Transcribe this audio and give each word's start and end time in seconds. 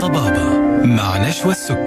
طبابة 0.00 0.60
مع 0.84 1.28
نشوى 1.28 1.52
السكري 1.52 1.79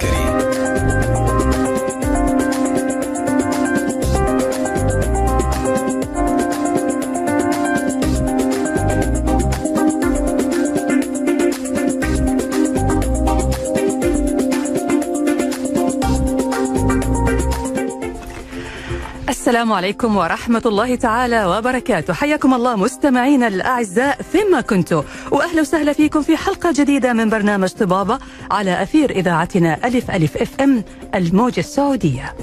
السلام 19.54 19.72
عليكم 19.72 20.16
ورحمة 20.16 20.62
الله 20.66 20.94
تعالى 20.94 21.44
وبركاته. 21.46 22.14
حياكم 22.14 22.54
الله 22.54 22.76
مستمعينا 22.76 23.46
الأعزاء 23.48 24.22
فيما 24.32 24.60
كنتم. 24.60 25.02
وأهلا 25.30 25.60
وسهلا 25.60 25.92
فيكم 25.92 26.22
في 26.22 26.36
حلقة 26.36 26.72
جديدة 26.72 27.12
من 27.12 27.30
برنامج 27.30 27.68
طبابة 27.68 28.18
على 28.50 28.82
أثير 28.82 29.10
إذاعتنا 29.10 29.86
ألف 29.86 30.10
ألف 30.10 30.36
أف 30.36 30.60
أم 30.60 30.84
الموجة 31.14 31.60
السعودية. 31.60 32.34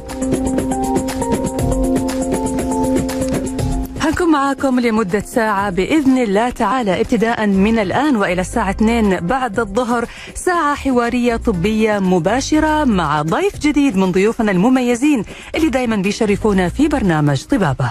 هنكون 4.02 4.32
معاكم 4.32 4.80
لمدة 4.80 5.20
ساعة 5.20 5.70
بإذن 5.70 6.18
الله 6.18 6.50
تعالى 6.50 7.02
ابتداء 7.02 7.48
من 7.48 7.80
الآن 7.80 8.16
وإلى 8.16 8.42
الساعة 8.42 8.70
2 8.70 9.20
بعد 9.20 9.60
الظهر 9.60 10.06
ساعة 10.46 10.76
حوارية 10.76 11.36
طبية 11.36 12.00
مباشرة 12.00 12.84
مع 12.84 13.22
ضيف 13.22 13.60
جديد 13.60 13.98
من 13.98 14.12
ضيوفنا 14.12 14.52
المميزين 14.52 15.26
اللي 15.56 15.70
دايما 15.70 15.96
بيشرفونا 15.96 16.70
في 16.70 16.88
برنامج 16.88 17.44
طبابة. 17.44 17.90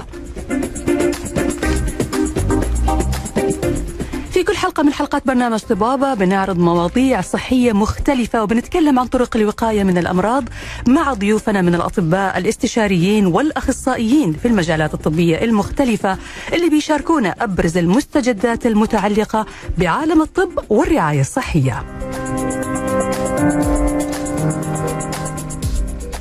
في 4.31 4.43
كل 4.43 4.57
حلقة 4.57 4.83
من 4.83 4.93
حلقات 4.93 5.27
برنامج 5.27 5.59
طبابة 5.59 6.15
بنعرض 6.15 6.59
مواضيع 6.59 7.21
صحية 7.21 7.73
مختلفة 7.73 8.43
وبنتكلم 8.43 8.99
عن 8.99 9.07
طرق 9.07 9.37
الوقاية 9.37 9.85
من 9.85 9.99
الأمراض 9.99 10.45
مع 10.89 11.13
ضيوفنا 11.13 11.63
من 11.63 11.75
الأطباء 11.75 12.39
الاستشاريين 12.39 13.27
والأخصائيين 13.27 14.33
في 14.33 14.49
المجالات 14.49 14.95
الطبية 14.95 15.45
المختلفة 15.45 16.19
اللي 16.53 16.69
بيشاركونا 16.69 17.35
أبرز 17.41 17.77
المستجدات 17.79 18.67
المتعلقة 18.67 19.47
بعالم 19.79 20.23
الطب 20.23 20.51
والرعاية 20.69 21.21
الصحية. 21.21 22.00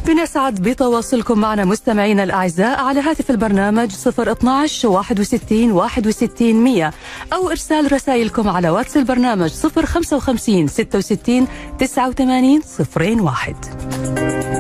بنسعد 0.07 0.55
بتواصلكم 0.61 1.39
معنا 1.39 1.65
مستمعينا 1.65 2.23
الأعزاء 2.23 2.79
على 2.79 2.99
هاتف 2.99 3.31
البرنامج 3.31 3.89
012 4.07 4.87
61 4.89 5.71
61 5.71 6.53
100 6.53 6.93
أو 7.33 7.49
إرسال 7.49 7.91
رسائلكم 7.93 8.49
على 8.49 8.69
واتس 8.69 8.97
البرنامج 8.97 9.49
055 9.53 10.67
66 10.67 11.47
89 11.79 12.61
01 12.95 14.58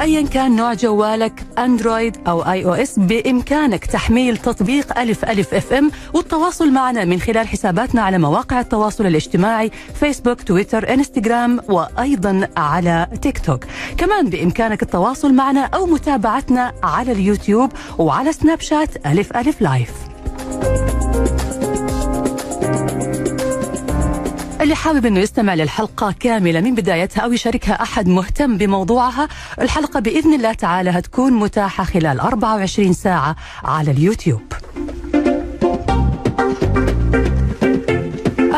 ايا 0.00 0.22
كان 0.22 0.56
نوع 0.56 0.74
جوالك 0.74 1.46
Android 1.58 2.16
أو 2.28 2.42
iOS 2.42 2.98
بإمكانك 2.98 3.86
تحميل 3.86 4.36
تطبيق 4.36 4.98
ألف 4.98 5.24
ألف 5.24 5.54
FM 5.54 5.90
والتواصل 6.14 6.72
معنا 6.72 7.04
من 7.04 7.20
خلال 7.20 7.48
حساباتنا 7.48 8.02
على 8.02 8.18
مواقع 8.18 8.60
التواصل 8.60 9.06
الاجتماعي 9.06 9.70
فيسبوك 10.00 10.42
تويتر 10.42 10.94
إنستغرام 10.94 11.60
وأيضا 11.68 12.48
على 12.56 13.06
تيك 13.22 13.38
توك. 13.38 13.64
كمان 13.98 14.30
بإمكانك 14.30 14.82
التواصل 14.82 15.34
معنا 15.34 15.60
أو 15.60 15.86
متابعتنا 15.86 16.72
على 16.82 17.12
اليوتيوب 17.12 17.72
وعلى 17.98 18.32
سناب 18.32 18.60
شات 18.60 19.06
ألف 19.06 19.36
ألف 19.36 19.60
لايف. 19.60 19.90
اللي 24.66 24.76
حابب 24.76 25.06
إنه 25.06 25.20
يستمع 25.20 25.54
للحلقة 25.54 26.14
كاملة 26.20 26.60
من 26.60 26.74
بدايتها 26.74 27.20
أو 27.20 27.32
يشاركها 27.32 27.82
أحد 27.82 28.08
مهتم 28.08 28.56
بموضوعها 28.56 29.28
الحلقة 29.60 30.00
بإذن 30.00 30.34
الله 30.34 30.52
تعالى 30.52 30.90
هتكون 30.90 31.32
متاحة 31.32 31.84
خلال 31.84 32.20
24 32.20 32.92
ساعة 32.92 33.36
على 33.64 33.90
اليوتيوب. 33.90 34.42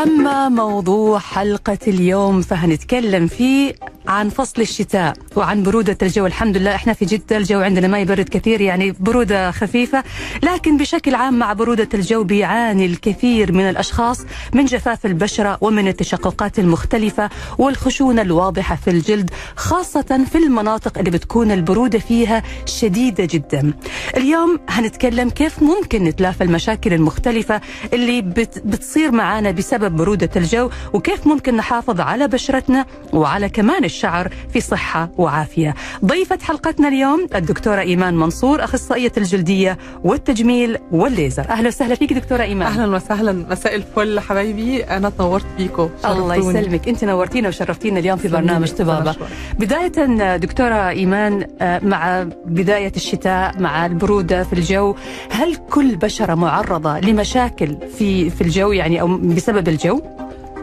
أما 0.03 0.49
موضوع 0.49 1.19
حلقة 1.19 1.77
اليوم 1.87 2.41
فهنتكلم 2.41 3.27
فيه 3.27 3.73
عن 4.07 4.29
فصل 4.29 4.61
الشتاء 4.61 5.13
وعن 5.35 5.63
برودة 5.63 5.97
الجو. 6.01 6.25
الحمد 6.25 6.57
لله 6.57 6.75
إحنا 6.75 6.93
في 6.93 7.05
جدة 7.05 7.37
الجو 7.37 7.59
عندنا 7.59 7.87
ما 7.87 7.99
يبرد 7.99 8.29
كثير 8.29 8.61
يعني 8.61 8.91
برودة 8.99 9.51
خفيفة 9.51 10.03
لكن 10.43 10.77
بشكل 10.77 11.15
عام 11.15 11.39
مع 11.39 11.53
برودة 11.53 11.89
الجو 11.93 12.23
بيعاني 12.23 12.85
الكثير 12.85 13.51
من 13.51 13.69
الأشخاص 13.69 14.21
من 14.53 14.65
جفاف 14.65 15.05
البشرة 15.05 15.57
ومن 15.61 15.87
التشققات 15.87 16.59
المختلفة 16.59 17.29
والخشونة 17.57 18.21
الواضحة 18.21 18.75
في 18.75 18.89
الجلد 18.89 19.29
خاصة 19.55 20.25
في 20.31 20.37
المناطق 20.37 20.97
اللي 20.97 21.11
بتكون 21.11 21.51
البرودة 21.51 21.99
فيها 21.99 22.43
شديدة 22.65 23.25
جدا. 23.31 23.73
اليوم 24.17 24.59
هنتكلم 24.69 25.29
كيف 25.29 25.63
ممكن 25.63 26.03
نتلافى 26.03 26.43
المشاكل 26.43 26.93
المختلفة 26.93 27.61
اللي 27.93 28.21
بت 28.21 28.61
بتصير 28.65 29.11
معانا 29.11 29.51
بسبب 29.51 29.88
برودة 29.89 30.29
الجو 30.35 30.69
وكيف 30.93 31.27
ممكن 31.27 31.55
نحافظ 31.55 31.99
على 31.99 32.27
بشرتنا 32.27 32.85
وعلى 33.13 33.49
كمان 33.49 33.83
الشعر 33.83 34.31
في 34.53 34.61
صحة 34.61 35.09
وعافية. 35.17 35.75
ضيفة 36.05 36.39
حلقتنا 36.41 36.87
اليوم 36.87 37.27
الدكتورة 37.35 37.79
إيمان 37.79 38.15
منصور 38.17 38.63
أخصائية 38.63 39.11
الجلدية 39.17 39.77
والتجميل 40.03 40.77
والليزر. 40.91 41.49
أهلا 41.49 41.67
وسهلا 41.67 41.95
فيك 41.95 42.13
دكتورة 42.13 42.43
إيمان. 42.43 42.67
أهلا 42.67 42.95
وسهلا. 42.95 43.31
مساء 43.31 43.75
الفل 43.75 44.19
حبايبي. 44.19 44.83
أنا 44.83 45.09
تنورت 45.09 45.45
بيكم 45.57 45.89
الله. 46.05 46.35
يسلمك. 46.35 46.87
أنت 46.87 47.03
نورتينا 47.03 47.47
وشرفتينا 47.47 47.99
اليوم 47.99 48.17
في 48.17 48.27
برنامج 48.27 48.67
شكراً. 48.67 49.13
بداية 49.59 50.37
دكتورة 50.37 50.89
إيمان 50.89 51.47
آه، 51.61 51.79
مع 51.83 52.27
بداية 52.45 52.91
الشتاء 52.95 53.59
مع 53.59 53.85
البرودة 53.85 54.43
في 54.43 54.53
الجو 54.53 54.95
هل 55.31 55.55
كل 55.55 55.95
بشرة 55.95 56.35
معرضة 56.35 56.99
لمشاكل 56.99 57.77
في 57.97 58.29
في 58.29 58.41
الجو 58.41 58.71
يعني 58.71 59.01
أو 59.01 59.17
بسبب 59.17 59.67
الجو 59.67 59.78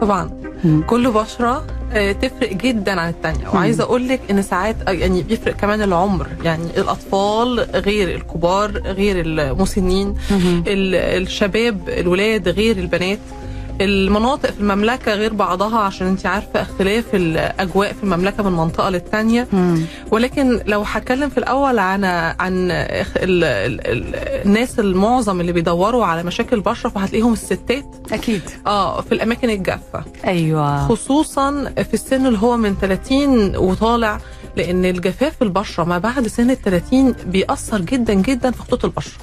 طبعا 0.01 0.29
مم. 0.63 0.83
كل 0.87 1.11
بشرة 1.11 1.65
آه، 1.93 2.11
تفرق 2.11 2.53
جدا 2.53 3.01
عن 3.01 3.09
التانية. 3.09 3.47
وعايزة 3.53 3.83
أقول 3.83 4.07
لك 4.07 4.19
إن 4.31 4.41
ساعات 4.41 4.75
آه، 4.87 4.91
يعني 4.91 5.21
بيفرق 5.23 5.53
كمان 5.55 5.81
العمر. 5.81 6.27
يعني 6.43 6.63
الأطفال 6.77 7.59
غير 7.59 8.15
الكبار 8.15 8.71
غير 8.71 9.15
المسنين 9.25 10.15
ال- 10.67 10.95
الشباب 11.23 11.89
الولاد 11.89 12.47
غير 12.49 12.77
البنات. 12.77 13.19
المناطق 13.81 14.51
في 14.51 14.59
المملكة 14.59 15.13
غير 15.13 15.33
بعضها 15.33 15.79
عشان 15.79 16.07
انت 16.07 16.25
عارفة 16.25 16.61
اختلاف 16.61 17.03
الأجواء 17.13 17.93
في 17.93 18.03
المملكة 18.03 18.43
من 18.43 18.51
منطقة 18.51 18.89
للتانية. 18.89 19.47
مم. 19.53 19.81
ولكن 20.11 20.59
لو 20.65 20.81
هتكلم 20.81 21.29
في 21.29 21.37
الأول 21.37 21.79
عن 21.79 22.03
عن 22.05 22.69
إخ- 22.87 23.17
ال 23.17 23.43
ال 23.43 23.87
ال 23.87 24.15
الناس 24.45 24.79
المعظم 24.79 25.41
اللي 25.41 25.51
بيدوروا 25.51 26.05
على 26.05 26.23
مشاكل 26.23 26.55
البشره 26.55 26.89
فهتلاقيهم 26.89 27.33
الستات. 27.33 27.85
أكيد. 28.11 28.41
آه 28.67 29.01
في 29.01 29.11
الأماكن 29.11 29.49
الجافة. 29.49 30.03
أيوه. 30.27 30.87
خصوصا 30.87 31.73
في 31.87 31.93
السن 31.93 32.25
اللي 32.25 32.37
هو 32.39 32.57
من 32.57 32.75
30 32.81 33.55
وطالع 33.57 34.19
لأن 34.57 34.85
الجفاف 34.85 35.35
في 35.35 35.41
البشرة 35.41 35.83
ما 35.83 35.97
بعد 35.97 36.27
سن 36.27 36.49
ال 36.49 36.61
30 36.61 37.11
بيأثر 37.11 37.81
جدا 37.81 38.13
جدا 38.13 38.51
في 38.51 38.59
خطوط 38.61 38.85
البشرة. 38.85 39.21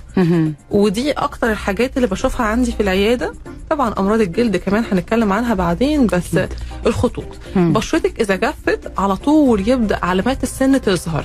ودي 0.70 1.12
أكتر 1.12 1.50
الحاجات 1.50 1.96
اللي 1.96 2.08
بشوفها 2.08 2.46
عندي 2.46 2.72
في 2.72 2.80
العيادة 2.82 3.32
طبعا 3.70 3.94
أمراض 3.98 4.20
الجلد 4.20 4.56
كمان 4.56 4.84
هنتكلم 4.92 5.32
عنها 5.32 5.54
بعدين 5.54 6.06
بس 6.06 6.38
الخطوط. 6.86 7.24
بشرتك 7.56 8.20
إذا 8.20 8.36
جفت 8.36 8.92
على 8.98 9.16
طول 9.16 9.68
يبدأ 9.68 9.98
علامات 10.02 10.42
السن 10.42 10.80
تظهر. 10.80 11.24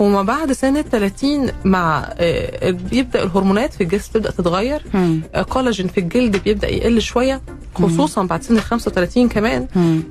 وما 0.00 0.22
بعد 0.22 0.52
سن 0.52 0.76
ال 0.76 0.90
30 0.90 1.48
مع 1.64 2.08
آه، 2.18 2.70
بيبدأ 2.70 3.22
الهرمونات 3.22 3.74
في 3.74 3.80
الجسم 3.82 4.12
تبدأ 4.12 4.30
تتغير 4.30 4.82
مم. 4.94 5.20
آه، 5.34 5.42
كولاجين 5.42 5.88
في 5.88 6.00
الجلد 6.00 6.36
بيبدأ 6.36 6.68
يقل 6.68 7.00
شوية 7.02 7.42
خصوصا 7.74 8.22
بعد 8.24 8.42
سن 8.42 8.56
ال 8.56 8.62
35 8.62 9.28
كمان. 9.28 9.66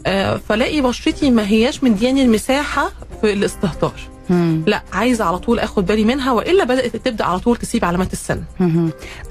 آه، 0.06 0.38
فلاقي 0.50 0.82
بشرتي 0.82 1.32
ما 1.32 1.48
هياش 1.48 1.84
مدياني 1.84 2.22
المساحة 2.22 2.92
في 3.22 3.34
الاستهتار 3.34 3.94
مم. 4.30 4.64
لا 4.68 4.84
عايزة 4.94 5.26
على 5.26 5.40
طول 5.40 5.60
آخد 5.60 5.86
بالي 5.86 6.04
منها 6.04 6.32
وإلا 6.32 6.64
بدأت 6.64 6.96
تبدأ 6.96 7.26
على 7.26 7.40
طول 7.40 7.58
تسيب 7.58 7.86
علامات 7.86 8.14
السن. 8.14 8.42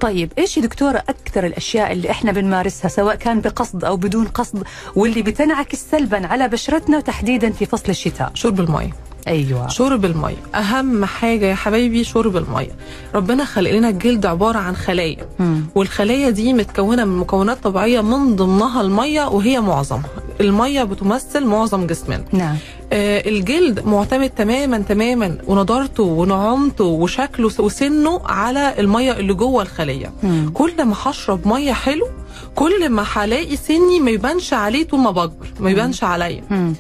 طيب 0.01 0.33
إيش 0.39 0.57
يا 0.57 0.63
دكتورة 0.63 1.03
أكثر 1.09 1.47
الأشياء 1.47 1.93
اللي 1.93 2.11
إحنا 2.11 2.33
بنمارسها 2.33 2.89
سواء 2.89 3.15
كان 3.15 3.41
بقصد 3.41 3.85
أو 3.85 3.97
بدون 3.97 4.25
قصد 4.27 4.63
واللي 4.97 5.23
بتنعكس 5.23 5.85
سلبا 5.91 6.27
على 6.27 6.49
بشرتنا 6.49 6.97
وتحديدا 6.97 7.51
في 7.51 7.67
فصل 7.67 7.85
الشتاء 7.89 8.31
شرب 8.35 8.61
الميه 8.61 8.91
أيوه. 9.29 9.69
شرب 9.69 10.05
المية. 10.05 10.37
أهم 10.55 11.05
حاجة 11.05 11.47
يا 11.47 11.55
حبايبي 11.55 12.05
شرب 12.05 12.37
المية. 12.37 12.71
ربنا 13.15 13.45
خلق 13.45 13.71
لنا 13.71 13.89
الجلد 13.89 14.27
عبارة 14.27 14.59
عن 14.59 14.77
خلايا. 14.77 15.27
والخلايا 15.75 16.31
دي 16.31 16.53
متكونة 16.53 17.05
من 17.05 17.19
مكونات 17.19 17.63
طبيعية 17.63 18.01
من 18.01 18.37
ضمنها 18.37 18.81
المية 18.81 19.29
وهي 19.29 19.61
معظمها. 19.61 20.11
المية 20.41 20.83
بتمثل 20.83 21.45
معظم 21.47 21.87
جسمنا. 21.87 22.25
نعم. 22.33 22.57
آه 22.93 23.29
الجلد 23.29 23.87
معتمد 23.87 24.31
تماما 24.31 24.79
تماما 24.79 25.39
ونضارته 25.47 26.03
ونعومته 26.03 26.85
وشكله 26.85 27.51
وسنه 27.59 28.21
على 28.27 28.75
المية 28.79 29.13
اللي 29.13 29.35
جوه 29.35 29.63
الخليه 29.63 30.13
مم. 30.23 30.51
كل 30.55 30.85
ما 30.85 30.95
هشرب 31.03 31.49
مية 31.49 31.73
حلو 31.73 32.07
كل 32.55 32.89
ما 32.89 33.05
هلاقي 33.15 33.57
سني 33.57 34.01
ما 34.01 34.11
يبانش 34.11 34.53
عليه 34.53 34.85
طول 34.85 35.01
ما 35.01 35.11
بكبر 35.11 35.47
ما 35.61 35.71
يبانش 35.71 36.05
عليا. 36.05 36.75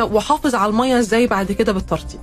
واحافظ 0.00 0.54
على 0.54 0.70
المية 0.70 0.98
إزاي 0.98 1.26
بعد 1.26 1.52
كده 1.52 1.72
بالترطيب. 1.72 2.20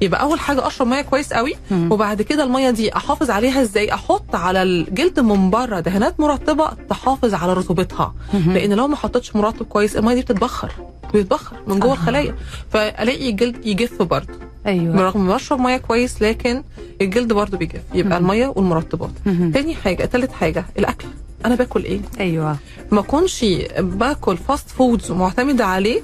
يبقى 0.00 0.22
أول 0.22 0.40
حاجة 0.40 0.66
أشرب 0.66 0.86
مية 0.88 1.00
كويس 1.00 1.32
قوي. 1.32 1.54
وبعد 1.72 2.22
كده 2.22 2.44
المية 2.44 2.70
دي 2.70 2.96
أحافظ 2.96 3.30
عليها 3.30 3.62
إزاي 3.62 3.94
أحط 3.94 4.34
على 4.34 4.62
الجلد 4.62 5.20
من 5.20 5.50
بره 5.50 5.80
دهانات 5.80 6.20
مرطبة 6.20 6.68
تحافظ 6.90 7.34
على 7.34 7.52
رطوبتها. 7.52 8.14
لأن 8.46 8.72
لو 8.72 8.86
ما 8.88 8.96
حطيتش 8.96 9.36
مرطب 9.36 9.66
كويس 9.66 9.96
المية 9.96 10.14
دي 10.14 10.20
بتتبخر 10.22 10.72
بيتبخر 11.12 11.56
من 11.66 11.78
جوه. 11.80 11.92
الخلايا 11.92 12.34
فألاقي 12.70 13.30
الجلد 13.30 13.66
يجف 13.66 14.02
برضه 14.02 14.34
أيوه 14.66 14.96
برغم 14.96 15.26
ما 15.26 15.34
بشرب 15.34 15.60
مية 15.60 15.76
كويس 15.76 16.22
لكن 16.22 16.62
الجلد 17.00 17.32
برضه 17.32 17.58
بيجف 17.58 17.82
يبقى. 17.94 18.18
المية 18.18 18.46
والمرطبات. 18.56 19.10
تاني 19.24 19.74
حاجة 19.74 20.04
تالت 20.04 20.32
حاجة 20.32 20.64
الأكل 20.78 21.06
أنا 21.46 21.54
باكل 21.54 21.84
إيه؟ 21.84 22.00
أيوه. 22.20 22.56
ما 22.90 23.00
اكونش 23.00 23.44
باكل 23.78 24.36
fast 24.36 24.70
foods 24.70 25.10
ومعتمده 25.10 25.66
عليه 25.66 26.00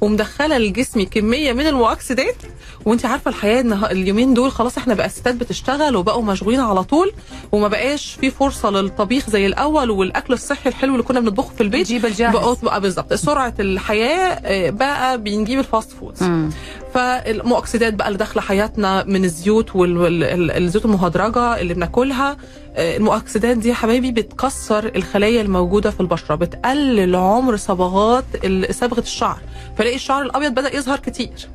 ومدخلة 0.00 0.58
لجسمي 0.58 1.04
كمية 1.06 1.52
من 1.52 1.66
المؤكسدات 1.66 2.36
وانت 2.84 3.06
عارفة 3.06 3.28
الحياة 3.28 3.60
ان 3.60 3.72
اليومين 3.72 4.34
دول 4.34 4.52
خلاص 4.52 4.78
إحنا 4.78 4.94
بقى 4.94 5.06
الستات 5.06 5.34
بتشتغل 5.34 5.96
وبقوا 5.96 6.22
مشغولين 6.22 6.60
على 6.60 6.84
طول 6.84 7.12
وما 7.52 7.68
بقاش 7.68 8.16
في 8.20 8.30
فرصة 8.30 8.70
للطبيخ 8.70 9.30
زي 9.30 9.46
الأول 9.46 9.90
والأكل 9.90 10.32
الصحي 10.32 10.68
الحلو 10.68 10.92
اللي 10.92 11.02
كنا 11.02 11.20
بنطبخه 11.20 11.54
في 11.54 11.60
البيت. 11.62 11.80
نجيب 11.86 12.06
الجاهز. 12.06 12.32
بقى 12.36 12.56
بقى 12.62 12.80
بالظبط. 12.80 13.14
سرعة 13.14 13.54
الحياة 13.60 14.40
آه، 14.44 14.70
بقى 14.70 15.18
بنجيب 15.18 15.58
ال 15.58 15.64
fast 15.64 15.90
foods. 15.92 16.22
مم. 16.22 16.50
فالمؤكسدات 16.94 17.94
بقى 17.94 18.08
اللي 18.08 18.18
داخلة 18.18 18.42
حياتنا 18.42 19.04
من 19.04 19.24
الزيوت 19.24 19.76
والزيوت 19.76 20.84
المهدرجة 20.84 21.60
اللي 21.60 21.74
بناكلها 21.74 22.36
آه، 22.76 22.96
المؤكسدات 22.96 23.56
دي 23.56 23.68
يا 23.68 23.74
حبايبي 23.74 24.10
بتكسر 24.12 24.90
الخلايا 24.96 25.42
الموجودة 25.42 25.90
في 25.90 26.00
البشرة 26.00 26.34
بتقلل 26.34 27.16
عمر 27.16 27.56
صبغات 27.56 28.24
صبغة 28.70 29.00
الشعر. 29.00 29.38
فلاقي 29.78 29.94
الشعر 29.96 30.22
الأبيض 30.22 30.52
بدأ 30.54 30.76
يظهر 30.76 30.98
كتير. 30.98 31.48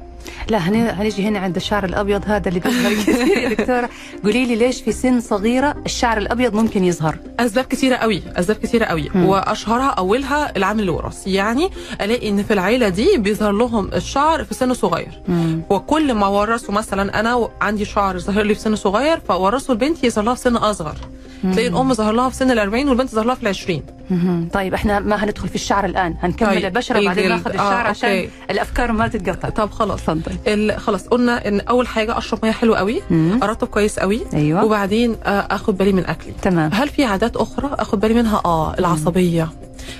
لا 0.49 0.57
هن- 0.57 0.89
هنيجي 0.89 1.23
هنا 1.27 1.39
عند 1.39 1.55
الشعر 1.55 1.85
الأبيض 1.85 2.21
هذا 2.27 2.49
اللي 2.49 2.59
بيظهر 2.59 2.93
كثير 2.93 3.37
يا 3.37 3.49
دكتورة 3.53 3.89
قولي 4.23 4.45
لي 4.45 4.55
ليش 4.55 4.81
في 4.81 4.91
سن 4.91 5.19
صغيرة 5.19 5.75
الشعر 5.85 6.17
الأبيض 6.17 6.53
ممكن 6.53 6.83
يظهر؟ 6.83 7.17
أسباب 7.39 7.65
كتيرة 7.65 7.95
قوي 7.95 8.21
أسباب 8.35 8.55
كتيرة 8.57 8.85
قوي. 8.85 9.09
مم. 9.15 9.25
وأشهرها 9.25 9.87
أولها 9.89 10.57
العامل 10.57 10.83
الوراثي. 10.83 11.33
يعني 11.33 11.69
ألاقي 12.01 12.29
إن 12.29 12.43
في 12.43 12.53
العيلة 12.53 12.89
دي 12.89 13.17
بيظهر 13.17 13.51
لهم 13.51 13.87
الشعر 13.93 14.43
في 14.43 14.53
سن 14.53 14.73
صغير. 14.73 15.21
مم. 15.27 15.61
وكل 15.69 16.13
ما 16.13 16.27
ورثوا 16.27 16.73
مثلا 16.73 17.19
أنا 17.19 17.49
عندي 17.61 17.85
شعر 17.85 18.19
ظاهر 18.19 18.43
لي 18.43 18.55
في 18.55 18.61
سن 18.61 18.75
صغير 18.75 19.19
فورثوا 19.19 19.75
البنت 19.75 20.03
يظهر 20.03 20.25
لها 20.25 20.33
في 20.33 20.41
سن 20.41 20.55
أصغر. 20.55 20.95
تلاقي 21.43 21.67
الأم 21.67 21.93
ظهر 21.93 22.13
لها 22.13 22.29
في 22.29 22.35
سن 22.35 22.51
ال 22.51 22.59
40 22.59 22.89
والبنت 22.89 23.09
ظهر 23.09 23.25
لها 23.25 23.35
في 23.35 23.43
ال 23.43 23.47
20 23.47 23.77
مهم. 23.79 23.96
طيب 24.53 24.73
إحنا 24.73 24.99
ما 24.99 25.23
هندخل 25.23 25.47
في 25.47 25.55
الشعر 25.55 25.85
الآن 25.85 26.15
هنكمل 26.21 26.49
طيب، 26.49 26.65
البشرة 26.65 26.99
الجلد. 26.99 27.19
ناخذ 27.19 27.47
آه، 27.51 27.53
الشعر 27.53 27.87
عشان 27.87 28.09
أوكي. 28.09 28.29
الأفكار 28.51 28.91
ما 28.91 29.07
تتقطع. 29.07 29.49
طب 29.49 29.71
خلاص. 29.71 30.01
تفضل. 30.01 30.31
ال- 30.47 30.79
خلاص 30.79 31.07
قلنا 31.07 31.47
إن 31.47 31.59
أول 31.59 31.87
حاجة 31.87 32.17
أشرب 32.17 32.39
مية 32.45 32.51
حلوة 32.51 32.77
قوي 32.77 33.01
مم. 33.09 33.39
أرطب 33.43 33.67
كويس 33.67 33.99
قوي 33.99 34.21
أيوه. 34.33 34.63
وبعدين 34.65 35.15
آه، 35.25 35.47
آخد 35.51 35.77
بالي 35.77 35.93
من 35.93 36.05
أكلي. 36.05 36.33
تمام. 36.41 36.71
هل 36.73 36.89
في 36.89 37.05
عادات 37.05 37.35
أخرى 37.37 37.69
آخد 37.73 37.99
بالي 37.99 38.13
منها؟ 38.13 38.41
آه 38.45 38.73
العصبية. 38.79 39.49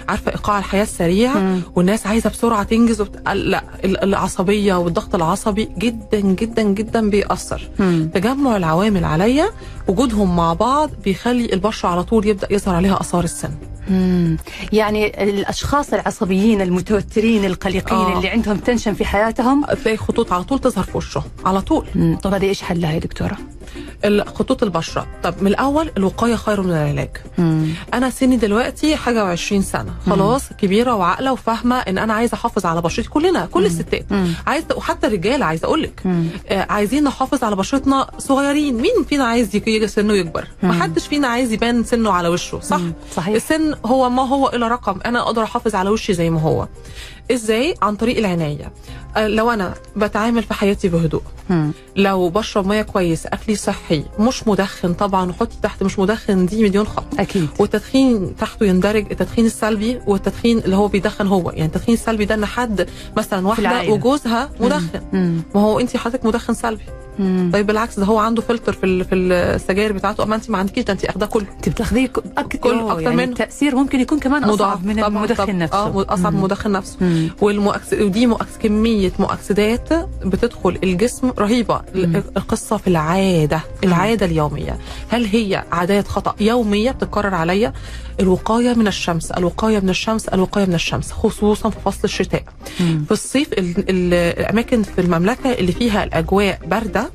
عارفة 0.10 0.32
إيقاع 0.32 0.60
الحياة 0.60 0.84
السريع 0.84 1.34
مم. 1.38 1.62
والناس 1.76 2.08
عايزة 2.08 2.30
بسرعة 2.30 2.64
تنجز 2.64 3.02
وبت... 3.02 3.22
لا 3.34 3.64
ال- 3.86 4.04
العصبية 4.04 4.76
والضغط 4.76 5.16
العصبي 5.16 5.70
جدا 5.78 6.20
جدا 6.20 6.62
جدا 6.64 7.10
بيأثر. 7.10 7.70
مم. 7.80 8.10
تجمع 8.14 8.58
العوامل 8.58 9.06
عليا 9.06 9.50
وجودهم 9.88 10.36
مع 10.36 10.54
بعض 10.54 10.90
بيخلي 11.04 11.54
البشرة 11.54 11.90
على 11.90 12.04
طول 12.04 12.28
يبدأ 12.28 12.48
يظهر 12.54 12.76
عليها 12.76 13.02
آثار 13.02 13.24
السن. 13.24 13.52
مم. 13.90 14.38
يعني 14.74 15.24
الأشخاص 15.24 15.94
العصبيين 15.94 16.62
المتوترين 16.62 17.46
القلقين 17.46 17.98
آه. 17.98 18.18
اللي 18.18 18.28
عندهم 18.30 18.58
تنشن 18.58 18.94
في 18.94 19.06
حياتهم 19.06 19.66
تلاقي 19.66 19.98
خطوط 19.98 20.34
على 20.34 20.44
طول 20.44 20.60
تظهر 20.60 20.84
في 20.84 20.98
وشه 20.98 21.24
على 21.46 21.62
طول 21.62 21.86
مم. 21.96 22.18
طب 22.24 22.34
هذه 22.34 22.46
إيش 22.46 22.62
حلها 22.62 22.92
يا 22.94 23.00
دكتورة؟ 23.00 23.38
خطوط 24.36 24.64
البشرة. 24.64 25.08
طب 25.24 25.36
من 25.42 25.48
الأول 25.48 25.92
الوقاية 25.98 26.36
خير 26.36 26.62
من 26.62 26.72
العلاج. 26.72 27.10
مم. 27.38 27.68
أنا 27.94 28.10
سني 28.10 28.38
دلوقتي 28.38 28.96
حاجة 28.96 29.36
و20 29.36 29.60
سنة. 29.60 29.94
خلاص 30.06 30.50
كبيرة 30.58 30.96
وعاقلة 30.96 31.32
وفاهمة 31.32 31.76
إن 31.76 31.98
أنا 31.98 32.14
عايزة 32.14 32.36
أحافظ 32.36 32.66
على 32.66 32.82
بشرتي. 32.82 33.10
كلنا 33.10 33.46
كل 33.46 33.66
الستات. 33.66 34.12
مم. 34.12 34.34
عايزه 34.48 34.68
وحتى 34.76 35.08
الرجاله 35.08 35.46
عايزة 35.46 35.66
أقول 35.66 35.82
لك 35.84 36.02
مم. 36.06 36.28
آه 36.48 36.66
عايزين 36.70 37.04
نحافظ 37.04 37.44
على 37.44 37.56
بشرتنا 37.56 38.08
صغيرين. 38.18 38.76
مين 38.76 39.04
فينا 39.10 39.24
عايز 39.24 39.56
يجي 39.56 39.88
سنه 39.88 40.14
يكبر؟ 40.14 40.48
ما 40.64 40.74
حدش 40.74 41.08
فينا 41.08 41.28
عايز 41.28 41.52
يبان 41.52 41.84
سنه 41.84 42.12
على 42.12 42.28
وشه 42.28 42.60
صح؟ 42.60 42.78
مم. 42.78 42.94
صحيح. 43.16 43.36
السن 43.36 43.76
هو 43.86 44.10
ما 44.10 44.28
هو 44.28 44.50
الا 44.50 44.68
رقم. 44.68 45.00
أنا 45.06 45.22
أقدر 45.22 45.44
أحافظ 45.44 45.76
على 45.76 45.90
وشي 45.90 46.14
زي 46.14 46.30
ما 46.30 46.42
هو. 46.42 46.68
إزاي؟ 47.32 47.74
عن 47.82 47.96
طريق 47.96 48.18
العناية. 48.18 48.72
آه، 49.18 49.28
لو 49.28 49.52
أنا 49.52 49.74
بتعامل 49.96 50.44
في 50.44 50.54
حياتي 50.54 50.90
بهدوء 50.90 51.22
مم. 51.50 51.72
لو 51.96 52.30
بشرب 52.30 52.68
مية 52.68 52.82
كويس 52.82 53.26
أكلي 53.26 53.56
صحي 53.56 54.04
مش 54.20 54.48
مدخن 54.48 54.94
طبعا 54.94 55.30
وحطي 55.30 55.56
تحت 55.64 55.84
مش 55.84 56.00
مدخن 56.00 56.46
دي 56.46 56.64
مليون 56.64 56.86
خط. 56.88 57.20
أكيد. 57.20 57.48
والتدخين 57.60 58.36
تحته 58.36 58.66
يندرج 58.66 59.06
التدخين 59.12 59.46
السلبي 59.46 60.00
والتدخين 60.08 60.58
اللي 60.58 60.76
هو 60.76 60.88
بيدخن 60.88 61.28
هو. 61.28 61.50
يعني 61.50 61.66
التدخين 61.66 61.94
السلبي 61.94 62.26
ده 62.26 62.36
إن 62.36 62.46
حد 62.46 62.88
مثلا 63.18 63.48
واحدة. 63.48 63.70
وجوزها 63.94 64.50
مدخن. 64.60 65.02
مم. 65.14 65.42
ما 65.56 65.62
هو 65.62 65.80
انت 65.80 65.98
حضرتك 65.98 66.26
مدخن 66.26 66.54
سلبي. 66.54 66.84
مم. 67.20 67.50
طيب 67.54 67.68
بالعكس 67.68 68.00
ده 68.00 68.06
هو 68.06 68.18
عنده 68.20 68.42
فلتر 68.42 68.74
في 68.74 68.86
ال- 68.86 69.06
في 69.06 69.16
السجاير 69.16 69.94
بتاعته 69.94 70.24
أما 70.24 70.36
انت 70.36 70.50
ما 70.50 70.58
عندكيش 70.58 70.84
ده 70.84 70.94
انت 70.94 71.06
أخداه 71.06 71.26
كله 71.28 71.46
انت 71.68 71.82
أك... 72.38 72.58
كل- 72.58 72.80
أكتر 72.80 73.02
يعني 73.02 73.16
منه. 73.16 73.24
التاثير 73.24 73.76
ممكن 73.76 74.00
يكون 74.00 74.20
كمان 74.20 74.44
أصعب 74.44 74.54
مضاعف 74.54 74.84
من 74.86 75.04
المدخن. 75.04 75.58
نفسه 75.58 75.78
آه 75.78 76.06
أصعب 76.10 76.34
من. 76.34 76.38
المدخن 76.40 76.72
نفسه. 76.72 77.30
والمؤكس... 77.42 77.94
ودي 77.94 78.28
مؤكس... 78.28 78.58
كمية 78.60 79.12
مؤكسدات 79.20 79.90
بتدخل 80.26 80.78
الجسم 80.84 81.32
رهيبة 81.40 81.82
مم. 81.96 82.24
القصة 82.38 82.78
في 82.78 82.88
العادة 82.88 83.62
العادة 83.84 84.26
اليومية 84.26 84.78
هل 85.10 85.26
هي 85.26 85.64
عادات 85.72 86.08
خطأ 86.08 86.36
يومية 86.40 86.92
بتتكرر 86.92 87.36
عليا 87.36 87.74
الوقاية 88.20 88.74
من 88.74 88.88
الشمس 88.88 89.32
الوقاية 89.32 89.80
من 89.80 89.90
الشمس 89.90 90.28
الوقاية 90.28 90.66
من 90.66 90.74
الشمس 90.74 91.12
خصوصا 91.12 91.70
في 91.70 91.78
فصل 91.86 92.00
الشتاء. 92.04 92.44
مم. 92.80 93.04
في 93.06 93.12
الصيف 93.12 93.54
ال... 93.54 93.60
ال... 93.90 94.14
الأماكن 94.14 94.84
في 94.84 95.02
المملكة 95.02 95.52
اللي 95.54 95.72
فيها 95.72 96.04
الأجواء 96.04 96.60
باردة 96.66 97.10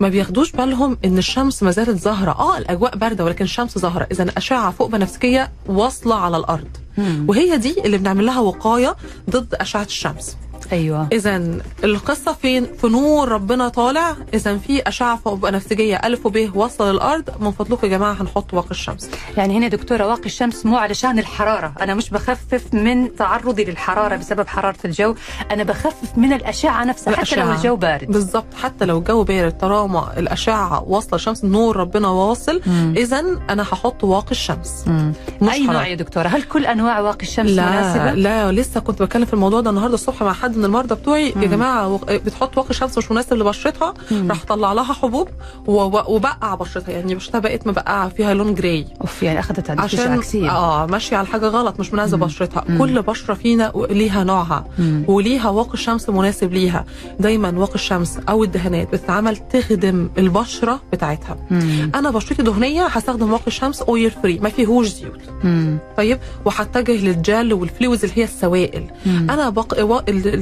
ما 0.00 0.08
بياخدوش 0.08 0.52
بالهم 0.52 0.98
إن 1.04 1.18
الشمس 1.18 1.62
ما 1.62 1.70
زالت 1.70 2.02
ظاهره 2.02 2.30
آه 2.30 2.58
الأجواء 2.58 2.96
باردة 2.96 3.24
ولكن 3.24 3.44
الشمس 3.44 3.78
ظاهره 3.78 4.06
إذا 4.12 4.26
أشعة 4.36 4.70
فوق 4.70 4.88
بنفسجية 4.90 5.52
واصلة 5.66 6.14
على 6.14 6.36
الأرض. 6.36 6.68
مم. 6.98 7.24
وهي 7.28 7.56
دي 7.56 7.80
اللي 7.84 7.98
بنعمل 7.98 8.26
لها 8.26 8.40
وقاية 8.40 8.96
ضد 9.30 9.54
أشعة 9.54 9.82
الشمس. 9.84 10.36
أيوه. 10.72 11.08
اذا 11.12 11.42
القصة 11.84 12.32
فين 12.32 12.66
في 12.80 12.86
نور 12.86 13.28
ربنا 13.28 13.68
طالع. 13.68 14.16
اذا 14.34 14.58
في 14.58 14.88
أشعة 14.88 15.16
فوق 15.16 15.34
بنفسجيه 15.34 15.96
ألف 16.04 16.26
وب 16.26 16.50
واصله 16.54 16.92
للارض 16.92 17.30
من 17.40 17.50
فضلكم 17.50 17.86
يا 17.86 17.92
جماعة 17.92 18.12
هنحط 18.12 18.54
واقي 18.54 18.70
الشمس. 18.70 19.10
يعني 19.36 19.58
هنا 19.58 19.68
دكتورة 19.68 20.06
واقي 20.06 20.26
الشمس 20.26 20.66
مو 20.66 20.76
علشان 20.76 21.18
الحرارة. 21.18 21.72
أنا 21.80 21.94
مش 21.94 22.10
بخفف 22.10 22.74
من 22.74 23.16
تعرضي 23.16 23.64
للحرارة 23.64 24.16
بسبب 24.16 24.48
حرارة 24.48 24.76
الجو. 24.84 25.14
أنا 25.50 25.62
بخفف 25.62 26.08
من 26.16 26.32
الأشعة 26.32 26.84
نفسها 26.84 27.16
حتى 27.16 27.36
لو 27.36 27.42
الأشعة. 27.42 27.56
الجو 27.56 27.76
بارد. 27.76 28.12
بالظبط. 28.12 28.54
حتى 28.62 28.84
لو 28.84 28.98
الجو 28.98 29.24
بارد 29.24 29.58
طالما 29.58 30.18
الأشعة 30.18 30.82
واصلة 30.82 31.14
الشمس 31.14 31.44
نور 31.44 31.76
ربنا 31.76 32.08
واصل. 32.08 32.60
اذا 32.96 33.20
أنا 33.50 33.62
هحط 33.62 34.04
واقي 34.04 34.30
الشمس. 34.30 34.84
مم. 34.86 35.12
مش 35.42 35.52
أي 35.52 35.64
نوع 35.64 35.74
حرارة. 35.74 35.86
يا 35.86 35.94
دكتورة؟ 35.94 36.28
هل 36.28 36.42
كل 36.42 36.66
أنواع 36.66 37.00
واقي 37.00 37.22
الشمس 37.22 37.50
لا 37.50 37.70
مناسبة؟ 37.70 38.12
لا 38.12 38.52
لسه 38.52 38.80
كنت 38.80 39.02
بتكلم 39.02 39.24
في 39.24 39.34
الموضوع 39.34 39.60
ده 39.60 39.70
النهارده 39.70 39.94
الصبح 39.94 40.22
مع 40.22 40.32
حد 40.32 40.57
من 40.58 40.64
المرضى 40.64 40.94
بتوعي 40.94 41.26
يا 41.36 41.46
جماعة 41.46 42.00
بتحط 42.08 42.58
واقي 42.58 42.74
شمس 42.74 42.98
مش 42.98 43.10
مناسب 43.10 43.36
لبشرتها. 43.36 43.94
راح 44.28 44.44
طلع 44.44 44.72
لها 44.72 44.92
حبوب 44.92 45.28
وبقع 45.66 46.54
بشرتها. 46.54 46.92
يعني 46.92 47.14
بشرتها 47.14 47.38
بقت 47.38 47.66
مبقعه 47.66 48.08
فيها 48.08 48.34
لون 48.34 48.54
جراي 48.54 48.86
أوف 49.00 49.22
يعني 49.22 49.38
أخذت 49.38 49.70
عشان 49.70 50.20
آه 50.50 50.86
ماشية 50.86 51.16
على 51.16 51.26
حاجة 51.26 51.46
غلط 51.46 51.80
مش 51.80 51.92
مناسبة 51.92 52.26
بشرتها. 52.26 52.64
كل 52.78 53.02
بشرة 53.02 53.34
فينا 53.34 53.72
ليها 53.90 54.24
نوعها. 54.24 54.64
مم. 54.78 55.04
وليها 55.08 55.50
واقي 55.50 55.74
الشمس 55.74 56.08
مناسب 56.08 56.52
ليها. 56.52 56.84
دايما 57.20 57.58
واقي 57.58 57.74
الشمس 57.74 58.18
أو 58.28 58.44
الدهانات 58.44 58.92
بتتعمل 58.92 59.36
تخدم 59.36 60.10
البشرة 60.18 60.80
بتاعتها. 60.92 61.36
مم. 61.50 61.92
أنا 61.94 62.10
بشرتي 62.10 62.42
دهنية 62.42 62.86
هستخدم 62.86 63.32
واقي 63.32 63.46
الشمس 63.46 63.82
oil 63.82 64.10
free 64.10 64.38
ما 64.38 64.48
فيهوش 64.48 64.86
زيوت. 64.86 65.20
مم. 65.44 65.78
طيب؟ 65.96 66.18
وهتجه 66.44 67.04
لل 67.04 67.23
gel 67.23 67.52
وال 67.52 67.65
fluids 67.65 68.04
اللي 68.04 68.18
هي 68.18 68.24
السوائل. 68.24 68.84
مم. 69.06 69.26
أنا 69.30 69.48
بق... 69.50 69.74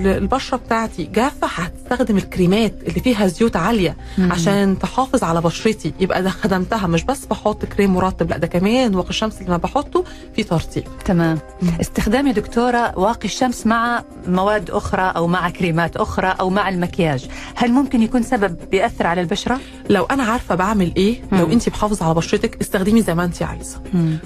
البشرة 0.07 0.57
بتاعتي 0.57 1.05
جافة 1.05 1.47
هستخدم 1.47 2.17
الكريمات 2.17 2.75
اللي 2.87 3.01
فيها 3.01 3.27
زيوت 3.27 3.57
عالية 3.57 3.97
عشان 4.19 4.79
تحافظ 4.79 5.25
على 5.25 5.41
بشرتي. 5.41 5.93
يبقى 6.01 6.23
ده 6.23 6.31
خدمتها. 6.31 6.87
مش 6.87 7.05
بس 7.05 7.27
بحط 7.27 7.65
كريم 7.65 7.95
مرطب 7.95 8.31
لا 8.31 8.39
ده 8.39 8.47
كمان 8.47 8.95
واقي 8.95 9.11
الشمس 9.11 9.39
اللي 9.39 9.49
أنا 9.49 9.57
بحطه 9.57 10.05
في 10.37 10.43
ترطيب. 10.43 10.85
تمام. 11.05 11.39
استخدام 11.81 12.27
يا 12.27 12.33
دكتورة 12.33 12.99
واقي 12.99 13.25
الشمس 13.25 13.67
مع 13.67 14.05
مواد 14.27 14.71
أخرى 14.71 15.03
أو 15.17 15.27
مع 15.27 15.51
كريمات 15.51 15.97
أخرى 15.97 16.37
أو 16.41 16.51
مع 16.51 16.69
المكياج. 16.69 17.29
هل 17.55 17.73
ممكن 17.73 18.03
يكون 18.03 18.23
سبب 18.23 18.57
بيأثر 18.71 19.07
على 19.07 19.21
البشرة؟ 19.21 19.61
لو 19.91 20.05
أنا 20.05 20.23
عارفة 20.23 20.55
بعمل 20.55 20.93
إيه 20.97 21.21
لو 21.33 21.47
مم. 21.47 21.53
انت 21.53 21.69
محافظة 21.69 22.05
على 22.07 22.15
بشرتك 22.15 22.61
استخدمي 22.61 23.03
زي 23.03 23.15
ما 23.15 23.25
انت 23.25 23.43
عايزة. 23.43 23.81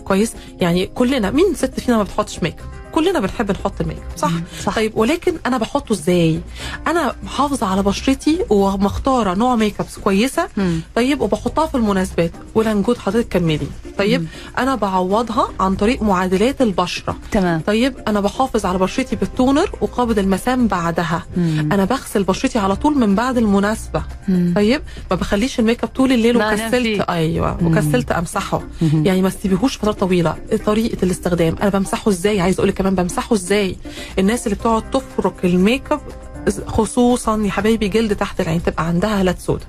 كويس؟ 0.04 0.32
يعني 0.60 0.86
كلنا 0.86 1.30
مين 1.30 1.54
ست 1.54 1.80
فينا 1.80 1.96
ما 1.96 2.02
بتحطش 2.02 2.42
make 2.42 2.56
up؟ 2.60 2.79
كلنا 2.92 3.20
بنحب 3.20 3.50
نحط 3.50 3.80
ال 3.80 3.84
make 3.84 3.96
up 4.12 4.18
صح؟ 4.18 4.30
مم. 4.30 4.42
صح. 4.62 4.74
طيب 4.76 4.92
ولكن 4.96 5.32
أنا 5.46 5.58
بحطه 5.58 5.92
إزاي 5.92 6.40
أنا 6.86 7.14
محافظة 7.24 7.66
على 7.66 7.82
بشرتي 7.82 8.38
ومختارة 8.50 9.34
نوع 9.34 9.56
make 9.56 9.80
up 9.80 9.86
كويسة 10.04 10.48
مم. 10.56 10.80
طيب 10.96 11.20
وبحطها 11.20 11.66
في 11.66 11.74
المناسبات 11.74 12.30
ولنجود 12.54 12.98
حضرتك 12.98 13.28
كملي 13.28 13.66
طيب 13.98 14.26
أنا 14.58 14.74
بعوضها 14.74 15.48
عن 15.60 15.74
طريق 15.76 16.02
معادلات 16.02 16.62
البشرة 16.62 17.16
تمام 17.30 17.60
طيب 17.66 17.94
أنا 18.08 18.20
بحافظ 18.20 18.66
على 18.66 18.78
بشرتي 18.78 19.16
بال 19.16 19.32
toner 19.32 19.70
وقابض 19.80 20.18
المسام 20.18 20.66
بعدها 20.66 21.22
مم. 21.36 21.68
أنا 21.72 21.84
بغسل 21.84 22.22
بشرتي 22.24 22.58
على 22.58 22.76
طول 22.76 22.98
من 22.98 23.14
بعد 23.14 23.36
المناسبة 23.38 24.02
مم. 24.28 24.52
طيب 24.56 24.82
ما 25.10 25.16
بخليش 25.16 25.60
ال 25.60 25.65
make 25.65 25.82
up 25.84 25.88
طول 25.88 26.12
الليل 26.12 26.36
وكسلت. 26.36 27.00
أيوه 27.00 27.58
مم. 27.60 27.66
وكسلت 27.66 28.12
أمسحه 28.12 28.62
مم. 28.82 29.06
يعني 29.06 29.22
ما 29.22 29.28
تسيبيهوش 29.28 29.76
فترة 29.76 29.92
طويلة 29.92 30.36
طريقة 30.66 31.04
الاستخدام 31.04 31.56
أنا 31.62 31.70
بمسحه 31.70 32.08
إزاي 32.10 32.40
عايز 32.40 32.56
أقول 32.58 32.68
لك 32.68 32.79
كمان 32.80 32.94
بمسحه 32.94 33.34
إزاي؟ 33.34 33.76
الناس 34.18 34.46
اللي 34.46 34.56
بتقعد 34.56 34.90
تفرك 34.90 35.44
ال 35.44 35.54
make 35.54 35.92
up 35.92 36.00
خصوصا 36.66 37.42
يا 37.44 37.50
حبايبي 37.50 37.88
جلد 37.88 38.16
تحت 38.16 38.40
العين 38.40 38.62
تبقى 38.62 38.86
عندها 38.86 39.20
هالات 39.20 39.38
سودا. 39.38 39.66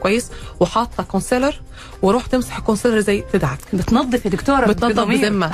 كويس؟ 0.00 0.30
وحاطة 0.60 1.02
concealer 1.02 1.60
وروح 2.02 2.26
تمسح 2.26 2.56
ال 2.56 2.60
concealer 2.60 3.00
زي 3.00 3.24
تدعك. 3.32 3.58
بتنظف 3.72 4.24
يا 4.24 4.30
دكتورة 4.30 4.66
بتنضف 4.66 5.00
بضمير. 5.00 5.18
بذمة. 5.18 5.50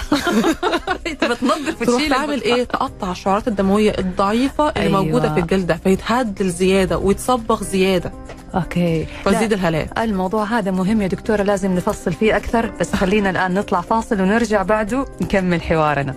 انت 1.07 1.25
بتنظف 1.25 1.83
تروح 1.85 1.95
وتشيل 1.95 2.11
تعمل 2.11 2.43
إيه؟ 2.43 2.65
تقطع 2.65 3.13
الشعرات 3.13 3.49
الدموية 3.49 3.95
الضعيفة 3.99 4.69
اللي 4.69 4.81
أيوة. 4.83 5.03
موجودة 5.03 5.35
في 5.35 5.41
الجلد 5.41 5.73
فيتهدل 5.85 6.51
زياده 6.51 6.99
ويتصبغ 6.99 7.63
زيادة. 7.65 8.13
okay. 8.55 9.07
ويزيد 9.27 9.51
لا، 9.53 9.59
الهالات 9.59 9.99
الموضوع 9.99 10.45
هذا 10.45 10.71
مهم 10.71 11.03
يا 11.03 11.07
دكتورة 11.07 11.43
لازم 11.43 11.75
نفصل 11.75 12.13
فيه 12.13 12.37
أكثر 12.37 12.73
بس 12.81 12.95
خلينا 13.01 13.31
الآن 13.31 13.55
نطلع 13.55 13.81
فاصل 13.81 14.21
ونرجع 14.21 14.63
بعده 14.63 15.05
نكمل 15.21 15.63
حوارنا. 15.63 16.15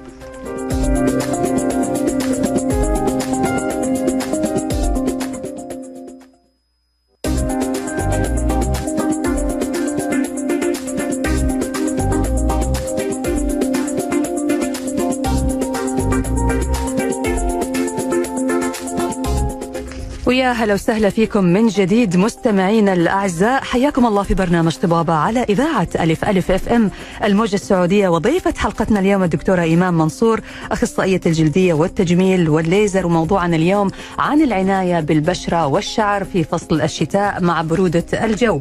ويا 20.31 20.51
هلا 20.51 20.73
وسهلا 20.73 21.09
فيكم 21.09 21.43
من 21.43 21.67
جديد 21.67 22.17
مستمعينا 22.17 22.93
الأعزاء. 22.93 23.63
حياكم 23.63 24.05
الله 24.05 24.23
في 24.23 24.33
برنامج 24.33 24.75
طبابة 24.75 25.13
على 25.13 25.43
إذاعة 25.43 25.87
ألف 25.99 26.25
ألف 26.25 26.51
FM 26.51 26.91
الموجة 27.23 27.55
السعودية. 27.55 28.09
وضيفة 28.09 28.53
حلقتنا 28.57 28.99
اليوم 28.99 29.23
الدكتورة 29.23 29.61
ايمان 29.61 29.93
منصور 29.93 30.41
أخصائية 30.71 31.21
الجلدية 31.25 31.73
والتجميل 31.73 32.49
والليزر 32.49 33.05
وموضوعنا 33.05 33.55
اليوم 33.55 33.91
عن 34.19 34.41
العناية 34.41 34.99
بالبشرة 34.99 35.67
والشعر 35.67 36.23
في 36.23 36.43
فصل 36.43 36.81
الشتاء 36.81 37.43
مع 37.43 37.61
برودة 37.61 38.05
الجو. 38.13 38.59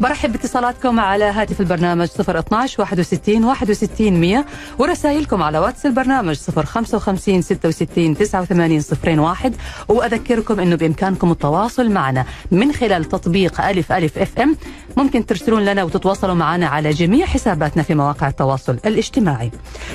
برحب 0.00 0.32
باتصالاتكم 0.32 1.00
على 1.00 1.24
هاتف 1.24 1.60
البرنامج 1.60 2.08
012 2.20 2.80
61 2.82 3.44
61 3.44 4.20
100 4.20 4.44
ورسائلكم 4.78 5.42
على 5.42 5.58
واتس 5.58 5.86
البرنامج 5.86 6.36
055 6.36 7.42
66 7.42 8.16
89 8.16 9.18
01 9.18 9.54
وأذكركم 9.88 10.60
إنه 10.60 10.76
بإمكانكم 10.76 11.11
التواصل 11.42 11.90
معنا 11.90 12.24
من 12.50 12.72
خلال 12.72 13.04
تطبيق 13.04 13.60
ألف 13.60 13.92
ألف 13.92 14.18
أف 14.18 14.38
إم 14.38 14.56
ممكن 14.96 15.26
ترسلون 15.26 15.64
لنا 15.64 15.84
وتتواصلوا 15.84 16.34
معنا 16.34 16.66
على 16.66 16.90
جميع 16.90 17.26
حساباتنا 17.26 17.82
في 17.82 17.94
مواقع 17.94 18.28
التواصل 18.28 18.78
الاجتماعي. 18.86 19.50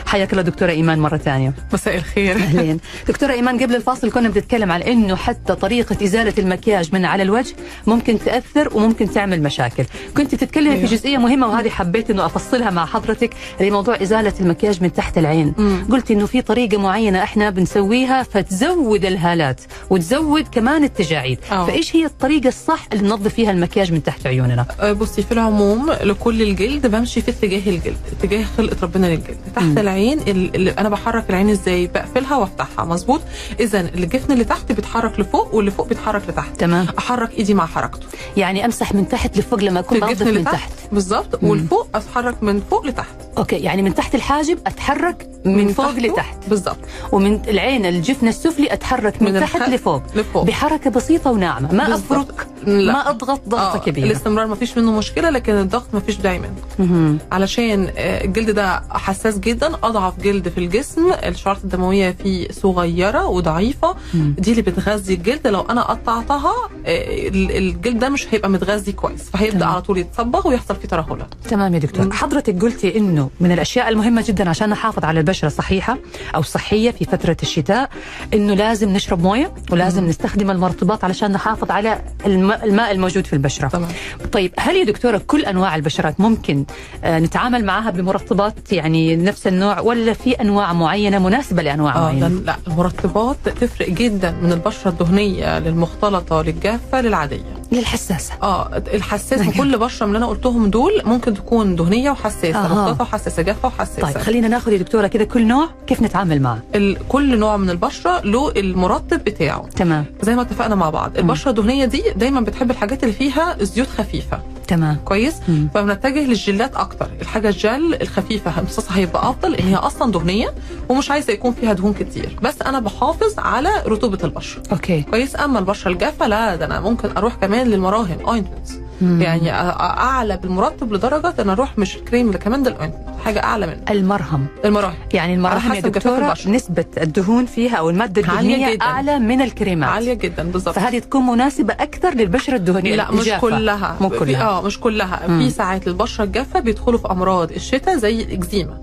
حياك 0.05 0.31
الله 0.31 0.43
دكتورة 0.43 0.71
إيمان 0.71 1.00
مرة 1.00 1.17
ثانية. 1.17 1.53
مساء 1.74 1.95
الخير 1.95 2.36
أهلين 2.43 2.79
دكتورة 3.07 3.33
إيمان 3.33 3.63
قبل 3.63 3.75
الفاصل 3.75 4.12
كنا 4.12 4.29
بنتكلم 4.29 4.71
عن 4.71 4.81
إنه 4.81 5.15
حتى 5.15 5.55
طريقة 5.55 6.03
إزالة 6.03 6.33
المكياج 6.38 6.93
من 6.93 7.05
على 7.05 7.24
الوجه 7.24 7.55
ممكن 7.88 8.19
تأثر 8.19 8.77
وممكن 8.77 9.12
تعمل 9.12 9.43
مشاكل 9.43 9.83
كنت 10.17 10.36
تتكلمي 10.36 10.71
في 10.71 10.77
أيوه. 10.77 10.91
جزئية 10.91 11.17
مهمة 11.17 11.47
وهذه 11.47 11.69
حبيت 11.69 12.09
إنه 12.09 12.25
أفصلها 12.25 12.69
مع 12.69 12.86
حضرتك 12.86 13.33
اللي 13.59 13.71
موضوع 13.71 14.01
إزالة 14.01 14.33
المكياج 14.39 14.83
من 14.83 14.93
تحت 14.93 15.17
العين. 15.17 15.53
قلت 15.91 16.12
إنه 16.12 16.25
في 16.25 16.41
طريقة 16.41 16.77
معينة 16.77 17.24
إحنا 17.24 17.50
بنسويها 17.50 18.24
فتزود 18.24 19.05
الهالات 19.05 19.62
وتزود 19.89 20.47
كمان 20.51 20.83
التجاعيد. 21.00 21.39
أوه. 21.51 21.66
فإيش 21.68 21.96
هي 21.96 22.06
الطريقة 22.06 22.48
الصح 22.48 22.88
اللي 22.94 23.08
ننظف 23.08 23.34
فيها 23.34 23.51
المكياج 23.51 23.92
من 23.94 24.04
تحت 24.04 24.27
عيوننا؟ 24.27 24.66
آه، 24.80 24.92
بصي 24.92 25.24
في 25.24 25.32
العموم 25.32 25.92
لكل 25.92 26.42
الجلد 26.42 26.88
بمشي 26.88 27.22
في 27.22 27.32
اتجاه 27.32 27.70
الجلد 27.72 27.98
اتجاه 28.20 28.46
خلقة 28.58 28.77
ربنا 28.84 29.08
للجلد. 29.08 29.38
تحت 29.56 29.63
مم. 29.66 29.77
العين 29.77 30.20
ال- 30.20 30.56
اللي 30.56 30.72
أنا 30.72 30.89
بحرك 30.89 31.30
العين 31.30 31.50
إزاي؟ 31.50 31.88
بقفلها 31.88 32.36
وأفتحها 32.38 32.86
مظبوط؟ 32.86 33.22
اذا 33.60 33.80
الجفن 33.82 34.34
اللي 34.34 34.44
تحت 34.44 34.72
بيتحرك 34.72 35.20
لفوق 35.20 35.56
واللي 35.56 35.72
فوق 35.72 35.88
بيتحرك 35.88 36.22
لتحت. 36.30 36.60
تمام. 36.60 36.88
أحرك 36.98 37.32
إيدي 37.38 37.54
مع 37.54 37.66
حركته. 37.66 38.08
يعني 38.38 38.66
أمسح 38.66 38.94
من 38.94 39.08
تحت 39.10 39.38
لفوق 39.38 39.60
لما 39.63 39.80
أكون 39.80 40.00
بنظف 40.00 40.27
من 40.27 40.44
تحت؟ 40.44 40.54
تحت. 40.56 40.72
بالظبط. 40.92 41.44
والفوق 41.44 41.88
أتحرك 41.96 42.44
من 42.44 42.62
فوق 42.72 42.86
لتحت. 42.86 43.16
أوكي 43.38 43.56
يعني 43.56 43.82
من 43.82 43.96
تحت 43.96 44.15
الحاجب 44.15 44.60
أتحرك 44.67 45.29
من, 45.46 45.67
فوق 45.67 45.86
تحته؟ 45.86 46.08
لتحت. 46.08 46.38
بالظبط 46.50 46.77
ومن 47.12 47.41
العين 47.48 47.86
الجفن 47.86 48.27
السفلي 48.27 48.74
أتحرك 48.74 49.22
من, 49.22 49.34
من 49.34 49.39
تحت 49.39 49.70
لفوق. 49.70 50.01
لفوق. 50.15 50.44
بحركة 50.44 50.89
بسيطة 50.89 51.32
وناعمة 51.32 51.74
ما 51.74 51.88
بالضبط. 51.88 52.12
أفرك. 52.29 52.48
لا. 52.66 52.94
ما 52.94 53.10
أضغط 53.10 53.42
ضغطة 53.48 53.76
آه، 53.76 53.78
كبيرة 53.78 54.06
الاستمرار 54.06 54.48
ما 54.48 54.56
فيش 54.56 54.78
منه 54.78 54.92
مشكلة 54.98 55.30
لكن 55.30 55.54
الضغط 55.54 55.88
ما 55.94 56.00
فيش 56.00 56.16
دايما 56.18 56.50
مهم. 56.80 57.18
علشان 57.32 57.92
آه، 57.98 58.24
الجلد 58.26 58.50
ده 58.50 58.84
حساس 58.90 59.40
جدا 59.40 59.68
أضعف 59.84 60.20
جلد 60.20 60.50
في 60.50 60.58
الجسم 60.58 61.12
الشعرات 61.24 61.64
الدموية 61.64 62.16
فيه 62.24 62.48
صغيرة 62.52 63.28
وضعيفة 63.28 63.96
مم. 64.14 64.36
دي 64.40 64.52
اللي 64.52 64.62
بتغذي 64.62 65.14
الجلد 65.14 65.48
لو 65.48 65.62
أنا 65.62 65.82
قطعتها 65.82 66.54
آه، 66.86 67.28
ال- 67.28 67.52
الجلد 67.58 68.00
ده 68.00 68.10
مش 68.10 68.28
هيبقى 68.32 68.50
متغذي 68.50 68.92
كويس 68.92 69.30
فهيبدأ 69.30 69.60
تمام. 69.60 69.70
على 69.72 69.82
طول 69.82 69.98
يتصبغ 69.98 70.48
ويحصل 70.48 70.76
فيه 70.76 70.88
ترهلات 70.88 71.28
تمام 71.50 71.74
يا 71.74 71.80
دكتور 71.80 72.06
مم. 72.06 72.12
حضرتك 72.12 72.62
قلتي 72.62 72.98
إنه 72.98 73.30
من 73.40 73.52
الأشياء 73.52 73.90
المهمة 73.90 74.24
جدا 74.28 74.50
عشان 74.50 74.70
نحافظ 74.70 75.06
على 75.06 75.20
البشرة 75.20 75.50
صحيحه 75.50 75.98
أو 76.36 76.42
صحيه 76.42 76.92
في 76.92 77.06
فترة 77.06 77.38
الشتاء 77.44 77.90
إنه 78.34 78.54
لازم 78.54 78.90
نشرب 78.90 79.22
موية 79.24 79.52
ولازم 79.72 80.04
مم. 80.04 80.10
نستخدم 80.10 80.52
المرطبات 80.52 81.04
علشان 81.04 81.32
نحافظ 81.32 81.72
على 81.72 82.02
الماء, 82.26 82.57
الماء 82.64 82.92
الموجود 82.92 83.26
في 83.28 83.34
البشرة. 83.34 83.68
تمام. 83.68 83.90
طيب 84.32 84.52
هل 84.60 84.76
يا 84.76 84.84
دكتورة 84.86 85.22
كل 85.28 85.46
أنواع 85.46 85.76
البشرات 85.76 86.20
ممكن 86.20 86.66
آه، 87.04 87.20
نتعامل 87.20 87.66
معها 87.66 87.90
بمرطبات 87.92 88.74
يعني 88.74 89.16
نفس 89.16 89.48
النوع 89.48 89.80
ولا 89.80 90.14
في 90.14 90.32
أنواع 90.32 90.74
معينة 90.74 91.20
مناسبة 91.20 91.62
لأنواع 91.64 91.96
آه 91.96 92.00
معينة؟ 92.00 92.28
لا 92.28 92.56
المرطبات 92.68 93.38
تفرق 93.62 93.90
جدا 93.90 94.32
من 94.42 94.52
البشرة 94.52 94.90
الدهنية 94.90 95.60
للمختلطة 95.60 96.42
للجافه 96.42 97.02
للعادية. 97.02 97.58
للحساسة. 97.72 98.34
آه 98.44 98.84
الحساس 98.94 99.40
نعم. 99.40 99.52
كل 99.52 99.78
بشرة 99.78 100.06
من 100.06 100.16
اللي 100.16 100.26
أنا 100.26 100.34
قلتهم 100.34 100.70
دول 100.70 101.02
ممكن 101.06 101.34
تكون 101.34 101.76
دهنية 101.76 102.12
وحساسة 102.12 102.60
أها. 102.60 102.68
مختلطه 102.68 103.02
وحساسة 103.02 103.44
جافة 103.44 103.68
وحساسة. 103.68 104.02
طيب 104.02 104.18
خلينا 104.18 104.48
ناخذ 104.48 104.72
يا 104.74 104.78
دكتورة 104.78 105.08
كده 105.08 105.24
كل 105.26 105.48
نوع 105.48 105.70
كيف 105.88 106.02
نتعامل 106.02 106.42
معه؟ 106.42 106.60
ال- 106.76 106.98
كل 107.10 107.40
نوع 107.40 107.58
من 107.58 107.70
البشرة 107.70 108.20
له 108.26 108.52
المرطب 108.52 109.24
بتاعه. 109.24 109.66
تمام. 109.76 110.06
زي 110.22 110.36
ما 110.36 110.42
اتفقنا 110.42 110.76
مع 110.76 110.90
بعض 110.90 111.18
البشرة 111.18 111.50
الدهنية 111.50 111.86
دي 111.86 112.04
دايما 112.16 112.37
بتحب 112.44 112.72
الحاجات 112.72 113.03
اللي 113.03 113.13
فيها 113.13 113.58
زيوت 113.63 113.88
خفيفة. 113.88 114.39
تمام. 114.67 114.96
كويس؟ 115.06 115.36
مم. 115.48 115.70
فبنتجه 115.74 116.20
للجلات 116.27 116.75
أكتر. 116.75 117.10
الحاجة 117.22 117.50
الجل 117.50 117.98
الخفيفة 118.01 118.60
امتصاصها 118.60 118.98
هيبقى 118.98 119.29
أفضل 119.29 119.51
لأن 119.51 119.67
هي 119.67 119.75
أصلا 119.75 120.12
دهنية 120.12 120.53
ومش 120.89 121.12
عايزة 121.12 121.34
يكون 121.34 121.53
فيها 121.53 121.74
دهون 121.74 121.94
كتير. 121.94 122.29
بس 122.41 122.62
أنا 122.62 122.79
بحافظ 122.79 123.34
على 123.39 123.70
رطوبة 123.86 124.20
البشرة. 124.24 124.63
okay. 124.72 125.01
كويس؟ 125.01 125.36
أما 125.39 125.60
البشرة 125.60 125.91
الجافة 125.91 126.27
لا 126.27 126.56
ده 126.56 126.65
أنا 126.65 126.79
ممكن 126.79 127.17
أروح 127.17 127.36
كمان 127.36 127.67
للمراهم 127.67 128.17
ointments 128.27 128.74
مم. 129.01 129.22
يعني 129.22 129.51
أعلى 129.51 130.38
بالمرطب 130.38 130.94
لدرجة 130.94 131.34
إن 131.39 131.50
أروح 131.50 131.77
مش 131.80 131.96
الكريم 131.96 132.32
ده 132.32 132.38
كمان 132.38 132.63
ده 132.63 132.72
ال 132.72 132.75
ointment 132.75 133.08
حاجة 133.25 133.44
أعلى 133.44 133.68
من 133.68 133.77
المرهم 133.89 134.46
المراهم 134.66 134.94
يعني 135.13 135.34
المراهم 135.34 135.74
يا 135.74 135.80
دكتورة. 135.80 136.34
نسبة 136.48 136.86
الدهون 137.01 137.46
فيها 137.46 137.75
أو 137.75 137.89
المادة 137.89 138.22
الدهنية. 138.22 138.77
أعلى 138.82 139.20
من 139.20 139.42
الكريمات 139.42 139.89
عالية 139.89 140.13
جدا 140.13 140.44
بالظبط 140.51 140.75
فهذه 140.75 141.00
تكون 141.00 141.25
مناسبة 141.25 141.74
أكثر 141.74 142.13
للبشرة 142.13 142.56
الدهنية 142.56 142.96
لا 142.96 143.12
مش 143.12 143.20
الجافة. 143.20 143.42
كلها 143.42 143.96
مو 144.01 144.10
كلها 144.10 144.44
آه 144.50 144.62
مش 144.62 144.80
كلها 144.80 145.20
مم. 145.27 145.39
في 145.39 145.50
ساعات 145.50 145.88
للبشره 145.88 146.24
الجافة 146.24 146.60
بيدخلوا 146.60 147.00
في 147.00 147.12
أمراض 147.12 147.51
الشتاء 147.51 147.98
زي 147.98 148.22
الاكزيما 148.22 148.77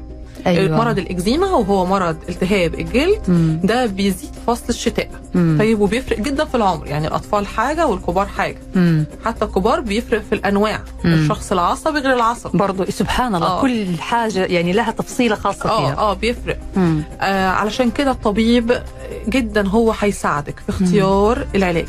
أيوة. 0.46 0.76
مرض 0.76 0.98
الإكزيما 0.98 1.46
وهو 1.46 1.86
مرض 1.86 2.16
التهاب 2.28 2.74
الجلد 2.74 3.20
مم. 3.28 3.60
ده 3.64 3.86
بيزيد 3.86 4.30
فصل 4.46 4.64
الشتاء. 4.68 5.10
مم. 5.34 5.56
طيب 5.58 5.80
وبيفرق 5.80 6.20
جدا 6.20 6.44
في 6.44 6.54
العمر. 6.54 6.86
يعني 6.86 7.06
الأطفال 7.08 7.46
حاجة 7.46 7.86
والكبار 7.86 8.26
حاجة. 8.26 8.56
مم. 8.74 9.04
حتى 9.24 9.44
الكبار 9.44 9.80
بيفرق 9.80 10.22
في 10.28 10.34
الأنواع. 10.34 10.80
الشخص 11.04 11.52
العصبي 11.52 11.98
غير 11.98 12.14
العصبي. 12.14 12.58
برضو 12.58 12.84
سبحان 12.84 13.34
الله 13.34 13.46
آه. 13.46 13.60
كل 13.62 13.86
حاجة 13.98 14.44
يعني 14.44 14.72
لها 14.72 14.90
تفصيلة 14.90 15.34
خاصة 15.36 15.70
آه 15.70 15.86
فيها. 15.86 15.96
آه 15.96 16.14
بيفرق. 16.14 16.58
مم. 16.76 17.02
آه 17.20 17.48
علشان 17.48 17.90
كده 17.90 18.10
الطبيب 18.10 18.82
جدا 19.28 19.68
هو 19.68 19.94
هيساعدك 20.00 20.58
في 20.58 20.68
اختيار 20.70 21.46
العلاج. 21.54 21.86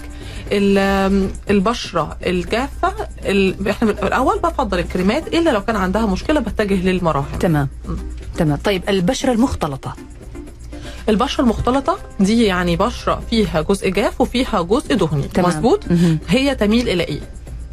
ال- 0.51 0.77
آم، 0.77 1.29
البشرة 1.49 2.17
الجافة 2.25 2.93
ال- 3.25 3.69
إحنا 3.69 3.91
الأول 3.91 4.39
بفضل 4.39 4.79
الكريمات 4.79 5.27
إلا 5.27 5.49
لو 5.49 5.61
كان 5.63 5.75
عندها 5.75 6.05
مشكلة 6.05 6.39
بتجه 6.39 6.89
للمراهم 6.89 7.25
تمام. 7.39 7.67
تمام. 8.37 8.57
طيب 8.63 8.83
البشرة 8.89 9.31
المختلطة. 9.31 9.95
البشرة 11.09 11.43
المختلطة 11.43 11.97
دي 12.19 12.43
يعني 12.43 12.75
بشرة 12.75 13.21
فيها 13.29 13.61
جزء 13.61 13.89
جاف 13.89 14.21
وفيها 14.21 14.61
جزء 14.61 14.95
دهني. 14.95 15.27
تمام. 15.27 15.49
مظبوط. 15.49 15.83
هي 16.27 16.55
تميل 16.55 16.89
إلى 16.89 17.03
إيه؟ 17.03 17.19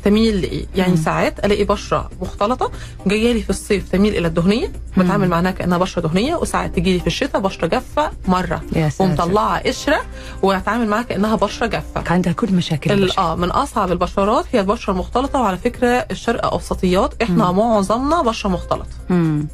تميل 0.04 0.40
لإيه؟ 0.40 0.66
يعني 0.76 0.96
ساعات 0.96 1.44
ألاقي 1.44 1.64
بشرة 1.64 2.10
مختلطة 2.20 2.70
جاية 3.06 3.32
لي 3.32 3.42
في 3.42 3.50
الصيف 3.50 3.88
تميل 3.88 4.16
إلى 4.16 4.28
الدهنية 4.28 4.72
بتعامل 4.96 5.28
معناها 5.28 5.52
كأنها 5.52 5.78
بشرة 5.78 6.02
دهنية 6.02 6.36
وساعات 6.36 6.76
تجي 6.76 6.92
لي 6.92 7.00
في 7.00 7.06
الشتاء 7.06 7.40
بشرة 7.40 7.66
جافة 7.66 8.10
مرة. 8.28 8.62
ومطلعه 9.00 9.62
قشرة 9.62 10.00
وأتعامل 10.42 10.88
معاها 10.88 11.02
كأنها 11.02 11.36
بشرة 11.36 11.66
جافة. 11.66 12.04
عندها 12.06 12.32
كل 12.32 12.54
مشاكل 12.54 12.92
البشرة. 12.92 13.20
آه 13.22 13.34
من 13.34 13.50
أصعب 13.50 13.92
البشرات 13.92 14.44
هي 14.52 14.60
البشرة 14.60 14.92
المختلطة 14.92 15.40
وعلى 15.40 15.56
فكرة 15.58 15.88
الشرق 15.88 16.52
أوسطيات 16.52 17.22
إحنا 17.22 17.52
معظمنا 17.52 18.22
بشرة 18.22 18.50
مختلطة. 18.50 18.86
مم. 19.10 19.46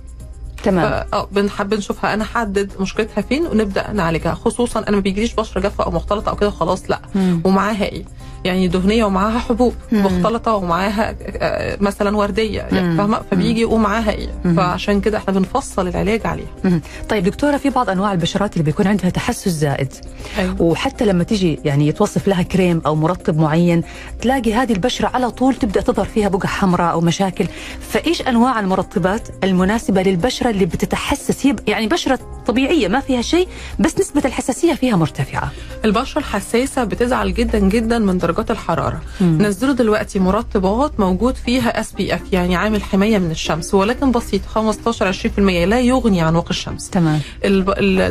تمام. 0.62 1.04
آه 1.12 1.28
بنحب 1.32 1.74
نشوفها. 1.74 2.14
أنا 2.14 2.24
حدد 2.24 2.72
مشكلتها 2.80 3.20
فين 3.20 3.46
ونبدأ 3.46 3.92
نعالجها. 3.92 4.34
خصوصا 4.34 4.80
أنا 4.80 4.90
ما 4.90 5.00
بيجيليش 5.02 5.34
بشرة 5.34 5.60
جافة 5.60 5.84
أو 5.84 5.90
مختلطة 5.90 6.30
أو 6.30 6.36
كده 6.36 6.50
خلاص 6.50 6.90
لأ. 6.90 7.00
مم. 7.14 7.42
ومعاها 7.44 7.84
إيه؟ 7.84 8.04
يعني 8.44 8.68
دهنية 8.68 9.04
ومعاها 9.04 9.38
حبوب. 9.38 9.74
مختلطة 9.92 10.54
ومعاها 10.54 11.14
آه، 11.36 11.78
مثلا 11.80 12.16
وردية 12.16 12.60
يعني. 12.60 12.96
فاهمة 12.96 13.20
فبيجي 13.30 13.64
ومعاها 13.64 14.10
إيه 14.10 14.28
مم. 14.44 14.56
فعشان 14.56 15.00
كده 15.00 15.18
إحنا 15.18 15.32
بنفصل 15.32 15.88
العلاج 15.88 16.26
عليها. 16.26 16.80
طيب 17.08 17.24
دكتورة 17.24 17.56
في 17.56 17.70
بعض 17.70 17.90
أنواع 17.90 18.12
البشرات 18.12 18.52
اللي 18.52 18.64
بيكون 18.64 18.86
عندها 18.86 19.10
تحسس 19.10 19.48
زائد 19.48 19.92
أيوة. 20.38 20.62
وحتى 20.62 21.04
لما 21.04 21.24
تيجي 21.24 21.60
يعني 21.64 21.86
يتوصف 21.88 22.28
لها 22.28 22.42
كريم 22.42 22.82
أو 22.86 22.94
مرطب 22.94 23.38
معين 23.38 23.82
تلاقي 24.20 24.54
هذه 24.54 24.72
البشرة 24.72 25.10
على 25.14 25.30
طول 25.30 25.54
تبدأ 25.54 25.80
تظهر 25.80 26.06
فيها 26.06 26.28
بقع 26.28 26.48
حمراء 26.48 26.92
أو 26.92 27.00
مشاكل 27.00 27.46
فإيش 27.80 28.22
أنواع 28.22 28.60
المرطبات 28.60 29.28
المناسبة 29.44 30.02
للبشرة 30.02 30.50
اللي 30.50 30.66
بتتحسس 30.66 31.46
هي 31.46 31.56
يعني 31.66 31.86
بشرة 31.86 32.18
طبيعية 32.46 32.88
ما 32.88 33.00
فيها 33.00 33.22
شيء 33.22 33.48
بس 33.78 33.98
نسبة 34.00 34.22
الحساسية 34.24 34.74
فيها 34.74 34.96
مرتفعة 34.96 35.50
البشرة 35.84 36.18
الحساسة 36.18 36.84
بتزعل 36.84 37.34
جدا 37.34 37.58
جدا 37.58 37.98
من 37.98 38.18
درجات 38.28 38.50
الحرارة 38.50 39.00
مم. 39.20 39.38
نزلوا 39.42 39.74
دلوقتي 39.74 40.18
مرطبات 40.18 41.00
موجود 41.00 41.34
فيها 41.34 41.80
SPF 41.80 42.20
يعني 42.32 42.56
عامل 42.56 42.82
حماية 42.82 43.18
من 43.18 43.30
الشمس 43.30 43.74
ولكن 43.74 44.12
بسيط 44.12 44.46
15 44.46 45.12
20% 45.12 45.38
لا 45.38 45.80
يغني 45.80 46.20
عن 46.20 46.36
واقي 46.36 46.50
الشمس 46.50 46.90
تمام. 46.90 47.20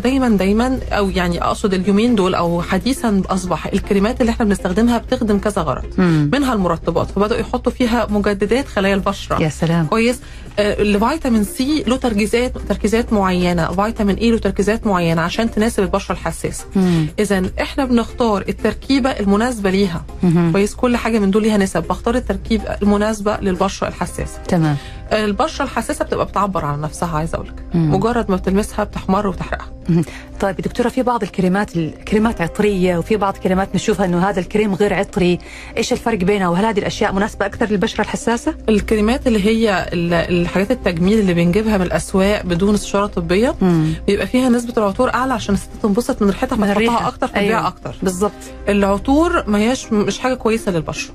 دايما 0.04 0.30
دايما 0.30 0.80
أو 0.92 1.10
يعني 1.10 1.44
أقصد 1.44 1.74
اليومين 1.74 2.16
دول 2.16 2.36
أو 2.36 2.62
حديثا 2.62 3.22
أصبح 3.30 3.66
الكريمات 3.68 4.22
اللي 4.22 4.30
إحنا 4.32 4.46
بنستخدمها 4.46 4.98
بتخدم 4.98 5.40
كذا 5.40 5.62
غرض 5.62 5.86
مم. 5.98 6.30
منها 6.34 6.54
المرطبات 6.54 7.12
فبدأوا 7.12 7.40
يحطوا 7.40 7.72
فيها 7.72 8.08
مجددات 8.10 8.68
خلايا 8.68 8.96
البشرة 8.96 9.42
يا 9.44 9.50
سلام 9.50 9.86
كويس 9.86 10.20
آه، 10.60 10.82
الفيتامين 10.82 11.44
سي 11.44 11.84
له 11.88 11.96
تركيزات 11.96 12.58
تركيزات 12.70 13.14
معينة 13.14 13.68
فيتامين 13.68 14.16
اي 14.16 14.32
له 14.32 14.38
تركيزات 14.38 14.88
معينة 14.88 15.22
عشان 15.22 15.52
تناسب 15.52 15.84
البشرة 15.84 16.14
الحساسة. 16.14 16.66
اذا 17.20 17.44
إحنا 17.62 17.86
بنختار 17.86 18.44
التركيبة 18.50 19.10
المناسبة 19.10 19.70
ليها. 19.70 20.06
كويس 20.52 20.76
كل 20.76 20.98
حاجة 20.98 21.20
من 21.20 21.32
دول 21.32 21.44
ليها 21.44 21.58
نسب. 21.58 21.84
بختار 21.84 22.16
التركيبه 22.16 22.64
المناسبة 22.64 23.38
للبشرة 23.42 23.88
الحساسة. 23.88 24.44
تمام. 24.48 24.78
البشرة 25.14 25.66
الحساسة 25.66 26.06
بتبقى 26.06 26.26
بتعبر 26.26 26.66
عن 26.66 26.82
نفسها 26.82 27.18
عايزة 27.18 27.36
أقول 27.36 27.48
لك. 27.48 27.64
مجرد 27.76 28.32
ما 28.32 28.36
بتلمسها 28.36 28.84
بتحمر 28.84 29.28
وتحرقها. 29.28 29.68
طيب 30.40 30.56
دكتورة 30.56 30.90
في 30.90 31.04
بعض 31.04 31.24
الكريمات 31.24 31.76
الكريمات 31.78 32.42
عطرية 32.42 32.98
وفي 32.98 33.18
بعض 33.18 33.38
كريمات 33.38 33.76
نشوفها 33.76 34.06
إنه 34.06 34.30
هذا 34.30 34.40
الكريم 34.40 34.74
غير 34.76 34.94
عطري، 34.94 35.40
إيش 35.78 35.94
الفرق 35.94 36.18
بينها 36.18 36.48
وهل 36.48 36.66
هذه 36.66 36.80
الأشياء 36.80 37.14
مناسبة 37.14 37.46
أكثر 37.46 37.66
للبشرة 37.66 38.02
الحساسة؟ 38.02 38.56
الكريمات 38.70 39.28
اللي 39.28 39.46
هي 39.46 39.90
ال- 39.94 40.14
الحاجات 40.14 40.72
التجميل 40.72 41.20
اللي 41.20 41.34
بنجيبها 41.34 41.78
من 41.78 41.84
الأسواق 41.86 42.46
بدون 42.46 42.74
استشارة 42.74 43.06
طبية 43.08 43.56
مم. 43.62 43.94
بيبقى 44.08 44.28
فيها 44.28 44.50
نسبة 44.50 44.74
العطور 44.78 45.14
أعلى 45.14 45.34
عشان 45.34 45.56
الست 45.56 45.70
تنبسط 45.84 46.22
من 46.22 46.28
ريحتها 46.30 46.56
فتحطها. 46.58 47.08
أكتر 47.08 47.28
فتبيع 47.28 47.42
أيوة. 47.44 47.68
أكتر 47.68 47.96
بالضبط 48.04 48.32
العطور 48.70 49.44
ما 49.50 49.58
هياش 49.58 49.94
مش 49.94 50.20
حاجة 50.20 50.34
كويسة 50.34 50.72
للبشرة. 50.72 51.14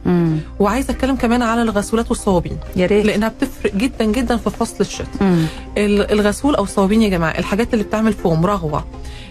وعايزة 0.60 0.90
أتكلم 0.92 1.16
كمان 1.16 1.42
على 1.42 1.62
الغسولات 1.62 2.08
والصوابين 2.10 2.56
يا 2.76 2.86
ريت 2.86 3.06
لأنها 3.06 3.28
بتفرق 3.28 3.72
جدا 3.82 4.04
جدا 4.04 4.36
في 4.36 4.50
فصل 4.50 4.76
الشتاء. 4.80 5.06
مم. 5.20 5.46
الغسول 5.78 6.54
أو 6.54 6.64
الصوابين 6.64 7.02
يا 7.02 7.08
جماعة 7.08 7.38
الحاجات 7.38 7.72
اللي 7.74 7.84
بتعمل 7.84 8.12
فوم 8.12 8.46
رغوه 8.46 8.84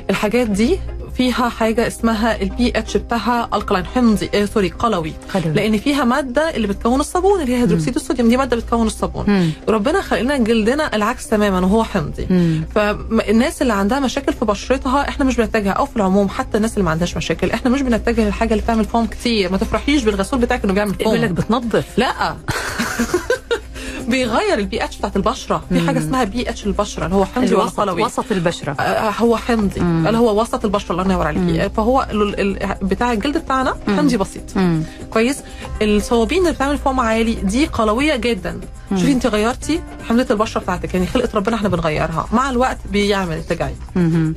الحاجات 0.10 0.48
دي 0.48 0.80
فيها 1.18 1.50
حاجة 1.50 1.88
اسمها 1.88 2.42
البي 2.42 2.74
اتش 2.76 2.98
بتاعها 2.98 3.50
alkaline 3.54 3.86
حمضي 3.86 4.30
آه 4.36 4.46
sorry 4.46 4.70
قلوي. 4.70 5.14
لأن 5.46 5.78
فيها 5.78 6.04
مادة 6.04 6.56
اللي 6.56 6.68
بتكون 6.68 7.00
الصابون 7.00 7.42
اللي 7.42 7.54
هي 7.56 7.62
هيدروكسيد 7.62 7.96
الصوديوم 7.96 8.30
دي 8.30 8.38
مادة 8.38 8.58
بتكون 8.58 8.88
الصابون. 8.88 9.26
مم. 9.28 9.50
ربنا 9.70 10.02
خلق 10.02 10.22
لنا 10.22 10.38
جلدنا 10.38 10.96
العكس 10.96 11.28
تماما 11.28 11.60
وهو 11.60 11.84
حمضي. 11.84 12.28
مم. 12.30 12.64
فالناس 12.76 13.62
اللي 13.62 13.74
عندها 13.74 14.00
مشاكل 14.00 14.34
في 14.34 14.46
بشرتها 14.46 15.10
إحنا 15.10 15.26
مش 15.26 15.36
بنتجه 15.38 15.72
أو 15.72 15.86
في 15.86 15.96
العموم 15.96 16.30
حتى 16.30 16.58
الناس 16.58 16.74
اللي 16.74 16.86
ما 16.86 16.92
عندهاش 16.92 17.18
مشاكل 17.18 17.52
إحنا 17.52 17.72
مش 17.72 17.82
بنتجه 17.82 18.26
للحاجة 18.26 18.52
اللي 18.54 18.64
بتعمل 18.64 18.86
فوم 18.86 19.06
كتير. 19.06 19.52
ما 19.52 19.58
تفرحيش 19.58 20.04
بالغسول 20.04 20.40
بتاعك 20.40 20.64
إنه 20.64 20.74
بيعمل 20.74 20.94
يقول 21.00 21.22
لك 21.22 21.28
فوم 21.28 21.60
بتنظف. 21.60 21.86
لا. 21.98 22.36
بيغير 24.08 24.60
البي 24.60 24.84
اتش 24.84 24.98
بتاعت 24.98 25.16
البشرة. 25.16 25.64
في 25.70 25.88
حاجة 25.88 26.00
اسمها 26.00 26.24
بي 26.24 26.50
اتش 26.50 26.66
البشرة 26.66 27.06
اللي 27.06 27.16
هو 27.16 27.26
حمضي 27.26 27.56
ولا 27.56 27.70
قلوي 27.70 28.04
وسط 28.04 28.32
البشرة. 28.32 28.72
آه، 28.72 29.10
هو 29.10 29.38
حمضي. 29.38 29.82
اللي 29.82 30.18
هو 30.18 30.42
وسط 30.42 30.66
البشرة 30.66 30.92
الله 30.92 31.04
ينور 31.04 31.28
عليكي 31.28 31.70
فهو 31.70 32.08
بتاع 32.82 33.14
الجلد 33.14 33.38
بتاعنا 33.38 33.76
حمضي 33.88 34.18
بسيط. 34.18 34.58
مم. 34.58 34.84
كويس؟ 35.10 35.38
الصوابين 35.82 36.40
اللي 36.42 36.52
بتعمل 36.52 36.78
فوم 36.78 37.00
عالي 37.00 37.34
دي 37.34 37.66
قلويه 37.66 38.16
جدا. 38.16 38.60
شوفي 38.90 39.12
انت 39.12 39.28
غيرتي 39.28 39.82
حمضيه 40.10 40.28
البشرة 40.32 40.62
بتاعتك 40.62 40.94
يعني 40.94 41.08
خلقة 41.08 41.30
ربنا 41.36 41.56
إحنا 41.56 41.70
بنغيرها. 41.70 42.28
مع 42.34 42.50
الوقت 42.50 42.78
بيعمل 42.92 43.38
التجاعيد. 43.38 43.78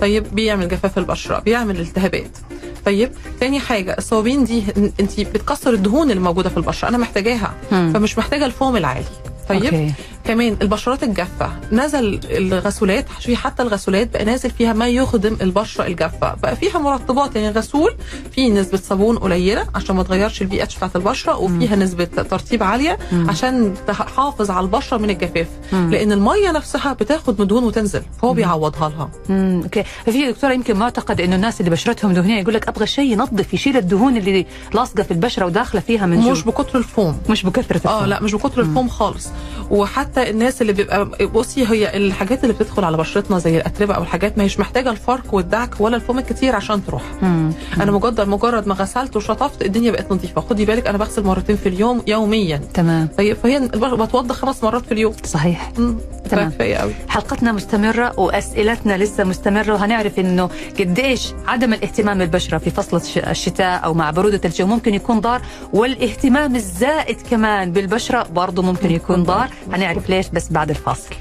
طيب 0.00 0.34
بيعمل 0.34 0.68
جفاف 0.68 0.98
البشرة 0.98 1.38
بيعمل 1.38 1.80
التهابات. 1.80 2.38
طيب 2.86 3.10
تاني 3.40 3.60
حاجة 3.60 3.94
الصوابين 3.98 4.44
دي 4.44 4.64
انت 5.00 5.20
بتكسر 5.20 5.72
الدهون 5.72 6.10
اللي 6.10 6.22
موجوده 6.22 6.48
في 6.50 6.56
البشرة 6.56 6.88
أنا 6.88 6.98
محتاجاها. 6.98 7.54
فمش 7.70 8.18
محتاجة 8.18 8.46
الفوم 8.46 8.76
العالي. 8.76 9.04
طيب 9.48 9.64
okay. 9.64 9.92
كمان 10.24 10.56
البشرات 10.62 11.02
الجافة. 11.02 11.50
نزل 11.72 12.20
الغسولات 12.30 13.06
شوفي 13.18 13.36
حتى 13.36 13.62
الغسولات 13.62 14.12
بقى 14.12 14.24
نازل 14.24 14.50
فيها 14.50 14.72
ما 14.72 14.88
يخدم 14.88 15.36
البشرة 15.40 15.86
الجافة. 15.86 16.34
بقى 16.34 16.56
فيها 16.56 16.78
مرطبات 16.78 17.36
يعني 17.36 17.50
غسول 17.50 17.94
فيه 18.32 18.52
نسبة 18.52 18.78
صابون 18.78 19.18
قليلة 19.18 19.66
عشان 19.74 19.96
ما 19.96 20.02
تغيرش 20.02 20.42
البي 20.42 20.62
اتش 20.62 20.76
بتاعت 20.76 20.96
البشرة 20.96 21.36
وفيها 21.36 21.76
نسبة 21.76 22.04
ترطيب 22.04 22.62
عالية 22.62 22.98
عشان 23.28 23.74
تحافظ 23.86 24.50
على 24.50 24.64
البشرة 24.64 24.96
من 24.98 25.10
الجفاف. 25.10 25.46
لأن 25.72 26.12
المية 26.12 26.50
نفسها 26.52 26.92
بتاخد 26.92 27.40
من 27.40 27.46
دهون 27.46 27.64
وتنزل 27.64 28.02
فهو 28.22 28.34
بيعوضها 28.34 28.88
لها. 28.88 29.10
مم. 29.28 29.60
okay. 29.64 29.84
في 30.04 30.32
دكتورة 30.32 30.52
يمكن 30.52 30.76
معتقد 30.76 31.20
إنه 31.20 31.36
الناس 31.36 31.60
اللي 31.60 31.70
بشرتهم 31.70 32.12
دهنية 32.12 32.40
يقول 32.40 32.54
لك 32.54 32.68
أبغى 32.68 32.86
شيء 32.86 33.12
ينظف 33.12 33.54
يشيل 33.54 33.76
الدهون 33.76 34.16
اللي 34.16 34.46
لاصقة 34.74 35.02
في 35.02 35.10
البشرة 35.10 35.46
وداخلة 35.46 35.80
فيها 35.80 36.06
من 36.06 36.18
مش 36.18 36.42
بكتر 36.44 36.78
الفوم. 36.78 37.18
مش 37.30 37.46
بكثرة 37.46 37.88
آه 37.90 37.98
الفم. 37.98 38.10
لا 38.10 38.22
مش 38.22 38.34
بكتر 38.34 38.60
الفوم 38.60 38.88
خالص. 38.88 39.28
وحتى 39.70 40.13
الناس 40.18 40.62
اللي 40.62 40.72
بيبقى 40.72 41.04
بصي 41.34 41.66
هي 41.66 41.96
الحاجات 41.96 42.44
اللي 42.44 42.54
بتدخل 42.54 42.84
على 42.84 42.96
بشرتنا 42.96 43.38
زي 43.38 43.56
الأتربة 43.56 43.94
أو 43.94 44.02
الحاجات 44.02 44.38
ما 44.38 44.44
هيش 44.44 44.60
محتاجة 44.60 44.90
الفرك 44.90 45.32
والدعك 45.32 45.80
ولا 45.80 45.96
الفوم 45.96 46.18
الكتير 46.18 46.56
عشان 46.56 46.84
تروح. 46.84 47.02
مم. 47.22 47.52
أنا 47.80 47.92
مجرد 47.92 48.20
مجرد 48.20 48.66
ما 48.66 48.74
غسلت 48.74 49.16
وشطفت 49.16 49.62
الدنيا 49.62 49.90
بقت 49.90 50.12
نظيفة. 50.12 50.40
خدي 50.40 50.64
بالك 50.64 50.86
أنا 50.86 50.98
بغسل 50.98 51.24
مرتين 51.24 51.56
في 51.56 51.68
اليوم 51.68 52.02
يوميا. 52.06 52.60
تمام. 52.74 53.08
فهي 53.18 53.68
بتوضى 53.74 54.34
خمس 54.34 54.64
مرات 54.64 54.86
في 54.86 54.92
اليوم. 54.92 55.14
صحيح. 55.24 55.72
مم، 55.78 55.98
تمام. 56.36 56.50
كفاية 56.50 56.76
قوي 56.76 56.92
حلقتنا 57.08 57.52
مستمرة 57.52 58.20
وأسئلتنا 58.20 58.96
لسه 58.96 59.24
مستمرة 59.24 59.72
وهنعرف 59.72 60.18
إنه 60.18 60.50
قديش 60.80 61.32
عدم 61.46 61.72
الاهتمام 61.74 62.18
بالبشرة 62.18 62.58
في 62.58 62.70
فصل 62.70 62.96
الش- 62.96 63.18
الشتاء 63.18 63.84
أو 63.84 63.94
مع 63.94 64.10
برودة 64.10 64.40
الجو 64.44 64.66
ممكن 64.66 64.94
يكون 64.94 65.20
ضار 65.20 65.42
والاهتمام 65.72 66.56
الزائد 66.56 67.20
كمان 67.30 67.72
بالبشرة 67.72 68.22
برضه 68.32 68.62
ممكن 68.62 68.90
يكون 68.90 69.22
ضار. 69.22 69.48
هنعرف 69.72 70.10
ليش 70.10 70.28
بس 70.28 70.52
بعد 70.52 70.70
الفاصل. 70.70 71.14